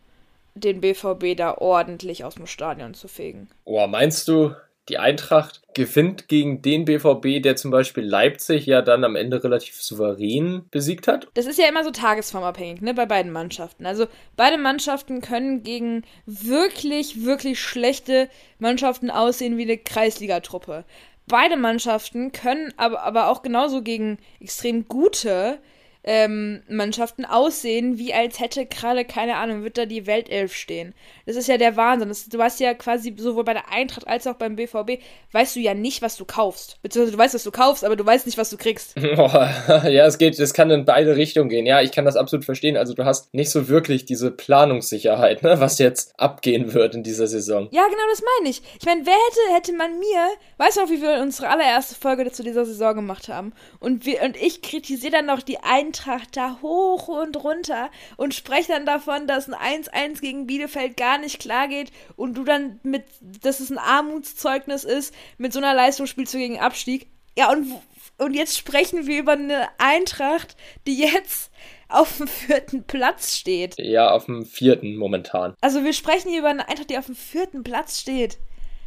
den 0.54 0.80
BVB 0.80 1.36
da 1.36 1.56
ordentlich 1.56 2.24
aus 2.24 2.34
dem 2.34 2.46
Stadion 2.46 2.94
zu 2.94 3.08
fegen. 3.08 3.48
Oh, 3.64 3.86
meinst 3.86 4.26
du, 4.28 4.54
die 4.88 4.98
Eintracht 4.98 5.62
gewinnt 5.74 6.28
gegen 6.28 6.62
den 6.62 6.84
BVB, 6.84 7.42
der 7.42 7.56
zum 7.56 7.70
Beispiel 7.70 8.04
Leipzig 8.04 8.66
ja 8.66 8.82
dann 8.82 9.04
am 9.04 9.16
Ende 9.16 9.42
relativ 9.44 9.80
souverän 9.80 10.64
besiegt 10.70 11.06
hat. 11.06 11.28
Das 11.34 11.46
ist 11.46 11.58
ja 11.58 11.68
immer 11.68 11.84
so 11.84 11.90
tagesformabhängig, 11.90 12.80
ne, 12.80 12.94
bei 12.94 13.06
beiden 13.06 13.30
Mannschaften. 13.30 13.86
Also 13.86 14.06
beide 14.36 14.58
Mannschaften 14.58 15.20
können 15.20 15.62
gegen 15.62 16.02
wirklich, 16.26 17.24
wirklich 17.24 17.60
schlechte 17.60 18.28
Mannschaften 18.58 19.10
aussehen 19.10 19.56
wie 19.56 19.62
eine 19.62 19.78
Kreisligatruppe. 19.78 20.84
Beide 21.26 21.56
Mannschaften 21.56 22.32
können 22.32 22.72
aber, 22.76 23.02
aber 23.02 23.28
auch 23.28 23.42
genauso 23.42 23.82
gegen 23.82 24.18
extrem 24.40 24.88
gute 24.88 25.58
ähm, 26.04 26.62
Mannschaften 26.68 27.24
aussehen, 27.24 27.98
wie 27.98 28.14
als 28.14 28.40
hätte 28.40 28.66
gerade, 28.66 29.04
keine 29.04 29.36
Ahnung, 29.36 29.62
wird 29.62 29.76
da 29.76 29.84
die 29.84 30.06
Weltelf 30.06 30.54
stehen. 30.54 30.94
Das 31.26 31.36
ist 31.36 31.48
ja 31.48 31.58
der 31.58 31.76
Wahnsinn. 31.76 32.08
Das, 32.08 32.28
du 32.28 32.40
hast 32.40 32.60
ja 32.60 32.74
quasi 32.74 33.14
sowohl 33.18 33.44
bei 33.44 33.52
der 33.52 33.70
Eintracht 33.70 34.06
als 34.06 34.26
auch 34.26 34.34
beim 34.34 34.56
BVB, 34.56 35.02
weißt 35.32 35.56
du 35.56 35.60
ja 35.60 35.74
nicht, 35.74 36.00
was 36.00 36.16
du 36.16 36.24
kaufst. 36.24 36.80
Beziehungsweise 36.82 37.16
du 37.16 37.18
weißt, 37.18 37.34
was 37.34 37.44
du 37.44 37.50
kaufst, 37.50 37.84
aber 37.84 37.96
du 37.96 38.06
weißt 38.06 38.26
nicht, 38.26 38.38
was 38.38 38.50
du 38.50 38.56
kriegst. 38.56 38.94
ja, 38.98 40.06
es 40.06 40.18
geht, 40.18 40.38
es 40.38 40.54
kann 40.54 40.70
in 40.70 40.84
beide 40.84 41.16
Richtungen 41.16 41.48
gehen. 41.48 41.66
Ja, 41.66 41.82
ich 41.82 41.92
kann 41.92 42.04
das 42.04 42.16
absolut 42.16 42.44
verstehen. 42.44 42.76
Also 42.76 42.94
du 42.94 43.04
hast 43.04 43.34
nicht 43.34 43.50
so 43.50 43.68
wirklich 43.68 44.04
diese 44.04 44.30
Planungssicherheit, 44.30 45.42
ne, 45.42 45.60
was 45.60 45.78
jetzt 45.78 46.18
abgehen 46.18 46.72
wird 46.74 46.94
in 46.94 47.02
dieser 47.02 47.26
Saison. 47.26 47.68
Ja, 47.70 47.84
genau, 47.86 48.02
das 48.10 48.22
meine 48.38 48.50
ich. 48.50 48.62
Ich 48.80 48.86
meine, 48.86 49.04
wer 49.04 49.12
hätte, 49.12 49.54
hätte 49.54 49.72
man 49.76 49.98
mir, 49.98 50.28
weißt 50.56 50.76
du 50.76 50.80
noch, 50.82 50.90
wie 50.90 51.02
wir 51.02 51.20
unsere 51.20 51.48
allererste 51.48 51.94
Folge 51.94 52.30
zu 52.30 52.42
dieser 52.42 52.64
Saison 52.64 52.94
gemacht 52.94 53.28
haben? 53.28 53.52
Und, 53.80 54.06
wir, 54.06 54.22
und 54.22 54.36
ich 54.36 54.62
kritisiere 54.62 55.12
dann 55.12 55.26
noch 55.26 55.42
die 55.42 55.58
Eintracht 55.88 56.36
da 56.36 56.58
hoch 56.60 57.08
und 57.08 57.42
runter 57.42 57.90
und 58.18 58.34
spreche 58.34 58.72
dann 58.72 58.84
davon, 58.84 59.26
dass 59.26 59.48
ein 59.48 59.84
1-1 59.84 60.20
gegen 60.20 60.46
Bielefeld 60.46 60.98
gar 60.98 61.18
nicht 61.18 61.40
klar 61.40 61.66
geht 61.66 61.90
und 62.16 62.34
du 62.34 62.44
dann 62.44 62.78
mit, 62.82 63.04
dass 63.20 63.60
es 63.60 63.70
ein 63.70 63.78
Armutszeugnis 63.78 64.84
ist, 64.84 65.14
mit 65.38 65.54
so 65.54 65.60
einer 65.60 65.74
Leistung 65.74 66.06
spielst 66.06 66.34
du 66.34 66.38
gegen 66.38 66.60
Abstieg. 66.60 67.06
Ja, 67.38 67.50
und, 67.50 67.72
und 68.18 68.34
jetzt 68.34 68.58
sprechen 68.58 69.06
wir 69.06 69.18
über 69.18 69.32
eine 69.32 69.68
Eintracht, 69.78 70.56
die 70.86 70.98
jetzt 70.98 71.50
auf 71.88 72.18
dem 72.18 72.28
vierten 72.28 72.84
Platz 72.84 73.36
steht. 73.36 73.76
Ja, 73.78 74.10
auf 74.10 74.26
dem 74.26 74.44
vierten 74.44 74.96
momentan. 74.96 75.54
Also 75.62 75.84
wir 75.84 75.94
sprechen 75.94 76.28
hier 76.28 76.40
über 76.40 76.50
eine 76.50 76.68
Eintracht, 76.68 76.90
die 76.90 76.98
auf 76.98 77.06
dem 77.06 77.16
vierten 77.16 77.64
Platz 77.64 77.98
steht. 77.98 78.36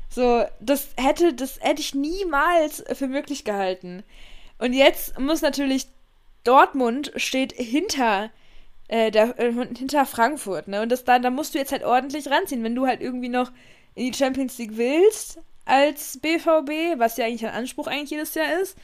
So, 0.09 0.45
das 0.59 0.89
hätte, 0.97 1.33
das 1.33 1.59
hätte 1.61 1.81
ich 1.81 1.95
niemals 1.95 2.83
für 2.93 3.07
möglich 3.07 3.43
gehalten. 3.43 4.03
Und 4.59 4.73
jetzt 4.73 5.17
muss 5.17 5.41
natürlich 5.41 5.87
Dortmund 6.43 7.11
steht 7.15 7.53
hinter 7.53 8.31
äh, 8.87 9.11
der, 9.11 9.39
äh, 9.39 9.53
hinter 9.53 10.05
Frankfurt, 10.05 10.67
ne? 10.67 10.81
Und 10.81 10.91
das 10.91 11.03
da, 11.03 11.19
da 11.19 11.29
musst 11.29 11.53
du 11.53 11.59
jetzt 11.59 11.71
halt 11.71 11.83
ordentlich 11.83 12.29
ranziehen, 12.29 12.63
wenn 12.63 12.75
du 12.75 12.85
halt 12.85 13.01
irgendwie 13.01 13.29
noch 13.29 13.51
in 13.95 14.11
die 14.11 14.17
Champions 14.17 14.57
League 14.57 14.77
willst 14.77 15.39
als 15.65 16.19
BVB, 16.19 16.99
was 16.99 17.17
ja 17.17 17.25
eigentlich 17.25 17.45
ein 17.45 17.53
Anspruch 17.53 17.87
eigentlich 17.87 18.09
jedes 18.09 18.33
Jahr 18.35 18.61
ist, 18.61 18.77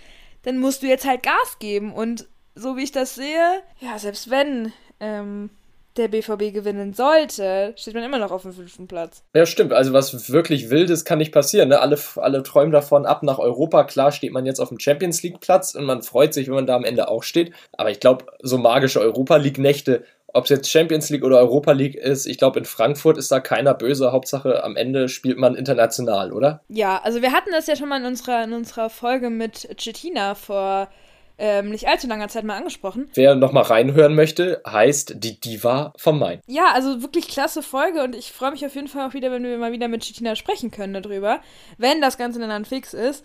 dann 0.44 0.60
musst 0.60 0.84
du 0.84 0.88
jetzt 0.88 1.06
halt 1.06 1.24
Gas 1.24 1.60
geben. 1.60 1.94
Und 1.94 2.28
so 2.56 2.78
wie 2.78 2.84
ich 2.84 2.92
das 2.92 3.16
sehe, 3.16 3.62
ja, 3.80 4.00
selbst 4.00 4.30
wenn 4.30 4.72
ähm, 5.00 5.50
der 5.98 6.08
BVB 6.08 6.54
gewinnen 6.54 6.94
sollte, 6.94 7.74
steht 7.76 7.94
man 7.94 8.04
immer 8.04 8.20
noch 8.20 8.32
auf 8.32 8.44
dem 8.44 8.54
fünften 8.54 8.88
Platz. 8.88 9.24
Ja, 9.34 9.46
stimmt. 9.46 9.74
Also 9.74 9.94
was 9.94 10.32
wirklich 10.32 10.70
Wildes 10.70 11.06
kann 11.06 11.18
nicht 11.18 11.32
passieren. 11.32 11.70
Ne? 11.70 11.80
Alle, 11.80 11.98
alle 12.18 12.44
träumen 12.44 12.72
davon 12.72 13.06
ab 13.06 13.24
nach 13.24 13.40
Europa. 13.40 13.84
Klar 13.84 14.12
steht 14.12 14.32
man 14.32 14.46
jetzt 14.46 14.60
auf 14.60 14.70
dem 14.70 14.80
Champions 14.80 15.24
League 15.24 15.40
Platz 15.40 15.76
und 15.76 15.86
man 15.86 16.02
freut 16.02 16.34
sich, 16.34 16.48
wenn 16.48 16.56
man 16.56 16.68
da 16.68 16.76
am 16.76 16.84
Ende 16.84 17.08
auch 17.08 17.24
steht. 17.24 17.54
Aber 17.74 17.92
ich 17.92 18.00
glaube, 18.00 18.26
so 18.42 18.58
magische 18.58 19.02
Europa 19.02 19.38
League 19.38 19.58
Nächte, 19.58 20.04
ob 20.34 20.44
es 20.44 20.50
jetzt 20.50 20.70
Champions 20.70 21.10
League 21.10 21.24
oder 21.24 21.40
Europa 21.40 21.72
League 21.72 21.96
ist, 21.96 22.26
ich 22.26 22.38
glaube, 22.38 22.60
in 22.60 22.66
Frankfurt 22.66 23.18
ist 23.18 23.32
da 23.32 23.40
keiner 23.40 23.74
böse. 23.74 24.12
Hauptsache, 24.12 24.64
am 24.64 24.76
Ende 24.76 25.10
spielt 25.10 25.38
man 25.38 25.56
international, 25.56 26.32
oder? 26.32 26.62
Ja, 26.68 27.02
also 27.04 27.22
wir 27.22 27.32
hatten 27.32 27.50
das 27.52 27.68
ja 27.68 27.76
schon 27.76 27.90
mal 27.90 28.00
in 28.00 28.06
unserer, 28.06 28.44
in 28.44 28.54
unserer 28.54 28.90
Folge 28.90 29.30
mit 29.30 29.68
Cettina 29.80 30.36
vor 30.36 30.90
ähm, 31.38 31.70
nicht 31.70 31.88
allzu 31.88 32.08
langer 32.08 32.28
Zeit 32.30 32.44
mal 32.44 32.58
angesprochen. 32.58 33.10
Wer 33.14 33.36
nochmal 33.36 33.64
reinhören 33.64 34.16
möchte, 34.16 34.62
heißt 34.66 35.16
Die 35.18 35.40
Diva 35.40 35.94
vom 35.98 36.20
Main. 36.20 36.42
Ja, 36.48 36.72
also 36.74 37.02
wirklich 37.02 37.28
klasse 37.28 37.62
Folge 37.62 38.04
und 38.04 38.16
ich 38.16 38.32
freue 38.32 38.52
mich 38.52 38.66
auf 38.66 38.76
jeden 38.76 38.88
Fall 38.88 39.08
auch 39.08 39.14
wieder, 39.14 39.32
wenn 39.32 39.44
wir 39.44 39.58
mal 39.58 39.72
wieder 39.72 39.88
mit 39.88 40.04
Chitina 40.04 40.36
sprechen 40.36 40.72
können 40.72 40.94
darüber, 40.94 41.40
wenn 41.78 42.02
das 42.02 42.18
Ganze 42.18 42.40
dann 42.40 42.66
fix 42.66 42.94
ist, 42.94 43.24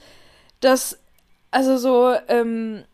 dass, 0.60 0.98
also 1.50 1.76
so, 1.76 2.14
ähm, 2.28 2.84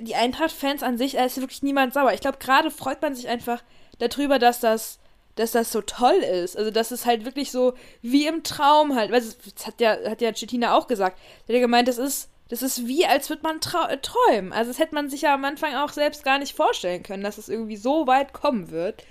die 0.00 0.14
Eintracht-Fans 0.14 0.82
an 0.82 0.96
sich, 0.96 1.12
da 1.12 1.24
ist 1.24 1.40
wirklich 1.40 1.62
niemand 1.62 1.92
sauer. 1.92 2.12
Ich 2.12 2.20
glaube, 2.20 2.38
gerade 2.38 2.70
freut 2.70 3.02
man 3.02 3.14
sich 3.14 3.28
einfach 3.28 3.62
darüber, 3.98 4.38
dass 4.38 4.60
das 4.60 4.98
dass 5.34 5.52
das 5.52 5.72
so 5.72 5.80
toll 5.80 6.16
ist. 6.16 6.56
Also, 6.58 6.70
dass 6.70 6.90
es 6.90 7.06
halt 7.06 7.24
wirklich 7.24 7.50
so 7.50 7.72
wie 8.02 8.26
im 8.26 8.42
Traum 8.42 8.94
halt, 8.94 9.10
weil 9.10 9.22
das 9.22 9.66
hat 9.66 9.80
ja, 9.80 9.96
hat 10.06 10.20
ja 10.20 10.34
Cettina 10.34 10.76
auch 10.76 10.86
gesagt. 10.86 11.18
Der 11.48 11.54
hat 11.54 11.60
ja 11.60 11.66
gemeint, 11.66 11.88
das 11.88 11.98
ist 11.98 12.28
das 12.48 12.62
ist 12.62 12.86
wie, 12.86 13.06
als 13.06 13.30
würde 13.30 13.42
man 13.42 13.60
äh, 13.88 13.98
träumen. 13.98 14.52
Also 14.52 14.70
das 14.70 14.78
hätte 14.78 14.94
man 14.94 15.08
sich 15.08 15.22
ja 15.22 15.34
am 15.34 15.44
Anfang 15.44 15.74
auch 15.74 15.90
selbst 15.90 16.24
gar 16.24 16.38
nicht 16.38 16.54
vorstellen 16.54 17.02
können, 17.02 17.22
dass 17.22 17.38
es 17.38 17.48
irgendwie 17.48 17.76
so 17.76 18.06
weit 18.06 18.32
kommen 18.32 18.70
wird. 18.70 19.04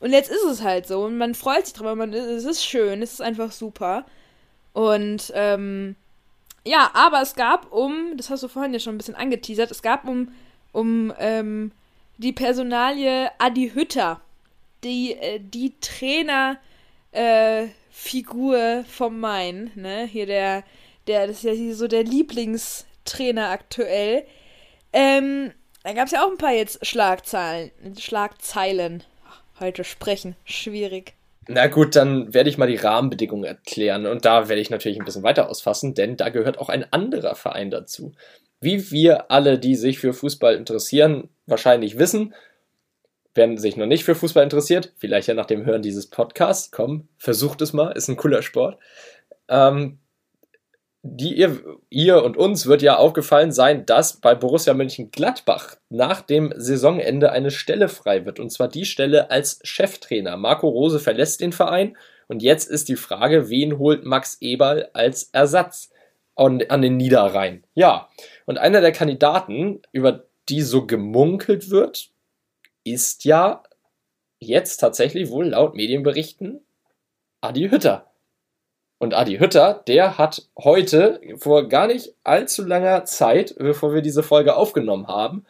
Und 0.00 0.12
jetzt 0.12 0.30
ist 0.30 0.44
es 0.44 0.62
halt 0.62 0.86
so 0.86 1.04
und 1.04 1.18
man 1.18 1.34
freut 1.34 1.66
sich 1.66 1.74
drüber, 1.74 1.94
man, 1.94 2.12
es 2.12 2.44
ist 2.44 2.64
schön, 2.64 3.02
es 3.02 3.12
ist 3.12 3.22
einfach 3.22 3.52
super. 3.52 4.06
Und 4.72 5.32
ähm, 5.34 5.96
ja, 6.64 6.90
aber 6.94 7.22
es 7.22 7.34
gab 7.34 7.72
um, 7.72 8.16
das 8.16 8.30
hast 8.30 8.42
du 8.42 8.48
vorhin 8.48 8.72
ja 8.72 8.80
schon 8.80 8.94
ein 8.94 8.98
bisschen 8.98 9.14
angeteasert, 9.14 9.70
es 9.70 9.82
gab 9.82 10.08
um, 10.08 10.32
um 10.72 11.12
ähm, 11.18 11.72
die 12.18 12.32
Personalie 12.32 13.30
Adi 13.38 13.70
Hütter, 13.74 14.20
die, 14.84 15.12
äh, 15.12 15.40
die 15.40 15.74
Trainerfigur 15.80 18.56
äh, 18.56 18.84
vom 18.84 19.20
Main, 19.20 19.70
ne? 19.74 20.06
Hier 20.06 20.26
der 20.26 20.64
der, 21.06 21.26
das 21.26 21.42
ist 21.42 21.42
ja 21.44 21.74
so 21.74 21.88
der 21.88 22.04
Lieblingstrainer 22.04 23.50
aktuell. 23.50 24.24
Ähm, 24.92 25.52
da 25.82 25.92
gab 25.92 26.06
es 26.06 26.12
ja 26.12 26.24
auch 26.24 26.30
ein 26.30 26.38
paar 26.38 26.52
jetzt 26.52 26.84
Schlagzeilen. 26.84 27.70
Schlagzeilen. 27.98 29.02
Heute 29.58 29.84
sprechen. 29.84 30.36
Schwierig. 30.44 31.14
Na 31.48 31.66
gut, 31.66 31.96
dann 31.96 32.32
werde 32.32 32.48
ich 32.48 32.58
mal 32.58 32.68
die 32.68 32.76
Rahmenbedingungen 32.76 33.44
erklären. 33.44 34.06
Und 34.06 34.24
da 34.24 34.48
werde 34.48 34.62
ich 34.62 34.70
natürlich 34.70 34.98
ein 34.98 35.04
bisschen 35.04 35.22
weiter 35.22 35.48
ausfassen, 35.48 35.94
denn 35.94 36.16
da 36.16 36.28
gehört 36.28 36.58
auch 36.58 36.68
ein 36.68 36.90
anderer 36.92 37.34
Verein 37.34 37.70
dazu. 37.70 38.12
Wie 38.60 38.90
wir 38.90 39.30
alle, 39.30 39.58
die 39.58 39.74
sich 39.74 39.98
für 39.98 40.12
Fußball 40.12 40.54
interessieren, 40.54 41.28
wahrscheinlich 41.46 41.98
wissen, 41.98 42.34
wer 43.34 43.56
sich 43.58 43.76
noch 43.76 43.86
nicht 43.86 44.04
für 44.04 44.14
Fußball 44.14 44.44
interessiert, 44.44 44.92
vielleicht 44.98 45.28
ja 45.28 45.34
nach 45.34 45.46
dem 45.46 45.64
Hören 45.64 45.82
dieses 45.82 46.08
Podcasts, 46.08 46.70
komm, 46.70 47.08
versucht 47.16 47.62
es 47.62 47.72
mal, 47.72 47.92
ist 47.92 48.08
ein 48.08 48.16
cooler 48.16 48.42
Sport. 48.42 48.78
Ähm, 49.48 49.98
die 51.02 51.34
ihr, 51.34 51.62
ihr 51.88 52.22
und 52.22 52.36
uns 52.36 52.66
wird 52.66 52.82
ja 52.82 52.96
aufgefallen 52.96 53.52
sein, 53.52 53.86
dass 53.86 54.20
bei 54.20 54.34
Borussia 54.34 54.74
Mönchengladbach 54.74 55.76
nach 55.88 56.20
dem 56.20 56.52
Saisonende 56.56 57.32
eine 57.32 57.50
Stelle 57.50 57.88
frei 57.88 58.26
wird. 58.26 58.38
Und 58.38 58.50
zwar 58.50 58.68
die 58.68 58.84
Stelle 58.84 59.30
als 59.30 59.60
Cheftrainer. 59.62 60.36
Marco 60.36 60.68
Rose 60.68 61.00
verlässt 61.00 61.40
den 61.40 61.52
Verein 61.52 61.96
und 62.28 62.42
jetzt 62.42 62.70
ist 62.70 62.88
die 62.88 62.96
Frage, 62.96 63.48
wen 63.48 63.78
holt 63.78 64.04
Max 64.04 64.36
Eberl 64.40 64.90
als 64.92 65.24
Ersatz 65.32 65.90
an, 66.36 66.62
an 66.68 66.82
den 66.82 66.96
Niederrhein? 66.96 67.64
Ja, 67.74 68.08
und 68.44 68.58
einer 68.58 68.80
der 68.80 68.92
Kandidaten, 68.92 69.80
über 69.92 70.26
die 70.48 70.62
so 70.62 70.86
gemunkelt 70.86 71.70
wird, 71.70 72.10
ist 72.84 73.24
ja 73.24 73.62
jetzt 74.38 74.78
tatsächlich 74.78 75.30
wohl 75.30 75.48
laut 75.48 75.74
Medienberichten 75.74 76.60
Adi 77.40 77.68
Hütter. 77.70 78.09
Und 79.00 79.14
Adi 79.14 79.38
Hütter, 79.38 79.82
der 79.86 80.18
hat 80.18 80.46
heute 80.58 81.22
vor 81.38 81.68
gar 81.68 81.86
nicht 81.86 82.12
allzu 82.22 82.62
langer 82.62 83.06
Zeit, 83.06 83.54
bevor 83.58 83.94
wir 83.94 84.02
diese 84.02 84.22
Folge 84.22 84.54
aufgenommen 84.54 85.08
haben, 85.08 85.46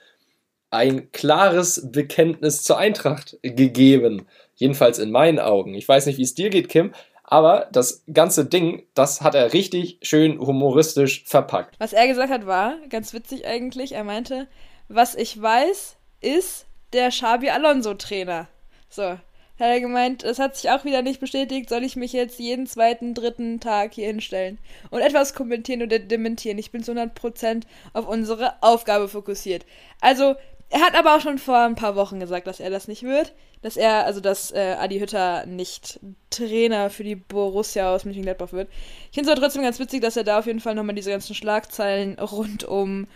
ein 0.70 1.10
klares 1.10 1.90
Bekenntnis 1.90 2.62
zur 2.62 2.78
Eintracht 2.78 3.38
gegeben. 3.42 4.28
Jedenfalls 4.54 5.00
in 5.00 5.10
meinen 5.10 5.40
Augen. 5.40 5.74
Ich 5.74 5.88
weiß 5.88 6.06
nicht, 6.06 6.16
wie 6.18 6.22
es 6.22 6.34
dir 6.36 6.48
geht, 6.48 6.68
Kim, 6.68 6.92
aber 7.24 7.68
das 7.72 8.04
ganze 8.12 8.46
Ding, 8.46 8.84
das 8.94 9.20
hat 9.20 9.34
er 9.34 9.52
richtig 9.52 9.98
schön 10.02 10.38
humoristisch 10.38 11.24
verpackt. 11.26 11.74
Was 11.80 11.92
er 11.92 12.06
gesagt 12.06 12.30
hat, 12.30 12.46
war 12.46 12.76
ganz 12.88 13.12
witzig 13.14 13.48
eigentlich. 13.48 13.92
Er 13.92 14.04
meinte, 14.04 14.46
was 14.86 15.16
ich 15.16 15.42
weiß, 15.42 15.96
ist 16.20 16.66
der 16.92 17.08
Xabi 17.08 17.50
Alonso 17.50 17.94
Trainer. 17.94 18.46
So, 18.88 19.16
hat 19.60 19.68
er 19.68 19.80
gemeint, 19.80 20.24
es 20.24 20.38
hat 20.38 20.56
sich 20.56 20.70
auch 20.70 20.84
wieder 20.84 21.02
nicht 21.02 21.20
bestätigt, 21.20 21.68
soll 21.68 21.84
ich 21.84 21.96
mich 21.96 22.12
jetzt 22.12 22.38
jeden 22.38 22.66
zweiten, 22.66 23.14
dritten 23.14 23.60
Tag 23.60 23.94
hier 23.94 24.06
hinstellen 24.06 24.58
und 24.90 25.00
etwas 25.00 25.34
kommentieren 25.34 25.82
oder 25.82 25.98
dementieren. 25.98 26.58
Ich 26.58 26.70
bin 26.70 26.82
zu 26.82 26.92
100% 26.92 27.62
auf 27.92 28.08
unsere 28.08 28.54
Aufgabe 28.62 29.08
fokussiert. 29.08 29.66
Also, 30.00 30.34
er 30.70 30.80
hat 30.80 30.94
aber 30.94 31.16
auch 31.16 31.20
schon 31.20 31.38
vor 31.38 31.58
ein 31.58 31.74
paar 31.74 31.96
Wochen 31.96 32.20
gesagt, 32.20 32.46
dass 32.46 32.60
er 32.60 32.70
das 32.70 32.86
nicht 32.86 33.02
wird. 33.02 33.32
Dass 33.62 33.76
er, 33.76 34.06
also 34.06 34.20
dass 34.20 34.52
äh, 34.52 34.76
Adi 34.78 35.00
Hütter 35.00 35.44
nicht 35.44 36.00
Trainer 36.30 36.88
für 36.88 37.04
die 37.04 37.16
Borussia 37.16 37.94
aus 37.94 38.06
Mönchengladbach 38.06 38.52
wird. 38.52 38.68
Ich 39.10 39.14
finde 39.14 39.28
es 39.28 39.36
aber 39.36 39.42
trotzdem 39.42 39.62
ganz 39.62 39.78
witzig, 39.78 40.00
dass 40.00 40.16
er 40.16 40.24
da 40.24 40.38
auf 40.38 40.46
jeden 40.46 40.60
Fall 40.60 40.74
nochmal 40.74 40.94
diese 40.94 41.10
ganzen 41.10 41.34
Schlagzeilen 41.34 42.18
rund 42.20 42.64
um 42.64 43.06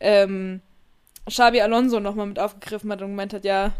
ähm, 0.00 0.60
Xabi 1.28 1.60
Alonso 1.60 2.00
nochmal 2.00 2.26
mit 2.26 2.40
aufgegriffen 2.40 2.90
hat 2.90 3.02
und 3.02 3.08
gemeint 3.08 3.32
hat, 3.32 3.44
ja, 3.44 3.72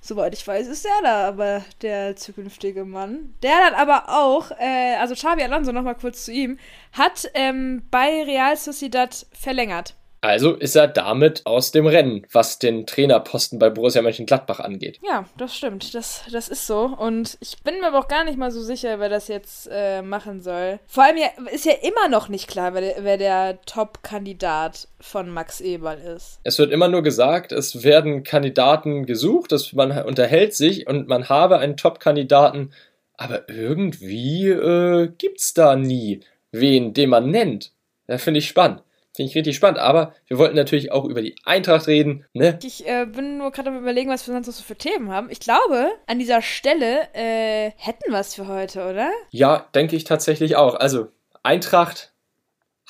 Soweit 0.00 0.34
ich 0.34 0.46
weiß, 0.46 0.68
ist 0.68 0.84
er 0.84 1.02
da 1.02 1.28
aber 1.28 1.64
der 1.82 2.16
zukünftige 2.16 2.84
Mann. 2.84 3.34
Der 3.42 3.56
dann 3.58 3.74
aber 3.74 4.08
auch, 4.08 4.50
äh, 4.52 4.96
also 5.00 5.14
Xabi 5.14 5.42
Alonso, 5.42 5.72
nochmal 5.72 5.96
kurz 5.96 6.24
zu 6.24 6.32
ihm, 6.32 6.58
hat 6.92 7.28
ähm, 7.34 7.82
bei 7.90 8.22
Real 8.22 8.56
Sociedad 8.56 9.26
verlängert. 9.32 9.94
Also 10.26 10.54
ist 10.54 10.74
er 10.74 10.88
damit 10.88 11.46
aus 11.46 11.70
dem 11.70 11.86
Rennen, 11.86 12.26
was 12.32 12.58
den 12.58 12.84
Trainerposten 12.84 13.60
bei 13.60 13.70
Borussia 13.70 14.02
Mönchengladbach 14.02 14.58
angeht. 14.58 14.98
Ja, 15.06 15.24
das 15.38 15.54
stimmt. 15.56 15.94
Das, 15.94 16.22
das 16.32 16.48
ist 16.48 16.66
so. 16.66 16.86
Und 16.86 17.38
ich 17.38 17.62
bin 17.62 17.78
mir 17.78 17.86
aber 17.86 18.00
auch 18.00 18.08
gar 18.08 18.24
nicht 18.24 18.36
mal 18.36 18.50
so 18.50 18.60
sicher, 18.60 18.98
wer 18.98 19.08
das 19.08 19.28
jetzt 19.28 19.68
äh, 19.70 20.02
machen 20.02 20.42
soll. 20.42 20.80
Vor 20.88 21.04
allem 21.04 21.16
ja, 21.16 21.28
ist 21.52 21.64
ja 21.64 21.74
immer 21.80 22.08
noch 22.08 22.28
nicht 22.28 22.48
klar, 22.48 22.74
wer 22.74 22.80
der, 22.80 22.94
wer 23.04 23.18
der 23.18 23.60
Top-Kandidat 23.66 24.88
von 24.98 25.30
Max 25.30 25.60
Eberl 25.60 25.98
ist. 25.98 26.40
Es 26.42 26.58
wird 26.58 26.72
immer 26.72 26.88
nur 26.88 27.04
gesagt, 27.04 27.52
es 27.52 27.84
werden 27.84 28.24
Kandidaten 28.24 29.06
gesucht, 29.06 29.52
dass 29.52 29.74
man 29.74 29.92
unterhält 30.02 30.56
sich 30.56 30.88
und 30.88 31.06
man 31.06 31.28
habe 31.28 31.58
einen 31.58 31.76
Top-Kandidaten. 31.76 32.72
Aber 33.14 33.48
irgendwie 33.48 34.48
äh, 34.48 35.08
gibt's 35.16 35.54
da 35.54 35.76
nie 35.76 36.20
wen, 36.50 36.94
den 36.94 37.10
man 37.10 37.30
nennt. 37.30 37.70
Das 38.08 38.24
finde 38.24 38.38
ich 38.38 38.48
spannend. 38.48 38.82
Finde 39.16 39.30
ich 39.30 39.36
richtig 39.36 39.56
spannend. 39.56 39.78
Aber 39.78 40.12
wir 40.26 40.36
wollten 40.36 40.56
natürlich 40.56 40.92
auch 40.92 41.06
über 41.06 41.22
die 41.22 41.34
Eintracht 41.44 41.86
reden. 41.86 42.26
Ne? 42.34 42.58
Ich 42.62 42.86
äh, 42.86 43.06
bin 43.06 43.38
nur 43.38 43.50
gerade 43.50 43.70
am 43.70 43.78
überlegen, 43.78 44.10
was 44.10 44.26
wir 44.26 44.34
sonst 44.34 44.46
noch 44.46 44.52
so 44.52 44.62
für 44.62 44.76
Themen 44.76 45.10
haben. 45.10 45.30
Ich 45.30 45.40
glaube, 45.40 45.88
an 46.06 46.18
dieser 46.18 46.42
Stelle 46.42 47.08
äh, 47.14 47.70
hätten 47.78 48.12
wir 48.12 48.20
es 48.20 48.34
für 48.34 48.46
heute, 48.46 48.86
oder? 48.90 49.10
Ja, 49.30 49.68
denke 49.74 49.96
ich 49.96 50.04
tatsächlich 50.04 50.56
auch. 50.56 50.74
Also 50.74 51.08
Eintracht, 51.42 52.12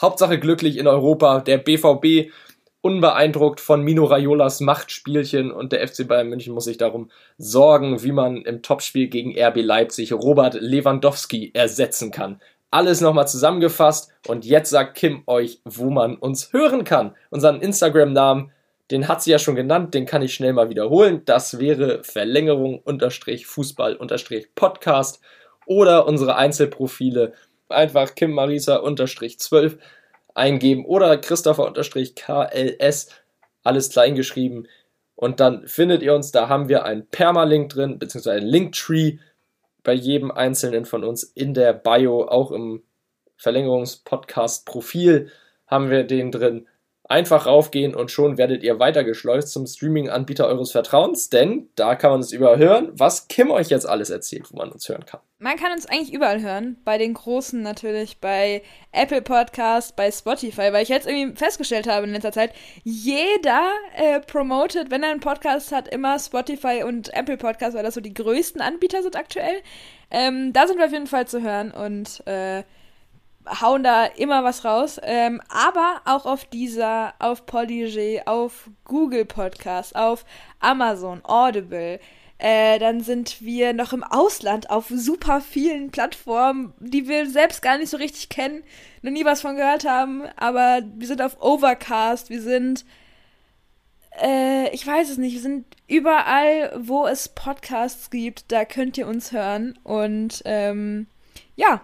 Hauptsache 0.01 0.41
glücklich 0.41 0.79
in 0.79 0.89
Europa. 0.89 1.41
Der 1.41 1.59
BVB 1.59 2.33
unbeeindruckt 2.81 3.61
von 3.61 3.83
Mino 3.83 4.05
Raiolas 4.05 4.61
Machtspielchen 4.61 5.53
und 5.53 5.71
der 5.71 5.87
FC 5.87 6.09
Bayern 6.09 6.29
München 6.29 6.55
muss 6.55 6.65
sich 6.65 6.77
darum 6.77 7.11
sorgen, 7.39 8.03
wie 8.03 8.13
man 8.13 8.43
im 8.43 8.63
Topspiel 8.63 9.07
gegen 9.09 9.39
RB 9.39 9.59
Leipzig 9.59 10.13
Robert 10.13 10.55
Lewandowski 10.55 11.53
ersetzen 11.55 12.11
kann 12.11 12.41
alles 12.71 13.01
nochmal 13.01 13.29
zusammengefasst 13.29 14.13
und 14.27 14.45
jetzt 14.45 14.71
sagt 14.71 14.97
Kim 14.97 15.23
euch, 15.27 15.61
wo 15.65 15.91
man 15.91 16.17
uns 16.17 16.53
hören 16.53 16.85
kann. 16.85 17.15
Unseren 17.31 17.61
Instagram-Namen, 17.61 18.51
den 18.91 19.09
hat 19.09 19.23
sie 19.23 19.31
ja 19.31 19.39
schon 19.39 19.57
genannt, 19.57 19.95
den 19.95 20.07
kann 20.07 20.23
ich 20.23 20.35
schnell 20.35 20.53
mal 20.53 20.69
wiederholen. 20.69 21.23
Das 21.25 21.59
wäre 21.59 22.03
Verlängerung 22.05 22.81
unterstrich 22.81 23.47
Fußball 23.47 23.97
unterstrich 23.97 24.55
Podcast 24.55 25.21
oder 25.67 26.07
unsere 26.07 26.37
Einzelprofile 26.37 27.33
einfach 27.69 28.15
Kim 28.15 28.33
Marisa 28.33 28.77
unterstrich 28.77 29.39
12 29.39 29.79
eingeben 30.35 30.85
oder 30.85 31.17
Christopher 31.17 31.73
KLS, 31.73 33.09
alles 33.63 33.91
klein 33.91 34.15
geschrieben. 34.15 34.67
Und 35.15 35.41
dann 35.41 35.67
findet 35.67 36.03
ihr 36.03 36.15
uns, 36.15 36.31
da 36.31 36.49
haben 36.49 36.69
wir 36.69 36.85
einen 36.85 37.07
Permalink 37.07 37.71
drin, 37.71 37.99
beziehungsweise 37.99 38.37
einen 38.39 38.47
Linktree 38.47 39.19
bei 39.87 39.93
jedem 39.93 40.33
einzelnen 40.33 40.85
von 40.85 41.05
uns 41.05 41.23
in 41.23 41.55
der 41.55 41.73
Bio, 41.73 42.27
auch 42.27 42.51
im 42.51 42.83
Verlängerungspodcast-Profil 43.37 45.31
haben 45.69 45.91
wir 45.91 46.03
den 46.03 46.33
drin. 46.33 46.67
Einfach 47.09 47.47
raufgehen 47.47 47.95
und 47.95 48.11
schon 48.11 48.37
werdet 48.37 48.65
ihr 48.65 48.81
weitergeschleust 48.81 49.53
zum 49.53 49.65
Streaming-Anbieter 49.65 50.49
eures 50.49 50.73
Vertrauens, 50.73 51.31
denn 51.31 51.69
da 51.77 51.95
kann 51.95 52.11
man 52.11 52.21
es 52.21 52.33
überhören, 52.33 52.91
was 52.95 53.29
Kim 53.29 53.53
euch 53.53 53.69
jetzt 53.69 53.89
alles 53.89 54.11
erzählt, 54.11 54.51
wo 54.51 54.57
man 54.57 54.73
uns 54.73 54.89
hören 54.89 55.07
kann. 55.07 55.21
Man 55.39 55.57
kann 55.57 55.71
uns 55.71 55.87
eigentlich 55.87 56.13
überall 56.13 56.41
hören. 56.41 56.79
Bei 56.85 56.99
den 56.99 57.15
Großen 57.15 57.63
natürlich, 57.63 58.19
bei 58.21 58.63
Apple 58.91 59.23
Podcast, 59.23 59.95
bei 59.95 60.11
Spotify, 60.11 60.73
weil 60.73 60.83
ich 60.83 60.89
jetzt 60.89 61.07
irgendwie 61.07 61.37
festgestellt 61.37 61.87
habe 61.87 62.07
in 62.07 62.13
letzter 62.13 62.33
Zeit, 62.33 62.55
jeder 62.83 63.71
äh, 63.95 64.19
promotet, 64.21 64.91
wenn 64.91 65.03
er 65.03 65.11
einen 65.11 65.21
Podcast 65.21 65.71
hat, 65.71 65.87
immer 65.89 66.19
Spotify 66.19 66.83
und 66.85 67.15
Apple 67.15 67.37
Podcast, 67.37 67.77
weil 67.77 67.85
das 67.85 67.95
so 67.95 68.01
die 68.01 68.15
größten 68.15 68.61
Anbieter 68.61 69.03
sind 69.03 69.15
aktuell. 69.15 69.63
Ähm, 70.11 70.53
da 70.53 70.67
sind 70.67 70.79
wir 70.79 70.87
auf 70.87 70.93
jeden 70.93 71.07
Fall 71.07 71.29
zu 71.29 71.43
hören 71.43 71.71
und 71.71 72.27
äh, 72.27 72.65
hauen 73.61 73.83
da 73.83 74.05
immer 74.05 74.45
was 74.45 74.65
raus. 74.65 75.01
Ähm, 75.03 75.41
aber 75.49 76.01
auch 76.05 76.27
auf 76.27 76.45
dieser, 76.45 77.15
auf 77.19 77.47
Polyg, 77.47 78.27
auf 78.27 78.71
Google 78.85 79.25
Podcast, 79.25 79.97
auf 79.97 80.25
Amazon, 80.61 81.21
Audible. 81.25 82.01
Äh, 82.39 82.79
dann 82.79 83.01
sind 83.01 83.41
wir 83.41 83.73
noch 83.73 83.95
im 83.95 84.05
Ausland 84.05 84.69
auf 84.69 84.89
super 84.89 85.41
vielen 85.41 85.91
Plattformen, 85.91 86.75
die 86.81 87.09
wir 87.09 87.29
selbst 87.31 87.63
gar 87.63 87.79
nicht 87.79 87.89
so 87.89 87.97
richtig 87.97 88.29
kennen, 88.29 88.63
noch 89.01 89.11
nie 89.11 89.25
was 89.25 89.41
von 89.41 89.57
gehört 89.57 89.89
haben. 89.89 90.25
Aber 90.37 90.83
wir 90.97 91.07
sind 91.07 91.23
auf 91.23 91.41
Overcast, 91.41 92.29
wir 92.29 92.43
sind, 92.43 92.85
äh, 94.23 94.69
ich 94.75 94.87
weiß 94.87 95.09
es 95.09 95.17
nicht, 95.17 95.33
wir 95.33 95.41
sind 95.41 95.65
überall, 95.89 96.73
wo 96.79 97.07
es 97.07 97.31
Podcasts 97.31 98.11
gibt, 98.11 98.53
da 98.53 98.67
könnt 98.67 98.99
ihr 98.99 99.07
uns 99.07 99.33
hören. 99.33 99.79
Und 99.83 100.43
ähm, 100.45 101.07
ja, 101.55 101.81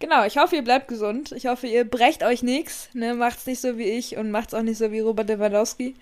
Genau, 0.00 0.24
ich 0.24 0.38
hoffe, 0.38 0.56
ihr 0.56 0.62
bleibt 0.62 0.88
gesund. 0.88 1.32
Ich 1.32 1.46
hoffe, 1.46 1.66
ihr 1.66 1.84
brecht 1.84 2.22
euch 2.22 2.42
nichts. 2.42 2.88
Ne? 2.94 3.14
Macht's 3.14 3.46
nicht 3.46 3.60
so 3.60 3.78
wie 3.78 3.90
ich 3.90 4.16
und 4.16 4.30
macht's 4.30 4.54
auch 4.54 4.62
nicht 4.62 4.78
so 4.78 4.92
wie 4.92 5.00
Robert 5.00 5.28
Lewandowski. 5.28 5.94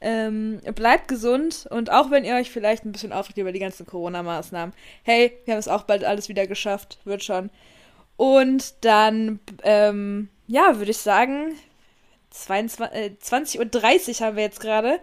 Ähm, 0.00 0.60
bleibt 0.74 1.08
gesund 1.08 1.66
und 1.70 1.90
auch 1.90 2.10
wenn 2.10 2.24
ihr 2.24 2.34
euch 2.34 2.50
vielleicht 2.50 2.84
ein 2.84 2.92
bisschen 2.92 3.12
aufregt 3.12 3.38
über 3.38 3.52
die 3.52 3.60
ganzen 3.60 3.86
Corona-Maßnahmen, 3.86 4.74
hey, 5.04 5.32
wir 5.46 5.54
haben 5.54 5.58
es 5.58 5.68
auch 5.68 5.84
bald 5.84 6.04
alles 6.04 6.28
wieder 6.28 6.46
geschafft, 6.46 6.98
wird 7.04 7.24
schon. 7.24 7.48
Und 8.18 8.84
dann, 8.84 9.40
ähm, 9.62 10.28
ja, 10.46 10.76
würde 10.76 10.90
ich 10.90 10.98
sagen, 10.98 11.54
22, 12.30 12.94
äh, 12.94 13.10
20.30 13.22 14.20
Uhr 14.20 14.26
haben 14.26 14.36
wir 14.36 14.42
jetzt 14.42 14.60
gerade. 14.60 15.00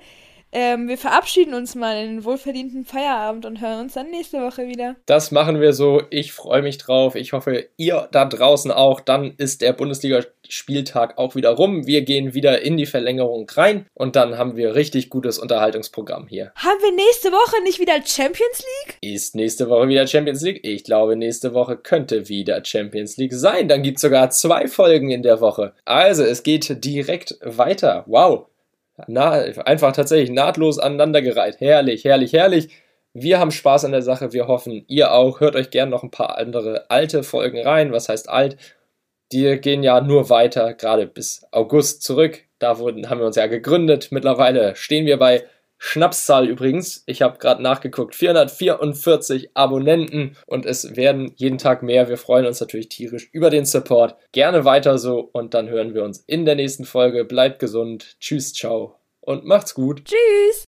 Ähm, 0.53 0.87
wir 0.87 0.99
verabschieden 0.99 1.55
uns 1.55 1.73
mal 1.73 1.97
in 1.97 2.17
den 2.17 2.25
wohlverdienten 2.25 2.85
Feierabend 2.85 3.45
und 3.45 3.59
hören 3.59 3.81
uns 3.81 3.93
dann 3.93 4.11
nächste 4.11 4.39
Woche 4.41 4.67
wieder. 4.67 4.95
Das 5.07 5.31
machen 5.31 5.59
wir 5.59 5.73
so. 5.73 6.03
Ich 6.11 6.31
freue 6.31 6.61
mich 6.61 6.77
drauf. 6.77 7.15
Ich 7.15 7.33
hoffe, 7.33 7.65
ihr 7.75 8.07
da 8.11 8.25
draußen 8.25 8.71
auch. 8.71 8.99
Dann 8.99 9.33
ist 9.37 9.61
der 9.61 9.73
Bundesligaspieltag 9.73 11.17
auch 11.17 11.35
wieder 11.35 11.49
rum. 11.49 11.87
Wir 11.87 12.03
gehen 12.03 12.35
wieder 12.35 12.61
in 12.61 12.77
die 12.77 12.85
Verlängerung 12.85 13.49
rein 13.49 13.87
und 13.95 14.15
dann 14.15 14.37
haben 14.37 14.55
wir 14.55 14.75
richtig 14.75 15.09
gutes 15.09 15.39
Unterhaltungsprogramm 15.39 16.27
hier. 16.27 16.51
Haben 16.55 16.79
wir 16.81 16.91
nächste 16.91 17.31
Woche 17.31 17.63
nicht 17.63 17.79
wieder 17.79 17.95
Champions 18.05 18.59
League? 18.59 18.97
Ist 19.01 19.35
nächste 19.35 19.69
Woche 19.69 19.87
wieder 19.87 20.05
Champions 20.05 20.43
League? 20.43 20.59
Ich 20.63 20.83
glaube, 20.83 21.15
nächste 21.15 21.55
Woche 21.55 21.77
könnte 21.77 22.29
wieder 22.29 22.63
Champions 22.63 23.17
League 23.17 23.33
sein. 23.33 23.67
Dann 23.67 23.81
gibt 23.81 23.97
es 23.97 24.01
sogar 24.01 24.29
zwei 24.29 24.67
Folgen 24.67 25.09
in 25.09 25.23
der 25.23 25.41
Woche. 25.41 25.73
Also, 25.85 26.23
es 26.23 26.43
geht 26.43 26.85
direkt 26.85 27.39
weiter. 27.41 28.03
Wow. 28.05 28.47
Na, 29.07 29.31
einfach 29.31 29.91
tatsächlich 29.91 30.29
nahtlos 30.29 30.79
aneinandergereiht. 30.79 31.59
Herrlich, 31.59 32.03
herrlich, 32.05 32.33
herrlich. 32.33 32.69
Wir 33.13 33.39
haben 33.39 33.51
Spaß 33.51 33.85
an 33.85 33.91
der 33.91 34.01
Sache, 34.01 34.33
wir 34.33 34.47
hoffen, 34.47 34.85
ihr 34.87 35.13
auch. 35.13 35.39
Hört 35.39 35.55
euch 35.55 35.69
gerne 35.69 35.91
noch 35.91 36.03
ein 36.03 36.11
paar 36.11 36.37
andere 36.37 36.89
alte 36.89 37.23
Folgen 37.23 37.61
rein. 37.65 37.91
Was 37.91 38.09
heißt 38.09 38.29
alt? 38.29 38.57
Die 39.31 39.59
gehen 39.59 39.83
ja 39.83 40.01
nur 40.01 40.29
weiter, 40.29 40.73
gerade 40.73 41.07
bis 41.07 41.45
August 41.51 42.03
zurück. 42.03 42.43
Da 42.59 42.79
wurden, 42.79 43.09
haben 43.09 43.19
wir 43.19 43.27
uns 43.27 43.35
ja 43.35 43.47
gegründet. 43.47 44.11
Mittlerweile 44.11 44.75
stehen 44.75 45.05
wir 45.05 45.17
bei 45.17 45.43
Schnapszahl 45.85 46.47
übrigens. 46.47 47.03
Ich 47.07 47.21
habe 47.21 47.37
gerade 47.39 47.61
nachgeguckt. 47.61 48.15
444 48.15 49.49
Abonnenten 49.53 50.37
und 50.47 50.65
es 50.65 50.95
werden 50.95 51.33
jeden 51.35 51.57
Tag 51.57 51.83
mehr. 51.83 52.07
Wir 52.07 52.15
freuen 52.15 52.45
uns 52.45 52.61
natürlich 52.61 52.87
tierisch 52.87 53.27
über 53.33 53.49
den 53.49 53.65
Support. 53.65 54.15
Gerne 54.31 54.63
weiter 54.63 54.97
so 54.97 55.19
und 55.33 55.53
dann 55.53 55.67
hören 55.67 55.93
wir 55.93 56.05
uns 56.05 56.23
in 56.25 56.45
der 56.45 56.55
nächsten 56.55 56.85
Folge. 56.85 57.25
Bleibt 57.25 57.59
gesund. 57.59 58.15
Tschüss, 58.21 58.53
ciao 58.53 58.95
und 59.19 59.43
macht's 59.43 59.73
gut. 59.73 60.05
Tschüss. 60.05 60.61